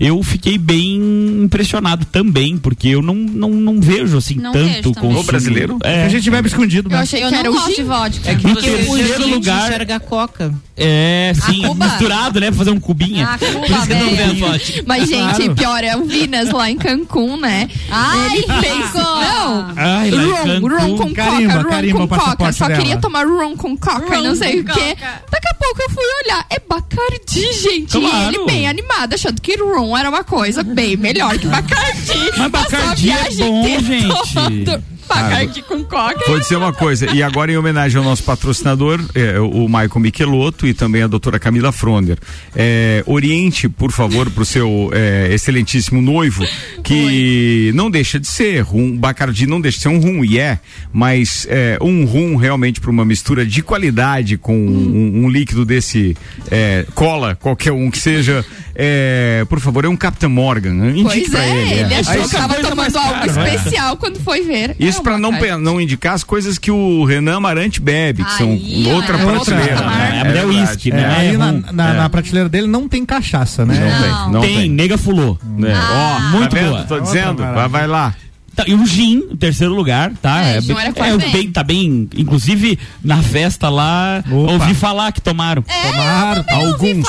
Eu 0.00 0.22
fiquei 0.22 0.58
bem 0.58 0.96
impressionado 1.44 2.04
também, 2.06 2.56
porque 2.56 2.88
eu 2.88 3.02
não, 3.02 3.14
não, 3.14 3.50
não 3.50 3.80
vejo 3.80 4.16
assim 4.16 4.34
Não 4.36 4.52
vejo 4.52 4.74
tanto 4.82 4.94
consumo. 5.00 5.20
O 5.20 5.22
brasileiro? 5.24 5.78
É. 5.84 6.04
A 6.04 6.08
gente 6.08 6.30
bebe 6.30 6.48
escondido, 6.48 6.88
Eu 6.88 6.96
né? 6.96 7.02
achei 7.02 7.20
que 7.20 7.26
o 7.26 7.30
não 7.30 7.52
gosto 7.52 7.74
de 7.76 7.82
vodka. 7.82 8.30
É 8.30 8.34
que 8.34 8.46
Em 8.46 8.54
você 8.54 8.70
terceiro 8.70 9.28
lugar- 9.28 9.68
enxerga 9.68 9.96
a 9.96 10.00
coca. 10.00 10.54
É, 10.76 11.32
sim, 11.46 11.62
Cuba? 11.62 11.84
misturado, 11.86 12.40
né? 12.40 12.46
Pra 12.48 12.58
fazer 12.58 12.70
um 12.70 12.80
cubinha. 12.80 13.28
Ah, 13.28 13.38
Cuba, 13.38 13.52
Por 13.66 13.70
isso 13.70 13.86
que 13.86 13.92
eu 13.92 13.98
não 13.98 14.16
vê 14.16 14.22
a 14.22 14.32
vodka. 14.32 14.82
Mas, 14.86 15.08
gente, 15.08 15.36
Claro. 15.36 15.54
pior 15.54 15.84
é 15.84 15.96
o 15.96 16.04
Vinas 16.04 16.50
lá 16.50 16.70
em 16.70 16.76
Cancún, 16.76 17.36
né? 17.36 17.68
Ai, 17.90 18.38
Ele 18.38 18.46
fez. 18.60 18.94
Não! 18.94 19.72
Ai, 19.76 20.10
lá 20.10 20.22
em 20.22 20.26
rum, 20.26 20.34
Cancún. 20.44 20.68
rum 20.78 20.96
com 20.96 21.12
Carimba, 21.14 21.52
coca, 21.52 21.62
rum 21.62 21.70
carimba 21.70 21.98
com 21.98 22.04
o 22.04 22.18
coca. 22.18 22.52
Só 22.52 22.66
dela. 22.68 22.80
queria 22.80 22.96
tomar 22.96 23.26
rum 23.26 23.56
com 23.56 23.76
coca 23.76 24.14
e 24.14 24.18
Rum 24.18 24.24
não 24.24 24.34
sei 24.34 24.60
o 24.60 24.64
quê. 24.64 24.96
Daqui 25.30 25.48
a 25.48 25.54
pouco 25.54 25.82
eu 25.82 25.90
fui 25.90 26.04
olhar. 26.24 26.46
É 26.50 26.58
Bacardi, 26.68 27.52
gente. 27.52 27.92
Claro. 27.98 28.32
E 28.32 28.34
ele 28.36 28.44
bem 28.46 28.66
animado, 28.66 29.14
achando 29.14 29.40
que 29.40 29.56
rum 29.56 29.91
era 29.96 30.08
uma 30.08 30.24
coisa 30.24 30.62
bem 30.62 30.96
melhor 30.96 31.38
que 31.38 31.46
Bacardi. 31.46 32.12
Mas 32.36 32.50
Bacardi 32.50 33.10
é 33.10 33.30
bom, 33.36 33.66
inteira 33.66 34.82
tomando 35.14 35.30
Bacardi 35.30 35.62
com 35.62 35.84
coca. 35.84 36.20
Vou 36.26 36.38
dizer 36.40 36.56
uma 36.56 36.72
coisa, 36.72 37.06
e 37.14 37.22
agora 37.22 37.52
em 37.52 37.56
homenagem 37.56 37.98
ao 37.98 38.04
nosso 38.04 38.22
patrocinador, 38.22 39.00
é, 39.14 39.38
o 39.40 39.66
Michael 39.66 39.98
Michelotto 40.00 40.66
e 40.66 40.74
também 40.74 41.02
a 41.02 41.06
doutora 41.06 41.38
Camila 41.38 41.72
Fronder. 41.72 42.18
É, 42.54 43.02
oriente, 43.06 43.68
por 43.68 43.92
favor, 43.92 44.30
para 44.30 44.42
o 44.42 44.46
seu 44.46 44.90
é, 44.92 45.28
excelentíssimo 45.32 46.00
noivo, 46.00 46.44
que 46.82 47.70
não 47.74 47.90
deixa 47.90 48.18
de 48.18 48.26
ser 48.26 48.60
rum, 48.60 48.96
Bacardi 48.96 49.46
não 49.46 49.60
deixa 49.60 49.78
de 49.78 49.82
ser 49.82 49.88
um 49.88 49.98
rum, 50.00 50.24
e 50.24 50.38
é, 50.38 50.58
mas 50.92 51.46
é, 51.48 51.78
um 51.80 52.04
rum 52.04 52.36
realmente 52.36 52.80
para 52.80 52.90
uma 52.90 53.04
mistura 53.04 53.44
de 53.46 53.62
qualidade 53.62 54.36
com 54.36 54.56
um, 54.56 55.24
um 55.24 55.28
líquido 55.28 55.64
desse 55.64 56.16
é, 56.50 56.84
cola, 56.94 57.34
qualquer 57.40 57.72
um 57.72 57.90
que 57.90 57.98
seja, 57.98 58.44
é, 58.74 59.44
por 59.48 59.60
favor, 59.60 59.84
é 59.84 59.88
um 59.88 59.96
Captain 59.96 60.28
Morgan. 60.28 60.90
Indique 60.90 61.02
Pois 61.02 61.28
pra 61.30 61.44
é, 61.44 61.50
ele. 61.62 61.72
ele 61.80 61.94
achou 61.94 62.12
Aí 62.12 62.20
que 62.22 62.28
você- 62.28 62.36
tava 62.36 62.54
tomando 62.56 62.96
algo 62.98 63.26
né? 63.32 63.54
especial 63.54 63.96
quando 63.96 64.18
foi 64.20 64.42
ver. 64.42 64.76
Isso 64.78 65.01
É 65.02 65.04
pra 65.04 65.18
não, 65.18 65.32
não 65.60 65.80
indicar 65.80 66.14
as 66.14 66.24
coisas 66.24 66.58
que 66.58 66.70
o 66.70 67.04
Renan 67.04 67.36
Amarante 67.36 67.80
bebe, 67.80 68.24
que 68.24 68.32
são 68.34 68.50
Aí, 68.50 68.84
ó, 68.88 68.94
outra 68.94 69.18
é 69.18 69.24
outra 69.26 69.54
prateleira. 69.54 69.82
marca. 69.82 69.98
né? 70.24 70.32
É, 70.34 70.38
é 70.38 70.46
uísque, 70.46 70.90
É, 70.90 70.94
né? 70.94 71.16
ali 71.18 71.34
É 71.34 71.36
na, 71.38 71.52
na, 71.72 71.88
É. 71.90 71.96
na 71.98 72.08
prateleira 72.10 72.48
dele 72.48 72.66
não 72.66 72.88
tem 72.88 73.04
cachaça, 73.04 73.64
né? 73.66 73.74
Não 73.74 74.00
tem, 74.00 74.32
não 74.32 74.40
tem, 74.40 74.56
tem. 74.60 74.68
nega 74.70 74.96
fulô. 74.96 75.36
É. 75.64 75.72
Ó, 75.76 76.20
Muito 76.30 76.54
tá 76.56 76.62
boa. 76.62 76.82
Tô 76.84 76.94
Outra 76.94 77.00
dizendo, 77.00 77.42
vai, 77.42 77.68
vai 77.68 77.86
lá. 77.86 78.14
Tá, 78.54 78.64
e 78.66 78.74
o 78.74 78.84
gin, 78.84 79.18
o 79.30 79.36
terceiro 79.36 79.74
lugar, 79.74 80.12
tá? 80.20 80.42
É, 80.44 80.56
É, 80.58 80.58
é, 80.58 80.92
quase 80.92 81.16
bem, 81.30 81.50
tá 81.50 81.64
bem, 81.64 82.06
inclusive 82.14 82.78
na 83.02 83.22
festa 83.22 83.70
lá, 83.70 84.22
Opa. 84.30 84.52
ouvi 84.52 84.74
falar 84.74 85.10
que 85.10 85.22
tomaram. 85.22 85.62
Tomaram. 85.62 86.44
Eu 86.50 86.58
ouvi 86.68 86.90
Alguns. 86.90 87.06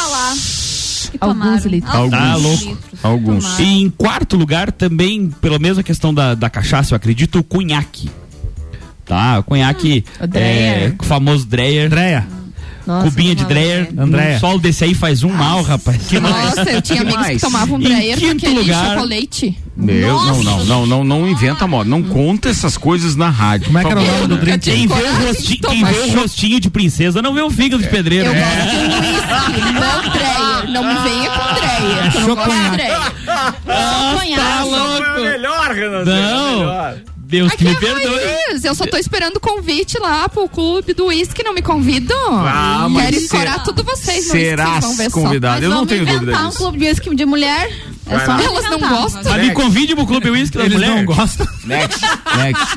Alguns 1.19 1.65
litros. 1.65 1.93
Alguns. 1.93 2.11
Tá 2.19 2.35
louco. 2.35 2.77
Alguns. 3.03 3.59
E 3.59 3.63
em 3.83 3.89
quarto 3.89 4.35
lugar 4.37 4.71
também, 4.71 5.29
pela 5.41 5.59
mesma 5.59 5.83
questão 5.83 6.13
da, 6.13 6.33
da 6.35 6.49
cachaça, 6.49 6.93
eu 6.93 6.95
acredito, 6.95 7.39
o 7.39 7.43
cunhaque. 7.43 8.09
Tá, 9.05 9.39
o 9.39 9.43
cunhaque, 9.43 10.03
o 10.21 10.27
Dreyer. 10.27 10.83
é, 10.91 10.93
o 10.97 11.03
famoso 11.03 11.45
Dreyer. 11.45 11.87
Andréia. 11.87 12.25
Nossa, 12.85 13.05
Cubinha 13.09 13.33
de 13.33 13.45
Dreyer. 13.45 13.85
Dreyer. 13.85 14.03
Andréia. 14.05 14.35
Um 14.35 14.39
sol 14.41 14.59
desse 14.59 14.83
aí 14.83 14.93
faz 14.93 15.23
um 15.23 15.29
mal, 15.29 15.61
rapaz. 15.61 16.01
Que 16.07 16.19
Nossa, 16.19 16.63
eu 16.69 16.81
tinha 16.81 16.97
Que 16.97 17.03
amigos 17.03 17.21
mais? 17.21 17.35
que 17.35 17.39
tomavam 17.41 17.79
Em 17.79 17.83
Dreyer 17.83 18.19
com 18.19 18.27
quinto 18.35 18.49
lugar- 18.51 18.93
chocolate. 18.95 19.57
Meu, 19.75 20.13
não, 20.19 20.43
não, 20.43 20.65
não, 20.65 20.85
não, 20.85 21.03
não 21.03 21.27
inventa 21.29 21.65
moda. 21.65 21.89
Não 21.89 22.03
conta 22.03 22.49
essas 22.49 22.77
coisas 22.77 23.15
na 23.15 23.29
rádio. 23.29 23.67
Como 23.67 23.79
é 23.79 23.83
que 23.85 23.89
era 23.91 24.01
o 24.01 24.05
nome 24.05 24.27
do 24.27 24.37
drink? 24.37 24.59
Quem 24.59 24.85
vê, 24.87 24.93
o 24.93 25.27
rostinho, 25.27 25.59
quem 25.61 25.83
vê 25.83 25.99
o 25.99 26.19
rostinho 26.19 26.59
de 26.59 26.69
princesa 26.69 27.21
não 27.21 27.33
vê 27.33 27.41
o 27.41 27.49
fígado 27.49 27.81
de 27.81 27.89
pedreiro. 27.89 28.27
Eu 28.27 28.33
É. 28.35 28.39
gosto 28.41 28.69
de 28.69 29.07
uísque, 29.07 29.73
não 29.73 30.01
Dreyer. 30.11 30.42
Não 30.73 30.83
me 30.83 30.95
venha 31.09 31.29
com 31.29 31.39
que 31.39 31.59
eu 31.59 31.63
não 31.63 31.95
gosto 31.95 32.09
de 32.09 32.25
choconhaque. 32.25 32.75
Dreyer. 32.75 33.01
Ah, 33.27 33.53
tá 34.35 34.63
louco. 34.63 35.21
melhor, 35.21 35.71
Renan. 35.71 36.03
Não. 36.05 37.13
Deus 37.25 37.51
que 37.53 37.55
Aqui 37.55 37.63
me 37.65 37.71
é 37.71 37.75
perdoe. 37.95 38.15
raiz. 38.47 38.63
Eu 38.63 38.75
só 38.75 38.85
tô 38.85 38.95
esperando 38.95 39.37
o 39.37 39.39
convite 39.39 39.97
lá 39.97 40.29
pro 40.29 40.47
clube 40.47 40.93
do 40.93 41.05
uísque, 41.07 41.41
não 41.41 41.51
me 41.53 41.63
convidam. 41.63 42.15
Ah, 42.29 42.87
Quero 42.95 43.15
ser- 43.15 43.21
escorar 43.23 43.63
tudo 43.63 43.83
vocês 43.83 44.27
no 44.27 44.33
uísque, 44.35 44.49
Serás 44.49 44.69
vocês 44.69 44.83
vão 44.85 44.95
ver 44.97 45.09
só. 45.09 45.19
convidado? 45.21 45.53
Mas 45.55 45.63
Eu 45.63 45.69
não 45.71 45.85
tenho 45.87 46.05
dúvida 46.05 46.21
inventar 46.23 46.43
um 46.45 46.49
disso. 46.49 46.57
clube 46.59 46.77
de 46.77 46.85
uísque 46.85 47.15
de 47.15 47.25
mulher. 47.25 47.71
É 48.07 48.19
só. 48.19 48.33
Elas 48.39 48.69
não 48.69 48.79
gostam? 48.79 49.31
Mas 49.31 49.41
me 49.47 49.51
convide 49.53 49.95
pro 49.95 50.05
clube 50.05 50.29
whisky 50.29 50.57
da 50.59 50.65
Eles 50.65 50.73
mulher. 50.75 50.89
não 50.95 51.05
gostam. 51.05 51.47
Next, 51.63 52.01
next. 52.37 52.67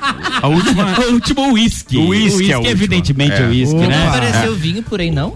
A 0.40 0.46
última. 0.48 0.86
O 1.06 1.12
último 1.12 1.52
whisky. 1.52 1.98
O 1.98 2.08
whisky 2.08 2.52
é 2.52 2.70
evidentemente, 2.70 3.32
é, 3.34 3.40
É. 3.42 3.46
o 3.46 3.50
whisky, 3.50 3.76
Opa. 3.76 3.86
né? 3.88 3.98
Não 3.98 4.08
apareceu 4.08 4.54
vinho 4.54 4.82
por 4.82 5.00
aí, 5.00 5.10
não? 5.10 5.34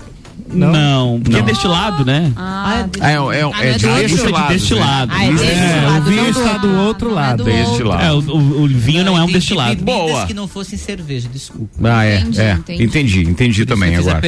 Não, 0.53 1.21
porque 1.21 1.31
Não. 1.33 1.39
é 1.39 1.43
destilado, 1.51 2.05
né? 2.05 2.33
Ah, 2.37 2.87
É, 3.01 3.13
é, 3.13 3.15
é, 3.15 3.19
de 3.19 3.55
Ah, 3.55 3.67
isso 3.75 3.87
é 3.89 4.01
de 4.03 4.07
destilado. 4.15 4.53
destilado. 4.53 5.13
Ah, 5.15 5.25
é 5.25 5.31
Isso 5.31 5.45
desse 5.45 5.55
É, 5.55 5.81
lado, 5.87 6.01
o 6.07 6.11
vinho 6.11 6.23
não 6.23 6.31
está 6.31 6.57
do 6.59 6.75
outro 6.81 7.09
não 7.11 7.19
é 7.19 7.21
lado. 7.21 7.45
do 7.45 7.51
Destilado. 7.51 8.03
É, 8.05 8.13
o, 8.13 8.19
o- 8.19 8.63
o 8.65 8.69
vinho 8.69 9.05
não, 9.05 9.17
é 9.17 9.23
um 9.23 9.27
destilado. 9.27 9.83
Boa. 9.85 10.27
que 10.27 10.35
não 10.35 10.47
fossem 10.49 10.79
cerveja, 10.79 11.29
desculpa. 11.33 11.71
Ah, 11.85 12.05
é, 12.05 12.21
Entendi, 12.21 12.41
é. 12.41 12.59
entendi. 12.83 13.21
Entendi, 13.23 13.67
também 13.67 13.97
agora. 13.97 14.21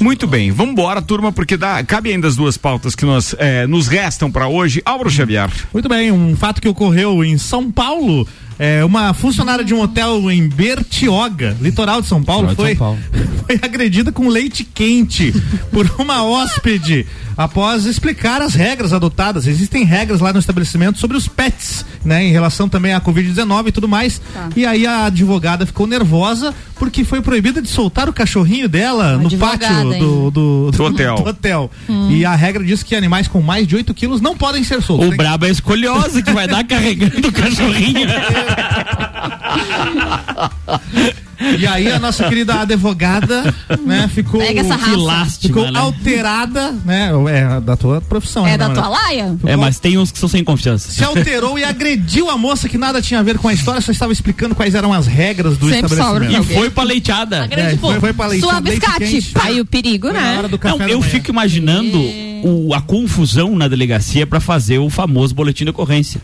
Muito 0.00 0.26
bem, 0.26 0.50
vamos 0.50 0.72
embora, 0.72 1.00
turma, 1.02 1.30
porque 1.32 1.56
dá, 1.56 1.82
cabe 1.84 2.10
ainda 2.10 2.26
as 2.28 2.36
duas 2.36 2.56
pautas 2.56 2.94
que 2.94 3.04
nós, 3.04 3.34
é, 3.38 3.66
nos 3.66 3.86
restam 3.86 4.30
para 4.30 4.48
hoje. 4.48 4.82
Álvaro 4.84 5.10
Xavier. 5.10 5.50
Muito 5.72 5.88
bem, 5.88 6.10
um 6.10 6.34
fato 6.36 6.60
que 6.60 6.68
ocorreu 6.68 7.22
em 7.24 7.36
São 7.38 7.70
Paulo. 7.70 8.26
É, 8.58 8.84
uma 8.84 9.12
funcionária 9.12 9.64
de 9.64 9.74
um 9.74 9.80
hotel 9.80 10.30
em 10.30 10.48
Bertioga, 10.48 11.56
litoral 11.60 12.00
de 12.00 12.08
São 12.08 12.22
Paulo, 12.22 12.54
foi, 12.54 12.74
São 12.74 12.98
foi 13.46 13.58
agredida 13.60 14.10
com 14.10 14.28
leite 14.28 14.64
quente 14.64 15.32
por 15.70 15.90
uma 15.98 16.24
hóspede 16.24 17.06
após 17.36 17.84
explicar 17.84 18.40
as 18.40 18.54
regras 18.54 18.92
adotadas. 18.92 19.46
Existem 19.46 19.84
regras 19.84 20.20
lá 20.20 20.32
no 20.32 20.38
estabelecimento 20.38 20.98
sobre 20.98 21.16
os 21.16 21.28
pets, 21.28 21.84
né, 22.04 22.24
em 22.24 22.32
relação 22.32 22.68
também 22.68 22.94
à 22.94 23.00
Covid-19 23.00 23.68
e 23.68 23.72
tudo 23.72 23.88
mais. 23.88 24.20
E 24.56 24.64
aí 24.64 24.86
a 24.86 25.06
advogada 25.06 25.66
ficou 25.66 25.86
nervosa 25.86 26.54
porque 26.78 27.04
foi 27.04 27.20
proibida 27.20 27.60
de 27.62 27.68
soltar 27.68 28.08
o 28.08 28.12
cachorrinho 28.12 28.68
dela 28.68 29.16
no 29.16 29.26
advogada, 29.26 29.58
pátio 29.66 29.98
do, 29.98 30.30
do, 30.30 30.70
Do 30.70 30.84
hotel. 30.84 31.14
do 31.24 31.30
hotel. 31.30 31.70
E 32.10 32.24
a 32.24 32.34
regra 32.34 32.62
diz 32.62 32.82
que 32.82 32.94
animais 32.94 33.26
com 33.28 33.40
mais 33.40 33.66
de 33.66 33.76
8 33.76 33.92
quilos 33.94 34.20
não 34.20 34.36
podem 34.36 34.62
ser 34.62 34.82
soltos. 34.82 35.06
O 35.06 35.10
Tem- 35.10 35.16
brabo 35.16 35.46
é 35.46 35.48
a 35.48 35.52
escolhosa 35.52 36.22
que 36.22 36.32
vai 36.32 36.46
dar 36.46 36.64
carregando 36.64 37.28
o 37.28 37.32
cachorrinho. 37.32 38.06
E 41.58 41.66
aí 41.66 41.90
a 41.90 41.98
nossa 41.98 42.28
querida 42.28 42.60
advogada, 42.62 43.54
né, 43.84 44.08
ficou 44.12 44.40
Pega 44.40 44.60
essa 44.60 44.74
raça. 44.76 44.96
Lástima, 44.96 45.54
ficou 45.54 45.70
né? 45.70 45.78
alterada, 45.78 46.72
né? 46.84 47.10
É 47.30 47.60
da 47.60 47.76
tua 47.76 48.00
profissão, 48.00 48.46
É 48.46 48.52
né, 48.52 48.58
da 48.58 48.70
tua 48.70 48.88
laia? 48.88 49.36
É, 49.44 49.56
mas 49.56 49.78
tem 49.78 49.98
uns 49.98 50.10
que 50.10 50.18
são 50.18 50.28
sem 50.28 50.42
confiança. 50.42 50.90
Se 50.90 51.04
alterou 51.04 51.58
e 51.58 51.64
agrediu 51.64 52.30
a 52.30 52.36
moça 52.38 52.68
que 52.68 52.78
nada 52.78 53.00
tinha 53.02 53.20
a 53.20 53.22
ver 53.22 53.38
com 53.38 53.48
a 53.48 53.52
história, 53.52 53.80
só 53.80 53.92
estava 53.92 54.12
explicando 54.12 54.54
quais 54.54 54.74
eram 54.74 54.92
as 54.92 55.06
regras 55.06 55.56
do 55.58 55.68
Sempre 55.68 55.88
sobra 55.96 56.24
E 56.24 56.28
estabelecimento. 56.28 56.58
foi 56.58 56.70
pra 56.70 56.84
leiteada. 56.84 57.48
É, 57.50 57.76
foi, 57.76 58.00
foi 58.00 58.12
pra 58.12 58.26
leite, 58.26 58.42
Sua 58.42 58.60
biscate. 58.60 59.32
Aí 59.42 59.60
o 59.60 59.64
perigo, 59.66 60.10
né? 60.10 60.36
hora 60.38 60.48
do 60.48 60.58
café 60.58 60.78
Não, 60.78 60.88
eu 60.88 60.98
manhã. 61.00 61.10
fico 61.10 61.30
imaginando 61.30 61.98
o- 62.44 62.74
a 62.74 62.80
confusão 62.80 63.54
na 63.56 63.68
delegacia 63.68 64.26
pra 64.26 64.40
fazer 64.40 64.78
o 64.78 64.88
famoso 64.90 65.34
boletim 65.34 65.64
de 65.64 65.70
ocorrência. 65.70 66.20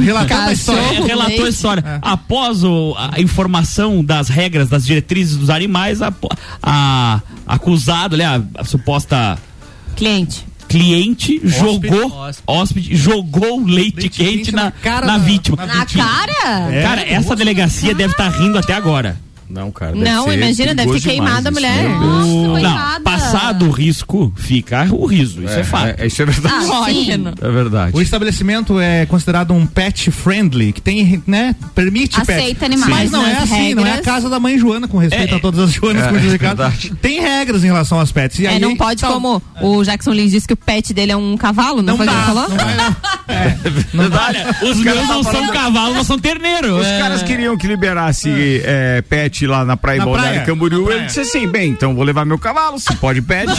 Relatando 0.00 0.50
a 0.50 0.52
história. 0.52 0.80
É, 0.80 1.00
relatou 1.06 1.44
a 1.44 1.48
história. 1.48 1.84
Após 2.02 2.62
o- 2.64 2.94
a 2.96 3.20
informação 3.20 4.04
das 4.04 4.28
regras, 4.28 4.68
das 4.68 4.84
diretrizes 4.86 5.36
dos 5.36 5.50
animais, 5.50 6.02
a, 6.02 6.12
a 6.62 7.20
acusado, 7.46 8.16
né, 8.16 8.24
a, 8.26 8.42
a 8.58 8.64
suposta 8.64 9.38
Cliente. 9.96 10.44
cliente 10.68 11.40
jogou 11.44 12.06
Hóspede. 12.12 12.42
hóspede, 12.46 12.96
jogou 12.96 13.64
leite, 13.64 13.96
Leite 13.96 14.08
quente, 14.10 14.34
quente 14.36 14.52
na, 14.52 14.64
na 14.64 14.70
cara 14.70 15.06
na 15.06 15.18
da- 15.18 15.24
vítima. 15.24 15.56
na 15.56 15.66
Na 15.66 15.86
cara? 15.86 16.70
É, 16.72 16.82
Cara, 16.82 17.00
essa 17.08 17.34
delegacia 17.34 17.94
deve 17.94 18.12
estar 18.12 18.28
rindo 18.28 18.58
até 18.58 18.74
agora. 18.74 19.16
Não, 19.50 19.70
cara. 19.70 19.94
Não, 19.94 20.32
imagina, 20.32 20.74
deve 20.74 20.92
ter 20.92 21.00
queimado 21.00 21.48
a 21.48 21.50
mulher. 21.50 21.88
Nossa, 21.88 22.60
Não, 22.60 23.02
passado 23.02 23.66
o 23.66 23.70
risco, 23.70 24.32
fica 24.36 24.86
o 24.90 25.06
riso. 25.06 25.42
Isso 25.42 25.58
é, 25.58 25.64
fato. 25.64 25.94
É, 26.00 26.06
isso 26.06 26.20
é 26.20 26.24
verdade. 26.26 26.54
Ah, 26.70 26.84
sim. 26.86 27.08
É 27.40 27.50
verdade. 27.50 27.96
O 27.96 28.00
estabelecimento 28.02 28.78
é 28.78 29.06
considerado 29.06 29.52
um 29.54 29.66
pet 29.66 30.10
friendly, 30.10 30.72
que 30.72 30.80
tem, 30.82 31.22
né, 31.26 31.54
permite 31.74 32.20
Aceita 32.20 32.60
pet. 32.60 32.64
animais 32.64 32.90
Mas 32.94 33.10
não 33.10 33.26
é 33.26 33.32
nas 33.34 33.42
assim, 33.44 33.74
não 33.74 33.84
é 33.86 33.90
a 33.90 33.94
regras. 33.96 34.04
casa 34.06 34.28
da 34.28 34.38
mãe 34.38 34.58
Joana, 34.58 34.86
com 34.86 34.98
respeito 34.98 35.34
É. 35.34 35.36
a 35.36 35.40
todas 35.40 35.60
as 35.60 35.72
Joanas 35.72 36.04
É, 36.04 36.08
com 36.10 36.16
é 36.16 36.18
verdade. 36.20 36.92
Tem 37.00 37.20
regras 37.20 37.64
em 37.64 37.68
relação 37.68 37.98
aos 37.98 38.12
pets. 38.12 38.38
E 38.40 38.46
É, 38.46 38.50
aí, 38.50 38.58
não 38.60 38.76
pode 38.76 39.00
tal- 39.00 39.14
como 39.14 39.42
o 39.62 39.82
Jackson 39.84 40.12
Lins 40.12 40.30
disse 40.32 40.46
que 40.46 40.52
o 40.54 40.56
pet 40.56 40.92
dele 40.92 41.12
é 41.12 41.16
um 41.16 41.36
cavalo, 41.36 41.82
não, 41.82 41.96
Não 41.96 41.96
foi 41.96 42.06
o 42.06 42.08
que 42.10 42.14
dá, 42.14 42.20
ele 42.22 42.26
falou? 42.26 42.48
não 42.48 42.56
vai 42.56 42.76
não. 42.76 42.96
Olha, 44.28 44.56
os 44.70 44.78
meus 44.78 45.08
não 45.08 45.22
são 45.22 45.48
cavalo, 45.48 45.94
não 45.94 46.04
são 46.04 46.18
terneiro. 46.18 46.76
Os 46.78 46.86
É. 46.86 46.98
caras 46.98 47.22
queriam 47.22 47.56
que 47.56 47.66
liberasse 47.66 48.60
é, 48.64 49.02
pet 49.38 49.46
lá 49.46 49.64
na 49.64 49.76
Praia 49.76 50.00
Balneário 50.00 50.30
praia, 50.32 50.46
Camboriú. 50.46 50.84
praia. 50.84 50.98
Ele 50.98 51.06
disse 51.06 51.20
assim: 51.20 51.46
bem, 51.46 51.70
então 51.70 51.94
vou 51.94 52.04
levar 52.04 52.24
meu 52.24 52.38
cavalo, 52.38 52.78
se 52.78 52.94
pode 52.96 53.22
pet. 53.22 53.50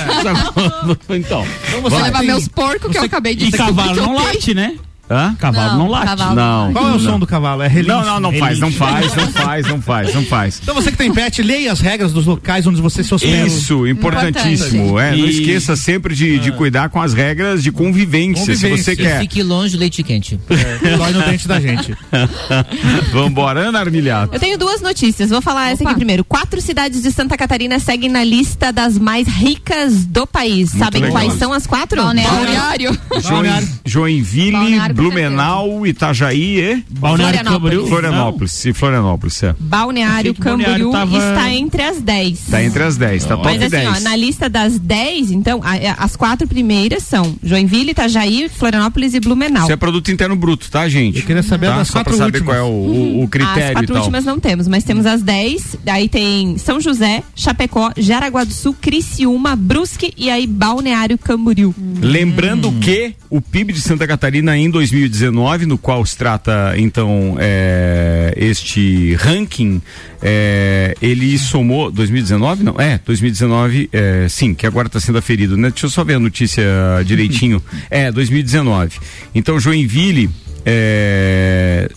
então. 1.09 1.45
Vou 1.81 1.89
vai. 1.89 2.03
levar 2.03 2.23
meus 2.23 2.47
porcos 2.47 2.91
que 2.91 2.97
eu 2.97 3.03
acabei 3.03 3.35
de 3.35 3.45
E 3.45 3.51
cavalo 3.51 3.95
não 3.95 4.15
late, 4.15 4.53
né? 4.53 4.75
Hã? 5.09 5.35
Cavalo 5.39 5.71
Não, 5.71 5.77
não, 5.79 5.87
late. 5.87 6.05
cavalo 6.05 6.35
Não. 6.35 6.73
Qual 6.73 6.87
é 6.89 6.91
o 6.95 6.99
som 6.99 7.19
do 7.19 7.25
cavalo? 7.25 7.63
É 7.63 7.67
relincho. 7.67 7.95
Não, 7.95 8.05
não, 8.05 8.19
não 8.19 8.33
faz, 8.33 8.59
não 8.59 8.71
faz, 8.71 9.15
não 9.15 9.27
faz, 9.31 9.67
não 9.67 9.81
faz, 9.81 10.13
não 10.13 10.23
faz. 10.23 10.59
Então 10.61 10.75
você 10.75 10.91
que 10.91 10.97
tem 10.97 11.11
pet, 11.11 11.41
leia 11.41 11.71
as 11.71 11.79
regras 11.79 12.13
dos 12.13 12.25
locais 12.25 12.67
onde 12.67 12.79
você 12.81 13.03
se 13.03 13.13
hospeda. 13.13 13.47
Isso, 13.47 13.87
importantíssimo. 13.87 14.99
É, 14.99 15.11
não 15.15 15.25
E- 15.25 15.29
esqueça 15.29 15.75
sempre 15.75 16.13
de, 16.15 16.37
de 16.39 16.51
cuidar 16.51 16.89
com 16.89 17.01
as 17.01 17.13
regras 17.13 17.63
de 17.63 17.71
convivência. 17.71 18.45
Se 18.55 18.61
Convivência. 18.63 18.83
você 18.83 18.91
E 18.93 18.95
quer. 18.97 19.19
fique 19.21 19.41
longe 19.41 19.73
do 19.75 19.79
leite 19.79 20.03
quente. 20.03 20.39
É, 20.49 20.95
dói 20.97 21.11
no 21.11 21.21
dente 21.23 21.47
da 21.47 21.59
gente. 21.59 21.95
Vambora, 23.11 23.61
Ana 23.61 23.79
Armilhato. 23.79 24.35
Eu 24.35 24.39
tenho 24.39 24.57
duas 24.57 24.81
notícias. 24.81 25.29
Vou 25.29 25.41
falar 25.41 25.71
essa 25.71 25.83
aqui 25.83 25.95
primeiro. 25.95 26.23
Quatro 26.23 26.61
cidades 26.61 27.01
de 27.01 27.11
Santa 27.11 27.37
Catarina 27.37 27.79
seguem 27.79 28.09
na 28.09 28.23
lista 28.23 28.71
das 28.71 28.97
mais 28.97 29.27
ricas 29.27 30.05
do 30.05 30.25
país. 30.27 30.69
Muito 30.73 30.83
Sabem 30.83 31.01
legal. 31.01 31.17
quais 31.21 31.33
são 31.33 31.53
as 31.53 31.65
quatro? 31.65 32.01
Balneário. 32.01 32.35
Balneário. 32.37 32.99
Join- 33.21 33.67
Joinville, 33.85 34.51
Balneário, 34.51 34.95
Blumenau, 34.99 35.85
Itajaí 35.85 36.59
e 36.59 36.83
Balneário 36.89 37.43
Camboriú. 37.43 37.87
Florianópolis. 37.87 38.65
E 38.65 38.73
Florianópolis, 38.73 39.43
é. 39.43 39.55
Balneário 39.59 40.33
Camboriú 40.35 40.91
tava- 40.91 41.17
está 41.17 41.51
entre 41.53 41.81
as 41.83 42.01
10. 42.01 42.39
Tá 42.49 42.63
entre 42.63 42.83
as 42.83 42.97
10, 42.97 43.23
tá 43.23 43.35
top 43.35 43.43
Mas 43.45 43.61
assim, 43.61 43.69
10. 43.69 43.87
ó, 43.87 43.99
na 44.01 44.15
lista 44.15 44.49
das 44.49 44.77
10, 44.79 45.31
então, 45.31 45.61
a- 45.63 45.73
a- 45.75 46.03
as 46.03 46.15
quatro 46.15 46.47
primeiras 46.47 47.03
são 47.03 47.35
Joinville, 47.43 47.91
Itajaí, 47.91 48.49
Florianópolis 48.49 49.13
e 49.13 49.19
Blumenau. 49.19 49.63
Isso 49.63 49.71
é 49.71 49.75
produto 49.75 50.11
interno 50.11 50.35
bruto, 50.35 50.69
tá, 50.69 50.87
gente? 50.89 51.19
Eu 51.19 51.25
queria 51.25 51.43
saber 51.43 51.67
tá? 51.67 51.77
das 51.77 51.87
Só 51.87 51.93
quatro 51.99 52.15
pra 52.15 52.25
saber 52.25 52.37
últimas. 52.39 52.57
qual 52.57 52.57
é 52.57 52.69
o, 52.69 52.73
o- 52.73 53.19
o 53.21 53.23
As 53.23 53.29
critério 53.29 53.69
e 53.69 53.73
quatro 53.73 53.87
tal. 53.93 53.97
últimas 53.97 54.25
não 54.25 54.39
temos, 54.39 54.67
mas 54.67 54.83
temos 54.83 55.05
as 55.05 55.21
10. 55.21 55.77
Aí 55.87 56.09
tem 56.09 56.57
São 56.57 56.79
José, 56.79 57.23
Chapecó, 57.35 57.91
Jaraguá 57.97 58.43
do 58.43 58.53
Sul, 58.53 58.75
Criciúma, 58.79 59.55
Brusque 59.55 60.13
e 60.17 60.29
aí 60.29 60.45
Balneário 60.47 61.17
Camboriú. 61.17 61.73
Lembrando 62.01 62.71
que 62.81 63.13
o 63.29 63.41
PIB 63.41 63.73
de 63.73 63.81
Santa 63.81 64.07
Catarina 64.07 64.57
em 64.57 64.69
2019, 64.91 65.65
no 65.65 65.77
qual 65.77 66.05
se 66.05 66.17
trata 66.17 66.73
então 66.77 67.35
é, 67.39 68.33
este 68.35 69.13
ranking, 69.15 69.81
é, 70.21 70.95
ele 71.01 71.37
somou 71.37 71.91
2019 71.91 72.63
não 72.63 72.75
é 72.79 72.99
2019 73.05 73.89
é, 73.93 74.27
sim 74.29 74.53
que 74.53 74.65
agora 74.65 74.87
está 74.87 74.99
sendo 74.99 75.17
aferido 75.17 75.55
né? 75.55 75.69
Deixa 75.69 75.85
eu 75.85 75.89
só 75.89 76.03
ver 76.03 76.15
a 76.15 76.19
notícia 76.19 76.63
direitinho. 77.05 77.61
É 77.89 78.11
2019 78.11 78.99
então 79.33 79.59
Joinville 79.59 80.29
é, 80.65 81.89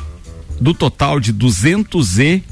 do 0.61 0.75
total 0.75 1.19
de 1.19 1.33
200 1.33 2.19
e 2.19 2.43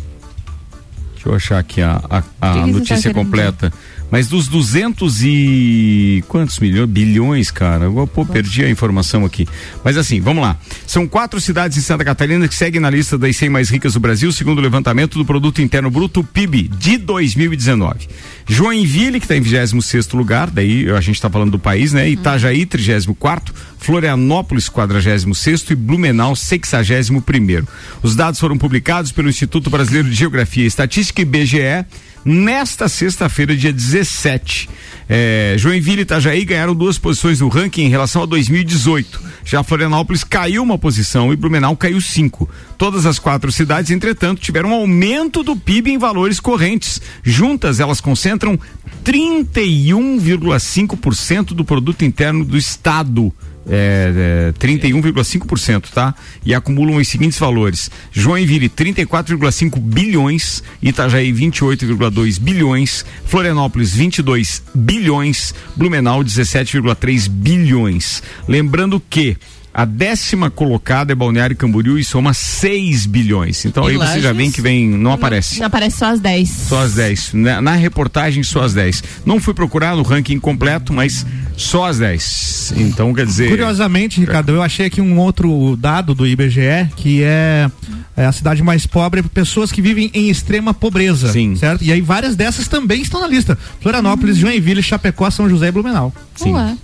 Deixa 1.21 1.29
eu 1.29 1.35
achar 1.35 1.59
aqui 1.59 1.83
a, 1.83 2.01
a, 2.09 2.19
a 2.19 2.23
tá 2.31 2.67
notícia 2.67 2.97
querendo 2.97 3.15
completa. 3.15 3.71
Mas 4.11 4.27
dos 4.27 4.49
200 4.49 5.23
e. 5.23 6.25
Quantos 6.27 6.59
milhões? 6.59 6.89
Bilhões, 6.89 7.51
cara. 7.51 7.85
Eu, 7.85 8.07
pô, 8.07 8.27
perdi 8.27 8.65
a 8.65 8.71
informação 8.71 9.25
aqui. 9.25 9.47
Mas 9.85 9.97
assim, 9.97 10.21
vamos 10.21 10.43
lá. 10.43 10.57
São 10.87 11.07
quatro 11.07 11.41
cidades 11.41 11.79
em 11.79 11.81
Santa 11.81 12.05
Catarina 12.05 12.49
que 12.49 12.55
seguem 12.55 12.81
na 12.81 12.91
lista 12.91 13.17
das 13.17 13.37
100 13.37 13.49
mais 13.49 13.71
ricas 13.71 13.95
do 13.95 14.01
Brasil, 14.01 14.33
segundo 14.33 14.59
o 14.59 14.63
levantamento 14.63 15.19
do 15.19 15.25
Produto 15.25 15.63
Interno 15.63 15.91
Bruto, 15.91 16.25
PIB, 16.25 16.69
de 16.69 16.99
2019. 16.99 18.09
Joinville, 18.47 19.21
que 19.21 19.27
está 19.27 19.37
em 19.37 19.41
26 19.41 20.09
lugar, 20.09 20.51
daí 20.51 20.91
a 20.91 21.01
gente 21.01 21.15
está 21.15 21.31
falando 21.31 21.53
do 21.53 21.59
país, 21.59 21.93
né? 21.93 22.09
Itajaí, 22.09 22.67
34. 22.67 23.55
Florianópolis, 23.79 24.69
46 24.69 25.71
e 25.71 25.75
Blumenau, 25.75 26.37
61. 26.37 27.23
Os 28.03 28.15
dados 28.15 28.39
foram 28.39 28.59
publicados 28.59 29.11
pelo 29.13 29.29
Instituto 29.29 29.71
Brasileiro 29.71 30.09
de 30.09 30.15
Geografia 30.15 30.65
e 30.65 30.67
Estatística, 30.67 31.23
IBGE, 31.23 31.87
nesta 32.25 32.89
sexta-feira, 32.89 33.57
dia 33.57 33.73
17. 33.73 34.69
É, 35.09 35.57
Joinville 35.59 36.01
e 36.01 36.03
Itajaí 36.03 36.45
ganharam 36.45 36.75
duas 36.75 36.97
posições 36.97 37.41
no 37.41 37.49
ranking 37.49 37.83
em 37.83 37.89
relação 37.89 38.23
a 38.23 38.27
2018. 38.27 39.21
Já 39.45 39.65
Florianópolis 39.65 40.23
caiu 40.23 40.63
uma 40.63 40.79
posição 40.79 41.33
e 41.33 41.37
Blumenau 41.37 41.77
caiu 41.77 42.01
cinco. 42.01 42.49
Todas 42.79 43.07
as 43.07 43.19
quatro 43.19 43.51
cidades, 43.51 43.91
entretanto, 43.91 44.41
tiveram 44.41 44.71
um 44.71 44.75
aumento 44.75 45.43
do 45.43 45.57
PIB 45.57 45.91
em 45.91 45.99
valores 45.99 46.39
correntes. 46.39 47.01
Juntas, 47.25 47.81
elas 47.81 48.01
concentram 48.01 48.57
31,5% 49.05 51.47
do 51.47 51.65
produto 51.65 52.05
interno 52.05 52.45
do 52.45 52.57
estado. 52.57 53.35
É, 53.69 54.49
é, 54.49 54.53
31,5%, 54.59 55.91
tá? 55.93 56.15
E 56.45 56.55
acumulam 56.55 56.97
os 56.97 57.09
seguintes 57.09 57.39
valores: 57.39 57.91
Joinville 58.11 58.69
34,5 58.69 59.79
bilhões, 59.79 60.63
Itajaí 60.83 61.33
28,2 61.33 62.41
bilhões, 62.41 63.05
Florianópolis 63.27 63.93
22 63.93 64.63
bilhões, 64.75 65.55
Blumenau 65.77 66.23
17,3 66.23 67.29
bilhões. 67.29 68.23
Lembrando 68.49 69.01
que 69.11 69.37
a 69.73 69.85
décima 69.85 70.51
colocada 70.51 71.13
é 71.13 71.15
Balneário 71.15 71.57
Camboriú 71.57 71.99
e 71.99 72.05
soma 72.05 72.35
6 72.35 73.07
bilhões. 73.07 73.65
Então 73.65 73.85
E 73.89 73.93
aí 73.93 73.97
você 73.97 74.21
já 74.21 74.29
Lages? 74.29 74.37
vem 74.37 74.51
que 74.51 74.61
vem, 74.61 74.89
não 74.89 75.13
aparece. 75.13 75.63
Aparece 75.63 75.99
só 75.99 76.07
as 76.07 76.21
10. 76.21 76.49
Só 76.49 76.83
as 76.83 76.95
10. 76.95 77.35
Na, 77.35 77.61
na 77.63 77.75
reportagem, 77.75 78.43
só 78.43 78.63
as 78.63 78.75
10. 78.75 79.03
Não 79.25 79.41
fui 79.41 79.55
procurar 79.55 79.95
no 79.97 80.03
ranking 80.03 80.41
completo, 80.41 80.93
mas 80.93 81.25
só 81.57 81.87
as 81.87 81.99
10. 81.99 82.75
Então, 82.79 83.15
quer 83.15 83.27
dizer. 83.27 83.49
Curiosamente, 83.49 84.19
Ricardo, 84.21 84.51
eu 84.53 84.63
achei 84.63 84.87
aqui 84.87 85.01
um 85.01 85.19
outro 85.19 85.77
dado 85.77 86.15
do 86.15 86.27
IBGE 86.27 86.89
que 86.97 87.23
é, 87.23 87.71
é 88.17 88.27
a 88.27 88.33
cidade 88.33 88.63
mais 88.63 88.87
pobre, 88.87 89.23
pessoas 89.23 89.71
que 89.71 89.81
vivem 89.81 90.11
em 90.13 90.29
extrema 90.31 90.75
pobreza. 90.75 91.33
Sim. 91.33 91.55
Certo? 91.55 91.85
E 91.85 91.93
aí 91.93 92.01
várias 92.01 92.35
dessas 92.35 92.67
também 92.67 93.03
estão 93.03 93.21
na 93.21 93.29
lista. 93.29 93.57
Florianópolis, 93.81 94.37
Joinville, 94.37 94.83
Chapecó, 94.83 95.31
São 95.31 95.49
José 95.49 95.69
e 95.69 95.73
Blumenau. 95.73 96.13
Sim. 96.35 96.55
Ué. 96.55 96.77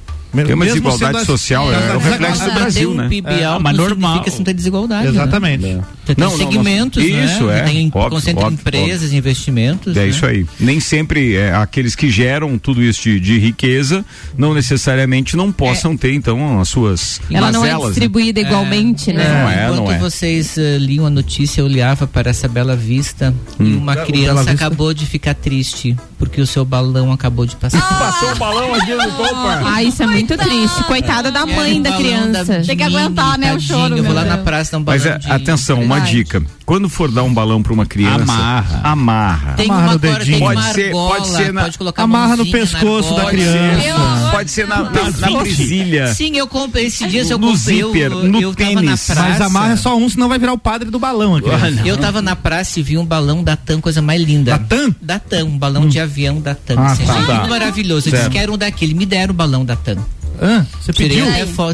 Tem 0.45 0.55
uma 0.55 0.65
desigualdade 0.67 1.13
sendo 1.13 1.21
as- 1.21 1.27
social, 1.27 1.73
é, 1.73 1.95
o 1.95 1.99
reflexo 1.99 2.45
do 2.45 2.51
Ah, 2.51 2.55
Brasil, 2.55 2.91
um 2.91 2.95
né? 2.95 3.09
PIB 3.09 3.29
É, 3.29 3.59
mas 3.59 3.77
não 3.77 3.85
normal. 3.89 4.13
significa 4.15 4.37
não 4.39 4.45
tem 4.45 4.55
desigualdade. 4.55 5.09
Exatamente. 5.09 5.63
Né? 5.67 5.81
Tem 6.05 6.15
Não, 6.19 6.31
segmentos, 6.37 7.03
não. 7.05 7.11
né? 7.17 7.25
Isso, 7.25 7.51
é. 7.51 7.63
Tem, 7.63 7.91
Óbvio, 7.93 8.11
concentra 8.11 8.47
óbvio, 8.47 8.61
empresas, 8.61 9.13
investimentos. 9.13 9.97
É 9.97 10.01
né? 10.01 10.09
isso 10.09 10.25
aí. 10.25 10.47
Nem 10.61 10.79
sempre 10.79 11.35
é, 11.35 11.53
aqueles 11.55 11.95
que 11.97 12.09
geram 12.11 12.57
tudo 12.59 12.83
isso 12.83 13.03
de, 13.03 13.19
de 13.19 13.39
riqueza 13.39 14.05
não 14.39 14.55
necessariamente 14.55 15.37
não 15.37 15.51
possam 15.51 15.97
ter, 15.97 16.13
então, 16.15 16.61
as 16.61 16.69
suas 16.69 17.21
Ela 17.31 17.51
não 17.51 17.65
é 17.65 17.73
né? 17.77 17.85
distribuída 17.87 18.41
igualmente, 18.41 19.13
né? 19.13 19.25
Não 19.29 19.51
é, 19.51 19.65
Enquanto 19.67 19.77
não 19.87 19.93
é. 19.93 19.99
vocês 19.99 20.57
eh, 20.59 20.79
liam 20.79 21.07
a 21.07 21.11
notícia, 21.11 21.61
eu 21.61 21.65
olhava 21.65 22.07
para 22.07 22.31
essa 22.31 22.47
bela 22.47 22.77
vista 22.77 23.35
e 23.59 23.63
Hum. 23.65 23.79
uma 23.79 23.97
criança 23.97 24.51
acabou 24.51 24.95
de 24.95 25.07
ficar 25.07 25.35
triste 25.35 25.97
porque 26.19 26.41
o 26.41 26.47
seu 26.47 26.65
balão 26.65 27.11
acabou 27.13 27.45
de 27.47 27.57
passar. 27.57 27.81
Passou 27.99 28.33
o 28.33 28.37
balão 28.37 28.75
aqui 28.75 28.95
no 28.95 29.11
copa. 29.13 29.63
Ah, 29.65 29.83
isso 29.83 30.03
é 30.03 30.07
muito 30.07 30.26
triste. 30.27 30.85
Coitada 30.85 31.31
da 31.31 31.45
mãe 31.45 31.81
da 31.83 31.93
criança. 31.93 32.63
Tem 32.67 32.77
que 32.77 32.83
aguentar, 32.83 33.39
né, 33.39 33.55
o 33.55 33.61
choro, 33.61 33.97
Eu 33.97 34.05
vou 34.05 34.15
lá 34.15 34.25
na 34.25 34.39
praça 34.39 34.73
dar 34.73 34.79
um 34.79 34.83
balão 34.83 34.99
Mas 34.99 35.07
é, 35.07 35.19
de- 35.19 35.31
atenção, 35.31 35.81
uma 35.83 35.97
Verdade. 35.97 36.17
dica. 36.17 36.43
Quando 36.65 36.89
for 36.89 37.11
dar 37.13 37.23
um 37.23 37.33
balão 37.33 37.63
para 37.63 37.73
uma 37.73 37.87
criança, 37.87 38.23
Amarra. 38.23 38.81
amarra. 38.83 39.53
Tem 39.57 39.67
Amarra 39.67 39.83
uma 39.85 39.93
no 39.93 39.99
dedinho. 40.01 40.25
tem 40.25 40.39
Pode 40.41 40.63
ser- 40.73 40.87
argola, 40.87 41.15
pode 41.17 41.29
ser 41.29 41.53
na- 41.53 41.71
Amarra 41.99 42.37
no 42.37 42.47
pescoço 42.51 43.15
da 43.15 43.27
criança. 43.27 43.85
Eu- 43.87 44.31
Pode 44.33 44.51
ser 44.51 44.67
na, 44.67 44.83
na, 44.83 44.91
na 45.21 45.29
Sim. 45.29 45.39
presilha. 45.39 46.15
Sim, 46.15 46.37
eu 46.37 46.47
comprei 46.49 46.87
esses 46.87 47.09
dias, 47.11 47.31
eu 47.31 47.39
comprei. 47.39 47.83
eu- 47.83 47.93
zíper, 47.93 48.11
eu, 48.13 48.25
no 48.25 48.41
eu 48.41 48.55
tava 48.55 48.71
na 48.73 48.81
tênis. 48.83 49.07
praça. 49.07 49.23
Mas 49.23 49.41
amarra 49.41 49.73
é 49.73 49.77
só 49.77 49.97
um, 49.97 50.09
senão 50.09 50.29
vai 50.29 50.39
virar 50.39 50.53
o 50.53 50.59
padre 50.59 50.91
do 50.91 50.99
balão 50.99 51.37
aqui. 51.37 51.49
Eu 51.85 51.97
tava 51.97 52.21
na 52.21 52.35
praça 52.35 52.81
e 52.81 52.83
vi 52.83 52.99
um 52.99 53.05
balão 53.07 53.45
da 53.45 53.55
TAM, 53.57 53.81
coisa 53.81 54.03
mais 54.03 54.21
linda. 54.21 54.51
Da 54.53 54.59
TAM? 54.59 54.95
Da 55.01 55.19
TAM, 55.21 55.45
um 55.45 55.57
balão 55.59 55.87
de 55.89 56.01
avião 56.01 56.41
da 56.41 56.55
TAM. 56.55 56.75
Ah, 56.79 56.87
assim, 56.93 57.05
tá. 57.05 57.15
Tá. 57.15 57.35
muito 57.35 57.51
maravilhoso. 57.51 58.09
Eu 58.09 58.11
Certo. 58.11 58.23
disse 58.25 58.31
que 58.31 58.39
era 58.39 58.51
um 58.53 58.59
daquele. 58.59 58.93
Me 58.95 59.07
deram 59.07 59.33
o 59.33 59.37
balão 59.37 59.65
da 59.65 59.77
TAM. 59.77 59.99
Ah, 60.41 60.65
você 60.81 60.93
pediu? 60.93 61.25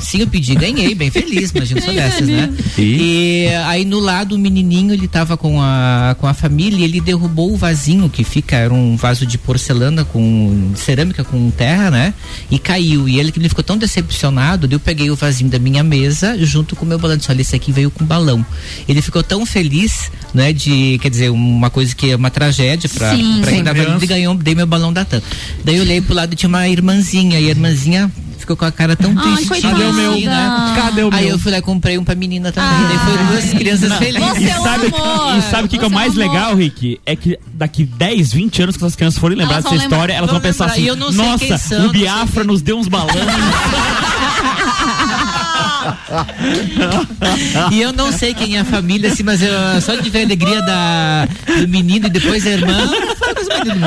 Sim, 0.00 0.20
eu 0.20 0.26
pedi, 0.26 0.54
ganhei, 0.54 0.94
bem 0.94 1.10
feliz, 1.10 1.50
imagina 1.50 1.80
só 1.80 1.92
dessas, 1.92 2.28
né? 2.28 2.52
E 2.78 3.48
aí 3.66 3.84
no 3.84 3.98
lado 3.98 4.34
o 4.34 4.38
menininho, 4.38 4.92
ele 4.94 5.08
tava 5.08 5.36
com 5.36 5.60
a, 5.60 6.16
com 6.18 6.26
a 6.26 6.34
família 6.34 6.78
e 6.78 6.84
ele 6.84 7.00
derrubou 7.00 7.52
o 7.52 7.56
vasinho 7.56 8.08
que 8.08 8.24
fica, 8.24 8.56
era 8.56 8.72
um 8.72 8.96
vaso 8.96 9.26
de 9.26 9.36
porcelana 9.38 10.04
com 10.04 10.72
cerâmica 10.76 11.24
com 11.24 11.50
terra, 11.50 11.90
né? 11.90 12.14
E 12.50 12.58
caiu. 12.58 13.08
E 13.08 13.18
ele, 13.18 13.32
ele 13.36 13.48
ficou 13.48 13.64
tão 13.64 13.76
decepcionado, 13.76 14.66
daí 14.66 14.76
eu 14.76 14.80
peguei 14.80 15.10
o 15.10 15.16
vasinho 15.16 15.50
da 15.50 15.58
minha 15.58 15.82
mesa 15.82 16.36
junto 16.44 16.76
com 16.76 16.84
o 16.84 16.88
meu 16.88 16.98
balão. 16.98 17.16
Disse, 17.16 17.30
olha, 17.30 17.40
esse 17.40 17.56
aqui 17.56 17.72
veio 17.72 17.90
com 17.90 18.04
balão. 18.04 18.44
Ele 18.88 19.02
ficou 19.02 19.22
tão 19.22 19.44
feliz, 19.44 20.10
né? 20.32 20.52
De, 20.52 20.98
quer 21.00 21.10
dizer, 21.10 21.30
uma 21.30 21.70
coisa 21.70 21.94
que 21.94 22.10
é 22.10 22.16
uma 22.16 22.30
tragédia 22.30 22.88
pra, 22.88 23.14
Sim, 23.14 23.40
pra 23.42 23.52
quem 23.52 23.64
tava 23.64 23.80
ali, 23.80 23.92
ele 23.92 24.06
ganhou, 24.06 24.34
dei 24.34 24.54
meu 24.54 24.66
balão 24.66 24.92
da 24.92 25.04
TAM. 25.04 25.22
Daí 25.64 25.76
eu 25.76 25.82
olhei 25.82 26.00
pro 26.00 26.14
lado 26.14 26.32
e 26.32 26.36
tinha 26.36 26.48
uma 26.48 26.68
irmãzinha, 26.68 27.38
e 27.40 27.46
a 27.46 27.50
irmãzinha 27.50 28.10
ficou 28.52 28.56
com 28.56 28.64
a 28.64 28.72
cara 28.72 28.94
tão 28.96 29.12
Ai, 29.16 29.22
triste. 29.34 29.48
coitada. 29.48 29.74
Cadê 29.74 29.84
o 29.86 29.92
meu? 29.92 30.20
Né? 30.20 30.72
Cadê 30.76 31.02
o 31.04 31.10
Aí 31.12 31.24
meu? 31.24 31.34
eu 31.34 31.38
fui 31.38 31.52
lá 31.52 31.58
e 31.58 31.62
comprei 31.62 31.98
um 31.98 32.04
pra 32.04 32.14
menina 32.14 32.52
também. 32.52 32.70
Daí 32.88 32.98
foram 32.98 33.26
duas 33.26 33.50
crianças 33.50 33.88
Não. 33.88 33.98
felizes. 33.98 34.36
e 34.38 34.62
sabe, 34.62 34.86
e 35.38 35.42
sabe 35.50 35.64
o 35.64 35.68
que, 35.68 35.78
que 35.78 35.84
é 35.84 35.86
o 35.86 35.90
mais 35.90 36.14
legal, 36.14 36.54
Rick? 36.54 37.00
É 37.04 37.16
que 37.16 37.38
daqui 37.54 37.84
10, 37.84 38.32
20 38.32 38.62
anos 38.62 38.76
que 38.76 38.82
essas 38.84 38.96
crianças 38.96 39.18
forem 39.18 39.36
lembrar 39.38 39.62
dessa 39.62 39.74
história, 39.76 40.12
elas 40.12 40.30
vão 40.30 40.38
vão 40.38 40.42
pensar 40.42 40.64
lembrar. 40.66 40.76
assim: 40.78 40.88
eu 40.88 40.96
não 40.96 41.12
sei 41.12 41.38
quem 41.38 41.50
nossa, 41.50 41.68
são, 41.68 41.86
o 41.86 41.90
Biafra 41.90 42.44
nos 42.44 42.62
deu 42.62 42.78
uns 42.78 42.88
balões. 42.88 43.12
E 47.70 47.80
eu 47.80 47.92
não 47.92 48.12
sei 48.12 48.34
quem 48.34 48.56
é 48.56 48.60
a 48.60 48.64
família, 48.64 49.10
assim, 49.10 49.22
mas 49.22 49.42
eu, 49.42 49.52
só 49.80 49.94
de 49.96 50.08
ver 50.10 50.20
a 50.20 50.24
alegria 50.24 50.62
da, 50.62 51.28
do 51.60 51.68
menino 51.68 52.06
e 52.06 52.10
depois 52.10 52.46
a 52.46 52.50
irmã. 52.50 52.90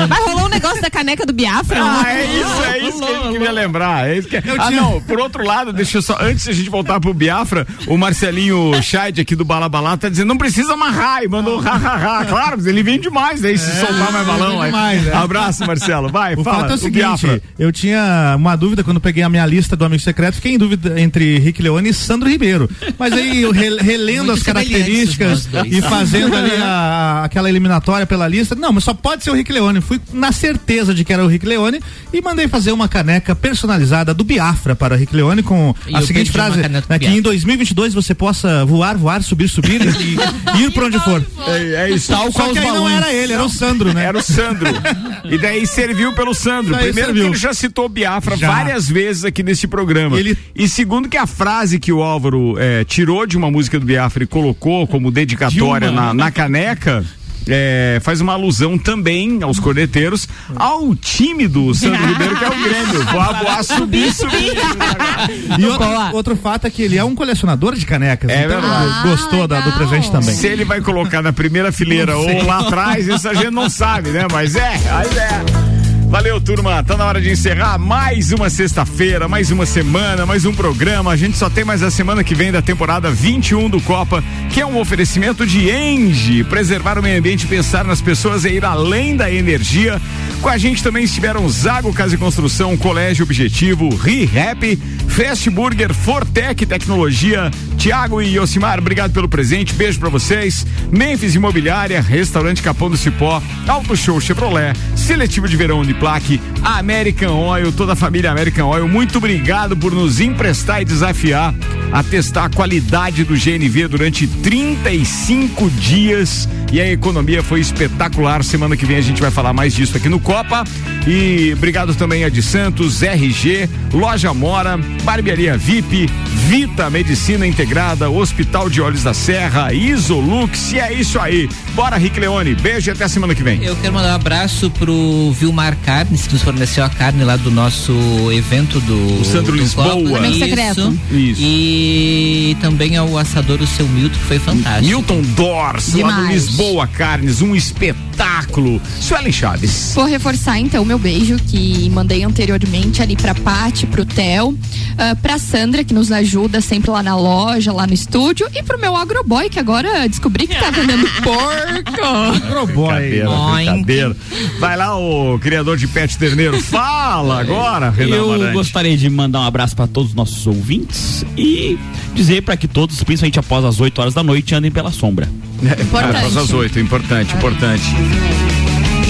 Mas 0.08 0.18
rolou 0.24 0.46
um 0.46 0.48
negócio 0.48 0.80
da 0.80 0.90
caneca 0.90 1.24
do 1.26 1.32
Biafra? 1.32 1.78
Ah, 1.80 2.04
é 2.12 2.24
isso, 2.24 2.64
é 2.64 2.78
isso 2.88 2.98
que 2.98 3.12
ele 3.12 3.32
queria 3.32 3.52
lembrar. 3.52 4.08
É 4.08 4.18
isso 4.18 4.28
que... 4.28 4.36
Ah, 4.36 4.70
não, 4.70 5.00
por 5.02 5.18
outro 5.20 5.44
lado, 5.44 5.72
deixa 5.72 5.98
eu 5.98 6.02
só, 6.02 6.16
antes 6.20 6.44
de 6.44 6.50
a 6.50 6.54
gente 6.54 6.70
voltar 6.70 7.00
pro 7.00 7.12
Biafra, 7.14 7.66
o 7.86 7.96
Marcelinho 7.96 8.72
Scheid 8.82 9.20
aqui 9.20 9.34
do 9.36 9.44
Balabalá 9.44 9.96
tá 9.96 10.08
dizendo, 10.08 10.28
não 10.28 10.38
precisa 10.38 10.72
amarrar, 10.74 11.22
e 11.22 11.28
mandou 11.28 11.60
ha, 11.60 11.72
ha, 11.72 12.20
ha. 12.20 12.24
Claro, 12.24 12.56
mas 12.56 12.66
ele 12.66 12.82
vem 12.82 12.98
demais, 13.00 13.44
aí 13.44 13.56
se 13.56 13.80
soltar 13.80 14.12
mais 14.12 14.26
balão. 14.26 14.60
aí. 14.60 14.70
demais, 14.70 15.06
é. 15.06 15.14
Abraço, 15.14 15.66
Marcelo, 15.66 16.08
vai, 16.08 16.34
O 16.34 16.42
fala, 16.44 16.60
fato 16.60 16.70
é 16.72 16.74
o 16.74 16.78
seguinte, 16.78 16.98
Biafra. 16.98 17.42
eu 17.58 17.72
tinha 17.72 18.34
uma 18.36 18.56
dúvida 18.56 18.82
quando 18.82 19.00
peguei 19.00 19.22
a 19.22 19.28
minha 19.28 19.46
lista 19.46 19.76
do 19.76 19.84
Amigo 19.84 20.02
Secreto, 20.02 20.34
fiquei 20.34 20.52
em 20.54 20.58
dúvida 20.58 21.00
entre 21.00 21.38
Rick 21.38 21.62
Leone 21.62 21.85
e 21.88 21.94
Sandro 21.94 22.28
Ribeiro. 22.28 22.68
Mas 22.98 23.12
aí 23.12 23.42
eu 23.42 23.50
re- 23.52 23.76
relendo 23.80 24.26
Muito 24.26 24.38
as 24.38 24.42
características 24.42 25.48
e 25.66 25.80
fazendo 25.82 26.34
ali 26.36 26.50
a- 26.62 27.22
aquela 27.24 27.48
eliminatória 27.48 28.06
pela 28.06 28.26
lista, 28.28 28.54
não, 28.54 28.72
mas 28.72 28.84
só 28.84 28.94
pode 28.94 29.24
ser 29.24 29.30
o 29.30 29.34
Rick 29.34 29.52
Leone. 29.52 29.80
Fui 29.80 30.00
na 30.12 30.32
certeza 30.32 30.94
de 30.94 31.04
que 31.04 31.12
era 31.12 31.24
o 31.24 31.28
Rick 31.28 31.46
Leone 31.46 31.80
e 32.12 32.20
mandei 32.20 32.48
fazer 32.48 32.72
uma 32.72 32.88
caneca 32.88 33.34
personalizada 33.34 34.12
do 34.14 34.24
Biafra 34.24 34.74
para 34.74 34.94
o 34.94 34.98
Rick 34.98 35.14
Leone 35.14 35.42
com 35.42 35.74
E 35.86 35.94
a 35.96 36.02
seguinte 36.02 36.30
frase, 36.32 36.58
né, 36.58 36.82
que 36.98 37.06
em 37.06 37.20
2022 37.22 37.94
você 37.94 38.14
possa 38.14 38.64
voar, 38.64 38.96
voar, 38.96 39.22
subir, 39.22 39.48
subir 39.48 39.80
e 39.82 40.62
ir 40.62 40.70
pra 40.72 40.86
onde 40.86 40.98
for. 41.00 41.24
É, 41.48 41.86
é 41.86 41.90
isso. 41.90 42.10
Tal 42.12 42.30
Só 42.32 42.52
que 42.52 42.58
aí 42.58 42.66
não 42.66 42.88
era 42.88 43.12
ele, 43.12 43.32
era 43.32 43.44
o 43.44 43.48
Sandro, 43.48 43.92
né? 43.92 44.04
Era 44.04 44.18
o 44.18 44.22
Sandro. 44.22 44.68
e 45.24 45.38
daí 45.38 45.66
serviu 45.66 46.12
pelo 46.12 46.34
Sandro. 46.34 46.74
Primeiro 46.76 46.94
serviu. 47.08 47.22
que 47.24 47.28
ele 47.30 47.36
já 47.36 47.52
citou 47.54 47.88
Biafra 47.88 48.36
Já. 48.36 48.48
várias 48.48 48.88
vezes 48.88 49.24
aqui 49.24 49.42
nesse 49.42 49.66
programa. 49.66 50.18
Ele- 50.18 50.36
E 50.54 50.68
segundo 50.68 51.08
que 51.08 51.16
a 51.16 51.26
frase 51.26 51.75
que 51.78 51.92
o 51.92 52.02
Álvaro 52.02 52.56
eh, 52.58 52.84
tirou 52.84 53.26
de 53.26 53.36
uma 53.36 53.50
música 53.50 53.78
do 53.78 53.86
Biafra 53.86 54.24
e 54.24 54.26
colocou 54.26 54.86
como 54.86 55.10
dedicatória 55.10 55.90
na, 55.90 56.12
na 56.14 56.30
caneca. 56.30 57.04
eh, 57.48 57.98
faz 58.02 58.20
uma 58.20 58.32
alusão 58.32 58.76
também 58.76 59.40
aos 59.42 59.60
corneteiros 59.60 60.28
ao 60.56 60.94
time 60.96 61.46
do 61.46 61.72
Sandro 61.74 62.04
Ribeiro, 62.04 62.36
que 62.36 62.44
é 62.44 62.48
o 62.48 62.58
Grêmio. 62.62 63.04
Voar, 63.12 63.40
voar, 63.42 63.62
subir, 63.64 64.12
subir. 64.12 64.52
E 65.58 65.64
outro, 65.64 65.86
outro 66.12 66.36
fato 66.36 66.66
é 66.66 66.70
que 66.70 66.82
ele 66.82 66.98
é 66.98 67.04
um 67.04 67.14
colecionador 67.14 67.74
de 67.76 67.86
canecas. 67.86 68.28
É 68.30 68.44
então 68.44 68.60
verdade. 68.60 69.08
gostou 69.08 69.46
da- 69.48 69.60
do 69.60 69.72
presente 69.72 70.10
também. 70.10 70.34
Se 70.34 70.46
ele 70.46 70.64
vai 70.64 70.80
colocar 70.80 71.22
na 71.22 71.32
primeira 71.32 71.70
fileira 71.72 72.16
ou 72.16 72.44
lá 72.44 72.60
atrás, 72.60 73.06
isso 73.08 73.28
a 73.28 73.34
gente 73.34 73.50
não 73.50 73.68
sabe, 73.70 74.10
né? 74.10 74.26
Mas 74.30 74.54
é, 74.56 74.74
a 74.90 75.06
ideia. 75.06 75.65
Valeu, 76.08 76.40
turma. 76.40 76.82
Tá 76.84 76.96
na 76.96 77.04
hora 77.04 77.20
de 77.20 77.30
encerrar 77.30 77.78
mais 77.78 78.30
uma 78.30 78.48
sexta-feira, 78.48 79.28
mais 79.28 79.50
uma 79.50 79.66
semana, 79.66 80.24
mais 80.24 80.44
um 80.44 80.54
programa. 80.54 81.10
A 81.10 81.16
gente 81.16 81.36
só 81.36 81.50
tem 81.50 81.64
mais 81.64 81.82
a 81.82 81.90
semana 81.90 82.22
que 82.22 82.34
vem 82.34 82.52
da 82.52 82.62
temporada 82.62 83.10
21 83.10 83.68
do 83.68 83.80
Copa, 83.80 84.22
que 84.50 84.60
é 84.60 84.66
um 84.66 84.78
oferecimento 84.78 85.44
de 85.44 85.68
Engie. 85.68 86.44
Preservar 86.44 86.98
o 86.98 87.02
meio 87.02 87.18
ambiente, 87.18 87.46
pensar 87.46 87.84
nas 87.84 88.00
pessoas 88.00 88.44
e 88.44 88.50
ir 88.50 88.64
além 88.64 89.16
da 89.16 89.30
energia. 89.30 90.00
Com 90.40 90.48
a 90.48 90.56
gente 90.56 90.82
também 90.82 91.04
estiveram 91.04 91.48
Zago 91.48 91.92
Casa 91.92 92.14
e 92.14 92.18
Construção, 92.18 92.76
Colégio 92.76 93.24
Objetivo, 93.24 93.88
ReHap, 93.96 94.76
Fast 95.08 95.50
Burger, 95.50 95.92
Fortec 95.92 96.64
Tecnologia, 96.66 97.50
Tiago 97.76 98.20
e 98.22 98.36
Yosimar, 98.36 98.78
obrigado 98.78 99.12
pelo 99.12 99.28
presente, 99.28 99.74
beijo 99.74 99.98
pra 99.98 100.08
vocês. 100.08 100.66
Memphis 100.90 101.34
Imobiliária, 101.34 102.00
Restaurante 102.00 102.62
Capão 102.62 102.90
do 102.90 102.96
Cipó, 102.96 103.42
Auto 103.66 103.96
Show 103.96 104.20
Chevrolet, 104.20 104.74
Seletivo 104.94 105.48
de 105.48 105.56
Verão 105.56 105.80
Uniplaque, 105.96 106.40
American 106.62 107.34
Oil, 107.38 107.72
toda 107.72 107.94
a 107.94 107.96
família 107.96 108.30
American 108.30 108.68
Oil, 108.68 108.86
muito 108.86 109.16
obrigado 109.16 109.74
por 109.76 109.92
nos 109.92 110.20
emprestar 110.20 110.82
e 110.82 110.84
desafiar 110.84 111.54
a 111.92 112.02
testar 112.02 112.44
a 112.44 112.50
qualidade 112.50 113.24
do 113.24 113.34
GNV 113.34 113.88
durante 113.88 114.26
35 114.26 115.70
dias 115.70 116.48
e 116.72 116.80
a 116.80 116.90
economia 116.90 117.42
foi 117.42 117.60
espetacular. 117.60 118.42
Semana 118.42 118.76
que 118.76 118.84
vem 118.84 118.96
a 118.96 119.00
gente 119.00 119.20
vai 119.20 119.30
falar 119.30 119.52
mais 119.52 119.74
disso 119.74 119.96
aqui 119.96 120.08
no 120.08 120.18
Copa. 120.18 120.64
E 121.06 121.52
obrigado 121.54 121.94
também 121.94 122.24
a 122.24 122.28
de 122.28 122.42
Santos, 122.42 123.02
RG, 123.02 123.68
Loja 123.92 124.34
Mora, 124.34 124.76
Barbearia 125.04 125.56
VIP, 125.56 126.10
Vita 126.48 126.90
Medicina 126.90 127.46
Integrada, 127.46 128.10
Hospital 128.10 128.68
de 128.68 128.80
Olhos 128.80 129.04
da 129.04 129.14
Serra, 129.14 129.72
Isolux. 129.72 130.72
E 130.72 130.80
é 130.80 130.92
isso 130.92 131.18
aí. 131.20 131.48
Bora, 131.74 131.96
Rick 131.96 132.18
Leone. 132.18 132.54
Beijo 132.56 132.90
e 132.90 132.92
até 132.92 133.06
semana 133.06 133.34
que 133.34 133.42
vem. 133.42 133.62
Eu 133.62 133.76
quero 133.76 133.94
mandar 133.94 134.12
um 134.12 134.16
abraço 134.16 134.68
pro 134.70 135.32
Vilmar 135.32 135.76
Carnes, 135.86 136.26
que 136.26 136.32
nos 136.32 136.42
forneceu 136.42 136.82
a 136.84 136.88
carne 136.88 137.22
lá 137.22 137.36
do 137.36 137.48
nosso 137.48 137.92
evento 138.32 138.80
do. 138.80 139.20
O 139.20 139.24
Sandro 139.24 139.52
do 139.52 139.58
Lisboa. 139.58 139.90
Copa. 139.90 140.26
Isso. 140.26 140.38
secreto. 140.40 140.98
Isso. 141.12 141.40
E 141.40 142.56
também 142.60 142.96
ao 142.96 143.16
assador 143.16 143.62
o 143.62 143.66
seu 143.68 143.86
Milton, 143.86 144.18
que 144.18 144.24
foi 144.24 144.40
fantástico. 144.40 144.84
Milton 144.84 145.22
Dors, 145.36 145.86
lá 145.86 145.92
do 145.92 145.96
Demais. 145.96 146.46
Lisboa 146.46 146.88
Carnes, 146.88 147.40
um 147.40 147.54
espetáculo. 147.54 148.82
Suelen 149.00 149.30
Chaves. 149.30 149.92
Vou 149.94 150.06
reforçar 150.06 150.58
então 150.58 150.82
o 150.82 150.86
meu 150.86 150.98
beijo 150.98 151.36
que 151.36 151.88
mandei 151.90 152.24
anteriormente 152.24 153.00
ali 153.00 153.14
pra 153.14 153.32
Pati, 153.34 153.86
pro 153.86 154.04
Theo, 154.04 154.58
ah, 154.98 155.14
pra 155.22 155.38
Sandra 155.38 155.84
que 155.84 155.94
nos 155.94 156.10
ajuda 156.10 156.60
sempre 156.60 156.90
lá 156.90 157.00
na 157.02 157.16
loja, 157.16 157.72
lá 157.72 157.86
no 157.86 157.94
estúdio 157.94 158.48
e 158.52 158.62
pro 158.62 158.76
meu 158.78 158.96
agroboy 158.96 159.48
que 159.48 159.60
agora 159.60 160.08
descobri 160.08 160.48
que 160.48 160.58
tá 160.58 160.70
vendendo 160.74 161.06
porco. 161.22 162.44
Agroboy. 162.44 162.86
Brincadeira, 162.86 163.28
brincadeira. 163.54 164.16
Vai 164.58 164.76
lá, 164.76 164.98
o 164.98 165.38
criador 165.38 165.75
de 165.76 165.86
pet 165.86 166.16
terneiro. 166.18 166.60
Fala 166.60 167.40
agora, 167.40 167.90
Renan 167.90 168.16
Eu 168.16 168.32
Amarante. 168.32 168.52
gostaria 168.54 168.96
de 168.96 169.08
mandar 169.10 169.40
um 169.40 169.44
abraço 169.44 169.76
para 169.76 169.86
todos 169.86 170.10
os 170.10 170.16
nossos 170.16 170.46
ouvintes 170.46 171.24
e 171.36 171.78
dizer 172.14 172.42
para 172.42 172.56
que 172.56 172.66
todos, 172.66 173.02
principalmente 173.02 173.38
após 173.38 173.64
as 173.64 173.80
8 173.80 173.98
horas 174.00 174.14
da 174.14 174.22
noite, 174.22 174.54
andem 174.54 174.70
pela 174.70 174.90
sombra. 174.90 175.28
Importante. 175.62 176.16
Após 176.16 176.36
as 176.36 176.52
oito, 176.52 176.78
importante, 176.78 177.34
importante. 177.34 177.84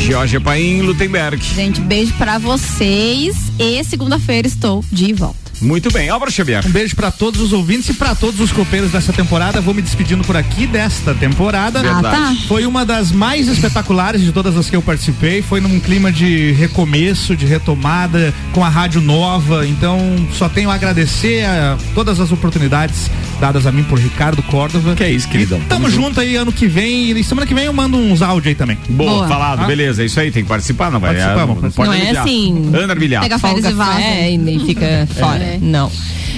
Georgia 0.06 0.40
Paim, 0.40 0.82
Lutemberg. 0.82 1.42
Gente, 1.42 1.80
beijo 1.80 2.12
pra 2.14 2.38
vocês 2.38 3.36
e 3.58 3.82
segunda-feira 3.82 4.46
estou 4.46 4.84
de 4.92 5.12
volta. 5.12 5.45
Muito 5.60 5.90
bem, 5.90 6.08
Álvaro 6.08 6.30
Xavier. 6.30 6.64
Um 6.66 6.70
beijo 6.70 6.94
pra 6.94 7.10
todos 7.10 7.40
os 7.40 7.52
ouvintes 7.52 7.88
e 7.88 7.94
pra 7.94 8.14
todos 8.14 8.40
os 8.40 8.52
copeiros 8.52 8.90
dessa 8.92 9.12
temporada. 9.12 9.60
Vou 9.60 9.72
me 9.74 9.82
despedindo 9.82 10.22
por 10.24 10.36
aqui 10.36 10.66
desta 10.66 11.14
temporada. 11.14 11.80
Verdade. 11.82 12.06
Ah, 12.06 12.10
tá. 12.10 12.36
Foi 12.46 12.66
uma 12.66 12.84
das 12.84 13.10
mais 13.12 13.48
espetaculares 13.48 14.20
de 14.22 14.32
todas 14.32 14.56
as 14.56 14.68
que 14.68 14.76
eu 14.76 14.82
participei. 14.82 15.42
Foi 15.42 15.60
num 15.60 15.80
clima 15.80 16.12
de 16.12 16.52
recomeço, 16.52 17.34
de 17.36 17.46
retomada, 17.46 18.32
com 18.52 18.64
a 18.64 18.68
rádio 18.68 19.00
nova. 19.00 19.66
Então, 19.66 19.98
só 20.32 20.48
tenho 20.48 20.70
a 20.70 20.74
agradecer 20.74 21.44
a 21.44 21.76
todas 21.94 22.20
as 22.20 22.30
oportunidades 22.32 23.10
dadas 23.40 23.66
a 23.66 23.72
mim 23.72 23.82
por 23.84 23.98
Ricardo 23.98 24.42
Córdova. 24.44 24.94
Que 24.94 25.04
é 25.04 25.10
isso, 25.10 25.28
queridão. 25.28 25.58
E 25.58 25.62
tamo 25.62 25.90
junto 25.90 26.20
aí 26.20 26.36
ano 26.36 26.52
que 26.52 26.66
vem. 26.66 27.10
E 27.18 27.24
semana 27.24 27.46
que 27.46 27.54
vem 27.54 27.64
eu 27.64 27.72
mando 27.72 27.96
uns 27.96 28.22
áudios 28.22 28.48
aí 28.48 28.54
também. 28.54 28.78
Boa, 28.88 29.10
Boa. 29.10 29.28
falado, 29.28 29.62
Ah. 29.62 29.66
beleza, 29.66 30.02
é 30.02 30.06
isso 30.06 30.20
aí, 30.20 30.30
tem 30.30 30.42
que 30.42 30.48
participar, 30.48 30.90
não 30.90 31.00
vai? 31.00 31.14
Participamos, 31.14 31.58
é, 31.58 31.62
não, 31.62 31.70
pode 31.70 31.88
Não 31.88 31.94
é 31.96 32.10
assim. 32.10 32.70
Ana 32.74 32.92
Arbilhar. 32.92 33.22
Pega 33.22 33.38
férias 33.38 33.64
e 33.64 33.72
vaza. 33.72 33.92
fé 34.00 34.30
e 34.30 34.58
fica 34.66 35.08
fora. 35.18 35.45
É. 35.46 35.58
Não. 35.60 35.90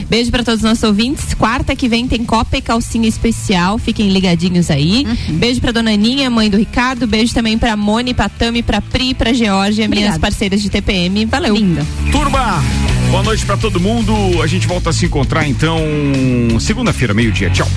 Beijo 0.09 0.31
pra 0.31 0.43
todos 0.43 0.61
os 0.61 0.65
nossos 0.69 0.85
ouvintes. 0.85 1.35
Quarta 1.35 1.77
que 1.77 1.89
vem 1.89 2.09
tem 2.09 2.25
Copa 2.25 2.57
e 2.57 2.63
Calcinha 2.63 3.09
Especial. 3.09 3.79
Fiquem 3.79 4.09
ligadinhos 4.09 4.71
aí. 4.71 5.07
Beijo 5.31 5.61
pra 5.61 5.71
Dona 5.73 5.91
Aninha, 5.93 6.31
mãe 6.31 6.49
do 6.49 6.57
Ricardo. 6.57 7.07
Beijo 7.07 7.35
também 7.35 7.59
pra 7.59 7.77
Moni, 7.77 8.15
pra 8.15 8.29
Tami, 8.29 8.63
pra 8.63 8.81
Pri, 8.81 9.13
pra 9.13 9.33
Georgia, 9.35 9.87
minhas 9.87 10.15
Obrigada. 10.15 10.19
parceiras 10.19 10.63
de 10.63 10.71
TPM. 10.71 11.27
Valeu. 11.27 11.55
Linda. 11.55 11.87
Turma, 12.11 12.63
boa 13.11 13.23
noite 13.23 13.45
pra 13.45 13.57
todo 13.57 13.79
mundo. 13.79 14.15
A 14.43 14.47
gente 14.47 14.67
volta 14.67 14.91
a 14.91 14.93
se 14.93 15.05
encontrar 15.07 15.47
então 15.47 15.79
segunda-feira, 16.61 17.13
meio-dia. 17.13 17.51
Tchau. 17.51 17.69